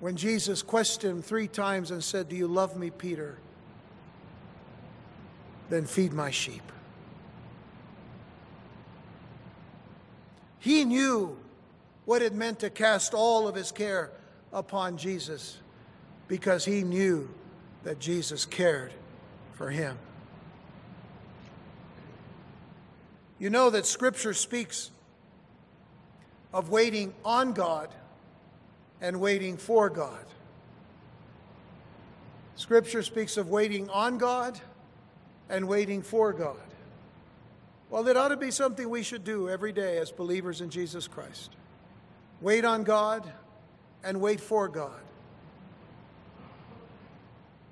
when 0.00 0.16
Jesus 0.16 0.60
questioned 0.60 1.24
three 1.24 1.48
times 1.48 1.90
and 1.90 2.04
said, 2.04 2.28
Do 2.28 2.36
you 2.36 2.46
love 2.46 2.76
me, 2.76 2.90
Peter? 2.90 3.38
Then 5.70 5.86
feed 5.86 6.12
my 6.12 6.30
sheep. 6.30 6.60
He 10.58 10.84
knew 10.84 11.38
what 12.04 12.20
it 12.20 12.34
meant 12.34 12.58
to 12.58 12.68
cast 12.68 13.14
all 13.14 13.48
of 13.48 13.54
his 13.54 13.72
care 13.72 14.10
upon 14.52 14.98
Jesus 14.98 15.56
because 16.28 16.66
he 16.66 16.82
knew 16.82 17.30
that 17.84 17.98
Jesus 17.98 18.44
cared 18.44 18.92
for 19.54 19.70
him. 19.70 19.96
You 23.40 23.48
know 23.48 23.70
that 23.70 23.86
Scripture 23.86 24.34
speaks 24.34 24.90
of 26.52 26.68
waiting 26.68 27.14
on 27.24 27.54
God 27.54 27.88
and 29.00 29.18
waiting 29.18 29.56
for 29.56 29.88
God. 29.88 30.26
Scripture 32.54 33.02
speaks 33.02 33.38
of 33.38 33.48
waiting 33.48 33.88
on 33.88 34.18
God 34.18 34.60
and 35.48 35.66
waiting 35.66 36.02
for 36.02 36.34
God. 36.34 36.58
Well, 37.88 38.06
it 38.08 38.16
ought 38.16 38.28
to 38.28 38.36
be 38.36 38.50
something 38.50 38.88
we 38.90 39.02
should 39.02 39.24
do 39.24 39.48
every 39.48 39.72
day 39.72 39.96
as 39.96 40.12
believers 40.12 40.60
in 40.60 40.68
Jesus 40.68 41.08
Christ. 41.08 41.56
Wait 42.42 42.66
on 42.66 42.84
God 42.84 43.32
and 44.04 44.20
wait 44.20 44.40
for 44.40 44.68
God. 44.68 45.00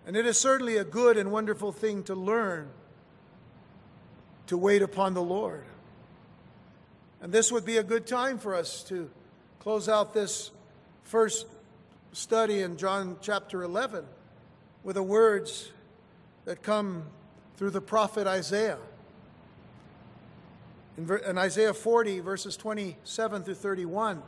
And 0.06 0.16
it 0.16 0.24
is 0.24 0.38
certainly 0.38 0.78
a 0.78 0.84
good 0.84 1.18
and 1.18 1.30
wonderful 1.30 1.72
thing 1.72 2.02
to 2.04 2.14
learn 2.14 2.70
to 4.48 4.56
wait 4.56 4.82
upon 4.82 5.14
the 5.14 5.22
Lord. 5.22 5.64
And 7.20 7.32
this 7.32 7.52
would 7.52 7.64
be 7.64 7.76
a 7.76 7.82
good 7.82 8.06
time 8.06 8.38
for 8.38 8.54
us 8.54 8.82
to 8.84 9.10
close 9.60 9.88
out 9.88 10.14
this 10.14 10.50
first 11.04 11.46
study 12.12 12.62
in 12.62 12.76
John 12.76 13.16
chapter 13.20 13.62
11 13.62 14.04
with 14.84 14.96
the 14.96 15.02
words 15.02 15.70
that 16.44 16.62
come 16.62 17.04
through 17.56 17.70
the 17.70 17.80
prophet 17.80 18.26
Isaiah. 18.26 18.78
In, 20.96 21.38
Isaiah 21.38 21.74
40, 21.74 22.20
verses 22.20 22.56
27 22.56 23.44
through 23.44 23.54
31. 23.54 24.22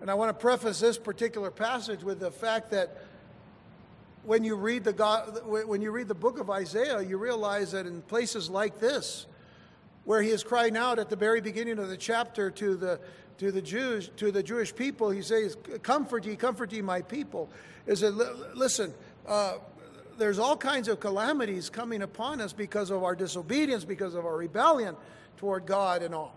And 0.00 0.10
I 0.10 0.14
want 0.14 0.28
to 0.28 0.40
preface 0.40 0.80
this 0.80 0.98
particular 0.98 1.50
passage 1.50 2.02
with 2.02 2.20
the 2.20 2.30
fact 2.30 2.70
that 2.70 2.96
when 4.24 4.44
you 4.44 4.56
read 4.56 4.84
the 4.84 4.92
God, 4.92 5.40
when 5.46 5.80
you 5.80 5.90
read 5.90 6.08
the 6.08 6.14
book 6.14 6.38
of 6.38 6.50
Isaiah, 6.50 7.00
you 7.00 7.16
realize 7.16 7.72
that 7.72 7.86
in 7.86 8.02
places 8.02 8.50
like 8.50 8.78
this, 8.78 9.26
where 10.04 10.22
he 10.22 10.30
is 10.30 10.42
crying 10.42 10.76
out 10.76 10.98
at 10.98 11.08
the 11.08 11.16
very 11.16 11.40
beginning 11.40 11.78
of 11.78 11.88
the 11.88 11.96
chapter 11.96 12.50
to 12.50 12.76
the 12.76 13.00
to 13.38 13.50
the 13.50 13.62
Jews, 13.62 14.10
to 14.16 14.30
the 14.30 14.42
Jewish 14.42 14.74
people, 14.74 15.10
he 15.10 15.22
says, 15.22 15.56
"Comfort 15.82 16.26
ye, 16.26 16.36
comfort 16.36 16.72
ye, 16.72 16.82
my 16.82 17.00
people." 17.02 17.48
Is 17.86 18.02
it? 18.02 18.12
Listen, 18.54 18.92
uh, 19.26 19.54
there's 20.18 20.38
all 20.38 20.56
kinds 20.56 20.88
of 20.88 21.00
calamities 21.00 21.70
coming 21.70 22.02
upon 22.02 22.40
us 22.40 22.52
because 22.52 22.90
of 22.90 23.02
our 23.02 23.14
disobedience, 23.14 23.84
because 23.84 24.14
of 24.14 24.26
our 24.26 24.36
rebellion 24.36 24.96
toward 25.38 25.64
God, 25.64 26.02
and 26.02 26.14
all. 26.14 26.34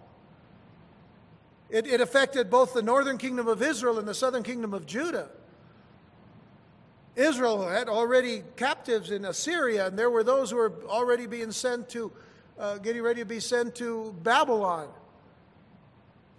It, 1.70 1.88
it 1.88 2.00
affected 2.00 2.50
both 2.50 2.74
the 2.74 2.82
northern 2.82 3.18
kingdom 3.18 3.48
of 3.48 3.62
Israel 3.62 4.00
and 4.00 4.08
the 4.08 4.14
southern 4.14 4.44
kingdom 4.44 4.74
of 4.74 4.86
Judah. 4.86 5.30
Israel 7.16 7.68
had 7.68 7.90
already 7.90 8.44
captives 8.56 9.12
in 9.12 9.26
Assyria, 9.26 9.88
and 9.88 9.98
there 9.98 10.10
were 10.10 10.24
those 10.24 10.50
who 10.50 10.58
were 10.58 10.74
already 10.86 11.28
being 11.28 11.52
sent 11.52 11.90
to, 11.90 12.12
uh, 12.58 12.80
getting 12.80 13.04
ready 13.04 13.22
to 13.22 13.26
be 13.26 13.40
sent 13.40 13.76
to 13.76 14.16
Babylon. 14.24 14.88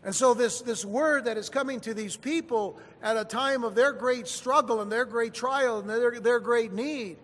And 0.03 0.14
so, 0.14 0.35
this, 0.35 0.61
this 0.61 0.85
word 0.85 1.27
that 1.27 1.39
is 1.39 1.49
coming 1.49 1.81
to 1.81 1.95
these 1.95 2.16
people 2.16 2.79
at 3.03 3.16
a 3.16 3.25
time 3.25 3.64
of 3.64 3.75
their 3.75 3.93
great 3.93 4.27
struggle 4.27 4.81
and 4.81 4.91
their 4.91 5.05
great 5.05 5.33
trial 5.33 5.79
and 5.79 5.89
their, 5.89 6.20
their 6.20 6.41
great 6.41 6.72
need 6.72 7.16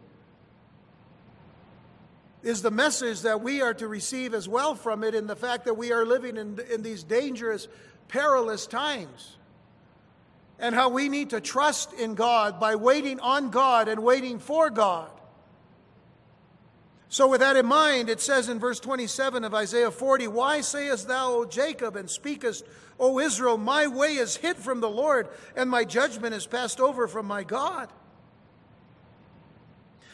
is 2.43 2.63
the 2.63 2.71
message 2.71 3.21
that 3.23 3.43
we 3.43 3.61
are 3.61 3.75
to 3.75 3.87
receive 3.87 4.33
as 4.33 4.49
well 4.49 4.75
from 4.75 5.05
it 5.05 5.15
in 5.15 5.27
the 5.27 5.37
fact 5.37 5.67
that 5.67 5.75
we 5.75 5.93
are 5.93 6.07
living 6.07 6.39
in, 6.39 6.59
in 6.73 6.83
these 6.83 7.03
dangerous, 7.03 7.69
perilous 8.09 8.67
times 8.67 9.37
and 10.61 10.75
how 10.75 10.91
we 10.91 11.09
need 11.09 11.31
to 11.31 11.41
trust 11.41 11.93
in 11.95 12.15
God 12.15 12.61
by 12.61 12.77
waiting 12.77 13.19
on 13.21 13.51
God 13.51 13.89
and 13.89 14.03
waiting 14.03 14.39
for 14.39 14.71
God. 14.71 15.11
So, 17.09 17.27
with 17.27 17.41
that 17.41 17.57
in 17.57 17.67
mind, 17.67 18.09
it 18.09 18.21
says 18.21 18.49
in 18.49 18.61
verse 18.61 18.79
27 18.79 19.43
of 19.43 19.53
Isaiah 19.53 19.91
40, 19.91 20.29
Why 20.29 20.61
sayest 20.61 21.09
thou, 21.09 21.33
O 21.33 21.45
Jacob, 21.45 21.97
and 21.97 22.09
speakest, 22.09 22.65
O 23.01 23.19
Israel, 23.19 23.59
my 23.59 23.89
way 23.89 24.15
is 24.15 24.37
hid 24.37 24.57
from 24.57 24.81
the 24.81 24.89
Lord, 24.89 25.29
and 25.57 25.69
my 25.69 25.83
judgment 25.83 26.35
is 26.35 26.47
passed 26.47 26.79
over 26.79 27.09
from 27.09 27.27
my 27.27 27.43
God? 27.43 27.89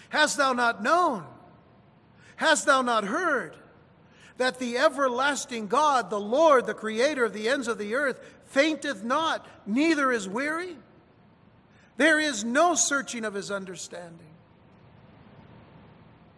Hast 0.08 0.38
thou 0.38 0.54
not 0.54 0.82
known? 0.82 1.26
Hast 2.36 2.64
thou 2.64 2.80
not 2.80 3.04
heard? 3.04 3.56
That 4.38 4.58
the 4.58 4.78
everlasting 4.78 5.66
God, 5.66 6.08
the 6.08 6.20
Lord, 6.20 6.66
the 6.66 6.74
creator 6.74 7.24
of 7.24 7.34
the 7.34 7.48
ends 7.48 7.68
of 7.68 7.76
the 7.76 7.94
earth, 7.94 8.20
fainteth 8.46 9.04
not, 9.04 9.46
neither 9.66 10.10
is 10.10 10.28
weary. 10.28 10.76
There 11.96 12.20
is 12.20 12.44
no 12.44 12.74
searching 12.74 13.24
of 13.24 13.34
his 13.34 13.50
understanding. 13.50 14.26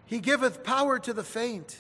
He 0.07 0.21
giveth 0.21 0.65
power 0.65 0.99
to 0.99 1.13
the 1.13 1.25
faint, 1.25 1.79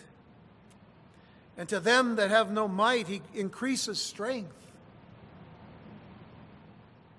and 1.56 1.68
to 1.68 1.80
them 1.80 2.16
that 2.16 2.30
have 2.30 2.50
no 2.50 2.68
might, 2.68 3.06
he 3.06 3.22
increases 3.34 4.00
strength. 4.00 4.54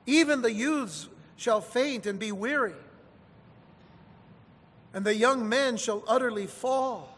Even 0.05 0.41
the 0.41 0.51
youths 0.51 1.07
shall 1.35 1.61
faint 1.61 2.05
and 2.05 2.19
be 2.19 2.31
weary, 2.31 2.75
and 4.93 5.05
the 5.05 5.15
young 5.15 5.47
men 5.47 5.77
shall 5.77 6.03
utterly 6.07 6.47
fall. 6.47 7.17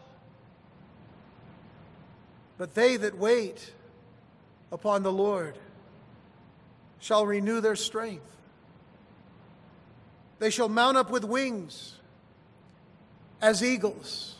But 2.58 2.74
they 2.74 2.96
that 2.96 3.18
wait 3.18 3.72
upon 4.70 5.02
the 5.02 5.12
Lord 5.12 5.58
shall 7.02 7.26
renew 7.26 7.60
their 7.60 7.74
strength. 7.74 8.36
They 10.38 10.50
shall 10.50 10.68
mount 10.68 10.96
up 10.96 11.10
with 11.10 11.24
wings 11.24 11.96
as 13.40 13.62
eagles. 13.62 14.36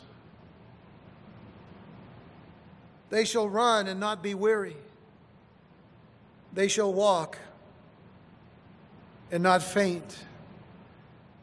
They 3.09 3.25
shall 3.25 3.49
run 3.49 3.87
and 3.87 3.99
not 3.99 4.23
be 4.23 4.33
weary. 4.33 4.77
They 6.53 6.69
shall 6.69 6.93
walk 6.93 7.37
and 9.29 9.43
not 9.43 9.61
faint. 9.61 10.23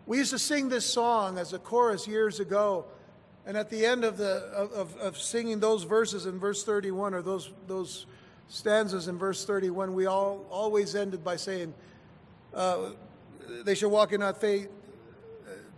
We 0.07 0.19
used 0.19 0.31
to 0.31 0.39
sing 0.39 0.71
this 0.71 0.87
song 0.87 1.37
as 1.37 1.53
a 1.53 1.59
chorus 1.59 2.09
years 2.09 2.41
ago, 2.41 2.87
and 3.45 3.59
at 3.59 3.69
the 3.69 3.85
end 3.85 4.05
of, 4.05 4.17
the, 4.17 4.37
of, 4.55 4.97
of 4.97 5.19
singing 5.19 5.61
those 5.61 5.83
verses 5.83 6.25
in 6.25 6.39
verse 6.39 6.65
31, 6.65 7.13
or 7.13 7.21
those, 7.21 7.51
those 7.67 8.07
stanzas 8.51 9.09
in 9.09 9.17
verse 9.17 9.47
31, 9.47 9.95
we 9.95 10.05
all 10.05 10.45
always 10.51 10.95
ended 10.95 11.25
by 11.25 11.37
saying, 11.37 11.73
uh, 12.53 12.91
They 13.65 13.75
shall 13.75 13.91
walk 13.91 14.13
in 14.13 14.21
not 14.21 14.39
faith. 14.39 14.69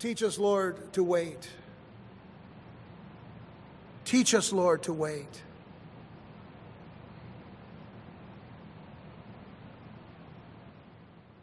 Teach 0.01 0.25
us, 0.25 0.37
Lord, 0.37 0.93
to 0.95 1.05
wait. 1.05 1.49
Teach 4.05 4.35
us, 4.35 4.53
Lord, 4.53 4.83
to 4.83 4.93
wait. 4.93 5.43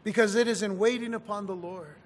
because 0.02 0.34
it 0.34 0.48
is 0.48 0.62
in 0.62 0.78
waiting 0.78 1.14
upon 1.14 1.46
the 1.46 1.54
Lord. 1.54 1.96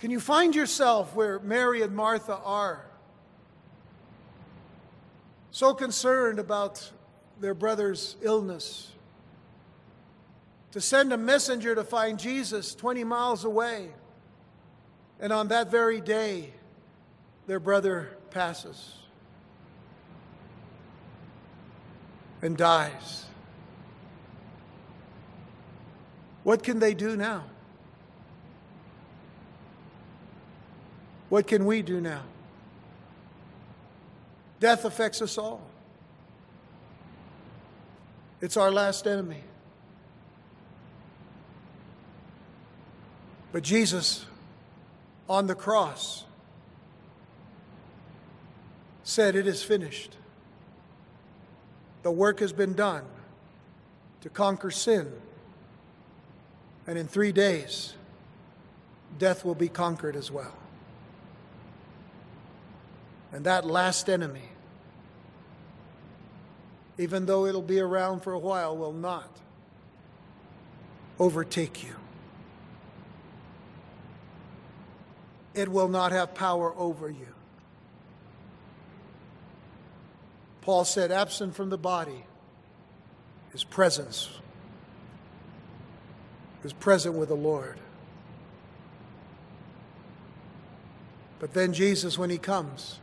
Can 0.00 0.10
you 0.10 0.20
find 0.20 0.54
yourself 0.54 1.14
where 1.14 1.38
Mary 1.40 1.82
and 1.82 1.94
Martha 1.94 2.36
are? 2.36 2.84
So 5.56 5.72
concerned 5.72 6.38
about 6.38 6.92
their 7.40 7.54
brother's 7.54 8.16
illness. 8.20 8.92
To 10.72 10.82
send 10.82 11.14
a 11.14 11.16
messenger 11.16 11.74
to 11.74 11.82
find 11.82 12.18
Jesus 12.18 12.74
20 12.74 13.04
miles 13.04 13.42
away. 13.46 13.88
And 15.18 15.32
on 15.32 15.48
that 15.48 15.70
very 15.70 16.02
day, 16.02 16.52
their 17.46 17.58
brother 17.58 18.18
passes 18.28 18.96
and 22.42 22.54
dies. 22.54 23.24
What 26.42 26.62
can 26.62 26.80
they 26.80 26.92
do 26.92 27.16
now? 27.16 27.44
What 31.30 31.46
can 31.46 31.64
we 31.64 31.80
do 31.80 32.02
now? 32.02 32.24
Death 34.60 34.84
affects 34.84 35.20
us 35.20 35.38
all. 35.38 35.60
It's 38.40 38.56
our 38.56 38.70
last 38.70 39.06
enemy. 39.06 39.42
But 43.52 43.62
Jesus 43.62 44.26
on 45.28 45.46
the 45.46 45.54
cross 45.54 46.24
said, 49.02 49.34
It 49.36 49.46
is 49.46 49.62
finished. 49.62 50.16
The 52.02 52.10
work 52.10 52.40
has 52.40 52.52
been 52.52 52.74
done 52.74 53.04
to 54.20 54.28
conquer 54.28 54.70
sin 54.70 55.12
and 56.86 56.96
in 56.96 57.08
three 57.08 57.32
days, 57.32 57.94
death 59.18 59.44
will 59.44 59.54
be 59.54 59.68
conquered 59.68 60.14
as 60.14 60.30
well. 60.30 60.54
And 63.36 63.44
that 63.44 63.66
last 63.66 64.08
enemy, 64.08 64.48
even 66.96 67.26
though 67.26 67.44
it'll 67.44 67.60
be 67.60 67.80
around 67.80 68.20
for 68.20 68.32
a 68.32 68.38
while, 68.38 68.74
will 68.74 68.94
not 68.94 69.28
overtake 71.18 71.84
you. 71.84 71.94
It 75.52 75.68
will 75.68 75.88
not 75.88 76.12
have 76.12 76.34
power 76.34 76.72
over 76.78 77.10
you. 77.10 77.28
Paul 80.62 80.86
said, 80.86 81.12
absent 81.12 81.54
from 81.54 81.68
the 81.68 81.76
body, 81.76 82.24
his 83.52 83.64
presence 83.64 84.30
is 86.64 86.72
present 86.72 87.16
with 87.16 87.28
the 87.28 87.36
Lord. 87.36 87.78
But 91.38 91.52
then 91.52 91.74
Jesus, 91.74 92.16
when 92.16 92.30
he 92.30 92.38
comes, 92.38 92.98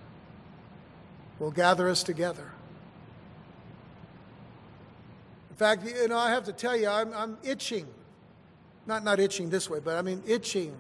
will 1.44 1.52
gather 1.52 1.90
us 1.90 2.04
together. 2.04 2.50
In 5.50 5.58
fact, 5.58 5.86
you 5.86 6.08
know, 6.08 6.18
I 6.18 6.30
have 6.30 6.46
to 6.46 6.54
tell 6.54 6.76
you, 6.76 6.88
I'm, 6.88 7.14
I'm 7.14 7.38
itching. 7.44 7.86
Not, 8.88 9.04
not 9.04 9.20
itching 9.20 9.50
this 9.50 9.70
way, 9.70 9.80
but 9.84 9.98
I 9.98 10.02
mean 10.02 10.24
itching 10.26 10.74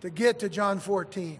to 0.00 0.08
get 0.08 0.38
to 0.38 0.48
John 0.48 0.80
14. 0.80 1.38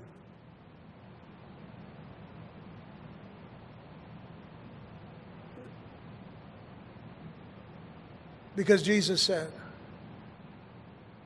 Because 8.55 8.83
Jesus 8.83 9.23
said, 9.23 9.51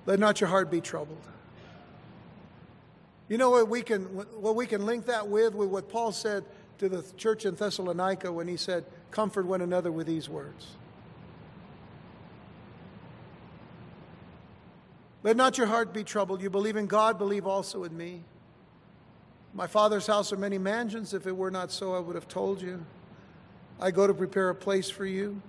let 0.07 0.21
not 0.21 0.41
your 0.41 0.49
heart 0.49 0.71
be 0.71 0.81
troubled. 0.81 1.19
You 3.29 3.39
know 3.39 3.51
what 3.51 3.69
we 3.69 3.83
can 3.83 4.03
what 4.03 4.55
we 4.55 4.67
can 4.67 4.85
link 4.85 5.07
that 5.07 5.27
with 5.27 5.55
with 5.55 5.71
what 5.71 5.89
Paul 5.89 6.13
said 6.13 6.45
to 6.79 6.89
the 6.89 7.03
church 7.17 7.47
in 7.47 7.55
Thessalonica 7.55 8.33
when 8.33 8.49
he 8.49 8.57
said, 8.57 8.85
"Comfort 9.11 9.47
one 9.47 9.61
another 9.61 9.93
with 9.93 10.07
these 10.07 10.29
words." 10.29 10.77
Let 15.23 15.37
not 15.37 15.57
your 15.57 15.69
heart 15.69 15.95
be 15.95 16.05
troubled. 16.05 16.43
You 16.43 16.51
believe 16.51 16.77
in 16.77 16.87
God, 16.87 17.17
believe 17.17 17.47
also 17.47 17.85
in 17.85 17.97
me. 17.97 18.25
My 19.55 19.67
Father's 19.67 20.07
house 20.07 20.33
are 20.33 20.37
many 20.37 20.59
mansions. 20.59 21.15
If 21.15 21.27
it 21.27 21.37
were 21.37 21.51
not 21.51 21.71
so, 21.71 21.95
I 21.95 22.01
would 22.01 22.15
have 22.15 22.29
told 22.29 22.61
you. 22.61 22.85
I 23.81 23.91
go 23.91 24.07
to 24.07 24.13
prepare 24.13 24.51
a 24.51 24.55
place 24.55 24.91
for 24.91 25.07
you. 25.07 25.41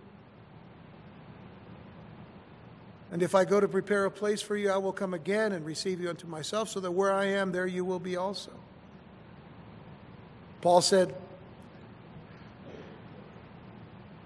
And 3.12 3.22
if 3.22 3.36
I 3.36 3.46
go 3.46 3.60
to 3.60 3.68
prepare 3.68 4.06
a 4.06 4.12
place 4.12 4.42
for 4.42 4.56
you, 4.56 4.72
I 4.72 4.78
will 4.78 4.94
come 4.94 5.14
again 5.14 5.52
and 5.52 5.66
receive 5.66 6.00
you 6.00 6.10
unto 6.10 6.28
myself, 6.28 6.70
so 6.70 6.80
that 6.80 6.92
where 6.92 7.12
I 7.12 7.26
am, 7.26 7.52
there 7.52 7.68
you 7.68 7.84
will 7.84 8.00
be 8.00 8.16
also. 8.16 8.52
Paul 10.66 10.82
said, 10.82 11.14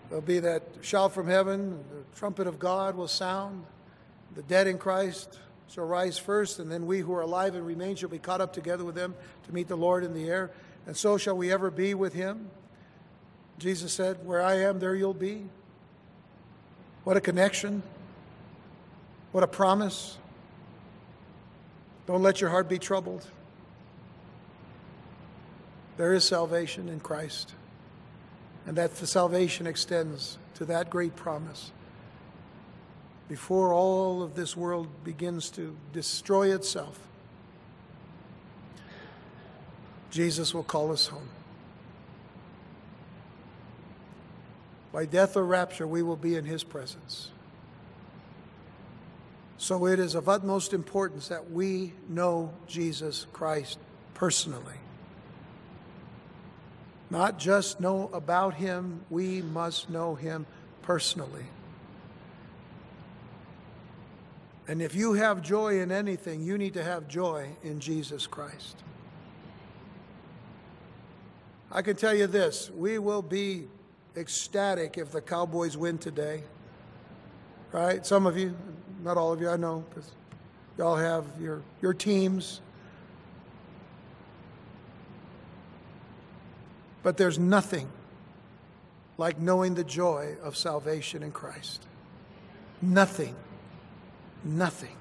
There'll 0.08 0.22
be 0.22 0.40
that 0.40 0.64
shout 0.80 1.14
from 1.14 1.28
heaven, 1.28 1.84
the 1.92 2.18
trumpet 2.18 2.48
of 2.48 2.58
God 2.58 2.96
will 2.96 3.10
sound, 3.10 3.66
the 4.36 4.44
dead 4.44 4.66
in 4.66 4.78
Christ 4.78 5.38
shall 5.68 5.84
rise 5.84 6.18
first, 6.18 6.60
and 6.60 6.72
then 6.72 6.86
we 6.86 7.00
who 7.00 7.14
are 7.14 7.24
alive 7.24 7.56
and 7.56 7.68
remain 7.68 7.98
shall 7.98 8.08
be 8.08 8.20
caught 8.20 8.40
up 8.40 8.54
together 8.54 8.86
with 8.86 8.96
them 8.96 9.16
to 9.48 9.54
meet 9.54 9.68
the 9.68 9.76
Lord 9.76 10.06
in 10.06 10.14
the 10.14 10.30
air, 10.30 10.50
and 10.88 10.96
so 10.96 11.18
shall 11.18 11.36
we 11.36 11.52
ever 11.52 11.70
be 11.70 11.94
with 11.94 12.14
him. 12.14 12.50
Jesus 13.58 13.92
said, 13.92 14.26
Where 14.26 14.42
I 14.42 14.60
am, 14.60 14.80
there 14.80 14.96
you'll 14.96 15.14
be. 15.14 15.44
What 17.04 17.18
a 17.18 17.22
connection. 17.22 17.84
What 19.34 19.44
a 19.44 19.48
promise. 19.48 20.18
Don't 22.08 22.24
let 22.24 22.40
your 22.40 22.50
heart 22.50 22.70
be 22.70 22.80
troubled. 22.80 23.28
There 26.00 26.14
is 26.14 26.24
salvation 26.24 26.88
in 26.88 27.02
Christ, 27.02 27.56
and 28.66 28.78
that 28.78 28.96
the 28.96 29.06
salvation 29.06 29.68
extends 29.68 30.38
to 30.54 30.64
that 30.64 30.90
great 30.90 31.14
promise. 31.18 31.74
Before 33.28 33.74
all 33.74 34.24
of 34.24 34.34
this 34.34 34.56
world 34.56 34.88
begins 35.04 35.50
to 35.52 35.76
destroy 35.92 36.56
itself, 36.56 36.98
Jesus 40.10 40.54
will 40.54 40.64
call 40.64 40.94
us 40.94 41.08
home. 41.08 41.28
By 44.94 45.06
death 45.06 45.36
or 45.36 45.44
rapture, 45.44 45.86
we 45.86 46.02
will 46.02 46.16
be 46.16 46.38
in 46.38 46.46
his 46.46 46.64
presence. 46.64 47.30
So 49.58 49.86
it 49.86 50.00
is 50.00 50.16
of 50.16 50.30
utmost 50.30 50.72
importance 50.72 51.28
that 51.28 51.52
we 51.52 51.92
know 52.08 52.54
Jesus 52.68 53.28
Christ 53.34 53.80
personally. 54.14 54.78
Not 57.10 57.40
just 57.40 57.80
know 57.80 58.10
about 58.14 58.54
him, 58.54 59.02
we 59.10 59.42
must 59.42 59.90
know 59.90 60.16
him 60.16 60.46
personally. 60.82 61.46
And 64.68 64.84
if 64.84 64.94
you 64.94 65.14
have 65.14 65.42
joy 65.42 65.80
in 65.80 65.92
anything, 65.92 66.44
you 66.44 66.58
need 66.58 66.76
to 66.76 66.84
have 66.84 67.08
joy 67.08 67.50
in 67.64 67.80
Jesus 67.80 68.28
Christ. 68.28 68.78
I 71.72 71.82
can 71.82 71.96
tell 71.96 72.16
you 72.16 72.28
this 72.28 72.70
we 72.70 73.00
will 73.00 73.24
be 73.24 73.68
ecstatic 74.16 74.98
if 74.98 75.12
the 75.12 75.22
Cowboys 75.22 75.76
win 75.76 75.98
today. 75.98 76.44
Right? 77.72 78.06
Some 78.06 78.28
of 78.28 78.38
you, 78.38 78.56
not 79.04 79.18
all 79.18 79.34
of 79.34 79.42
you, 79.42 79.50
I 79.50 79.58
know, 79.58 79.84
because 79.90 80.12
y'all 80.78 80.96
have 80.96 81.26
your, 81.40 81.62
your 81.82 81.94
teams. 81.94 82.62
But 87.10 87.18
there's 87.18 87.40
nothing 87.40 87.90
like 89.18 89.40
knowing 89.40 89.74
the 89.74 89.84
joy 89.84 90.36
of 90.44 90.56
salvation 90.56 91.24
in 91.24 91.32
Christ. 91.32 91.88
Nothing. 92.84 93.36
Nothing. 94.44 94.96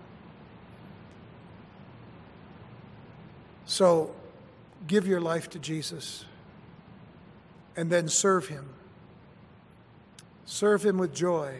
So 3.66 4.14
give 4.86 5.06
your 5.06 5.20
life 5.20 5.50
to 5.50 5.58
Jesus 5.58 6.24
and 7.76 7.90
then 7.90 8.08
serve 8.08 8.48
Him. 8.48 8.70
Serve 10.46 10.86
Him 10.86 10.96
with 10.96 11.12
joy. 11.12 11.56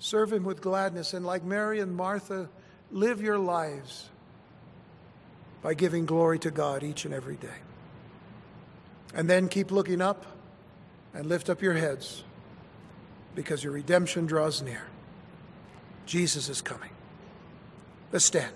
Serve 0.00 0.32
Him 0.32 0.42
with 0.42 0.60
gladness. 0.60 1.14
And 1.14 1.24
like 1.24 1.44
Mary 1.44 1.78
and 1.78 1.94
Martha, 1.94 2.48
live 2.90 3.20
your 3.20 3.38
lives 3.38 4.08
by 5.62 5.74
giving 5.74 6.06
glory 6.06 6.40
to 6.40 6.50
God 6.50 6.82
each 6.82 7.04
and 7.04 7.14
every 7.14 7.36
day. 7.36 7.69
And 9.14 9.28
then 9.28 9.48
keep 9.48 9.70
looking 9.70 10.00
up 10.00 10.24
and 11.14 11.26
lift 11.26 11.50
up 11.50 11.62
your 11.62 11.74
heads 11.74 12.22
because 13.34 13.64
your 13.64 13.72
redemption 13.72 14.26
draws 14.26 14.62
near. 14.62 14.82
Jesus 16.06 16.48
is 16.48 16.62
coming. 16.62 16.90
Let's 18.12 18.24
stand. 18.24 18.52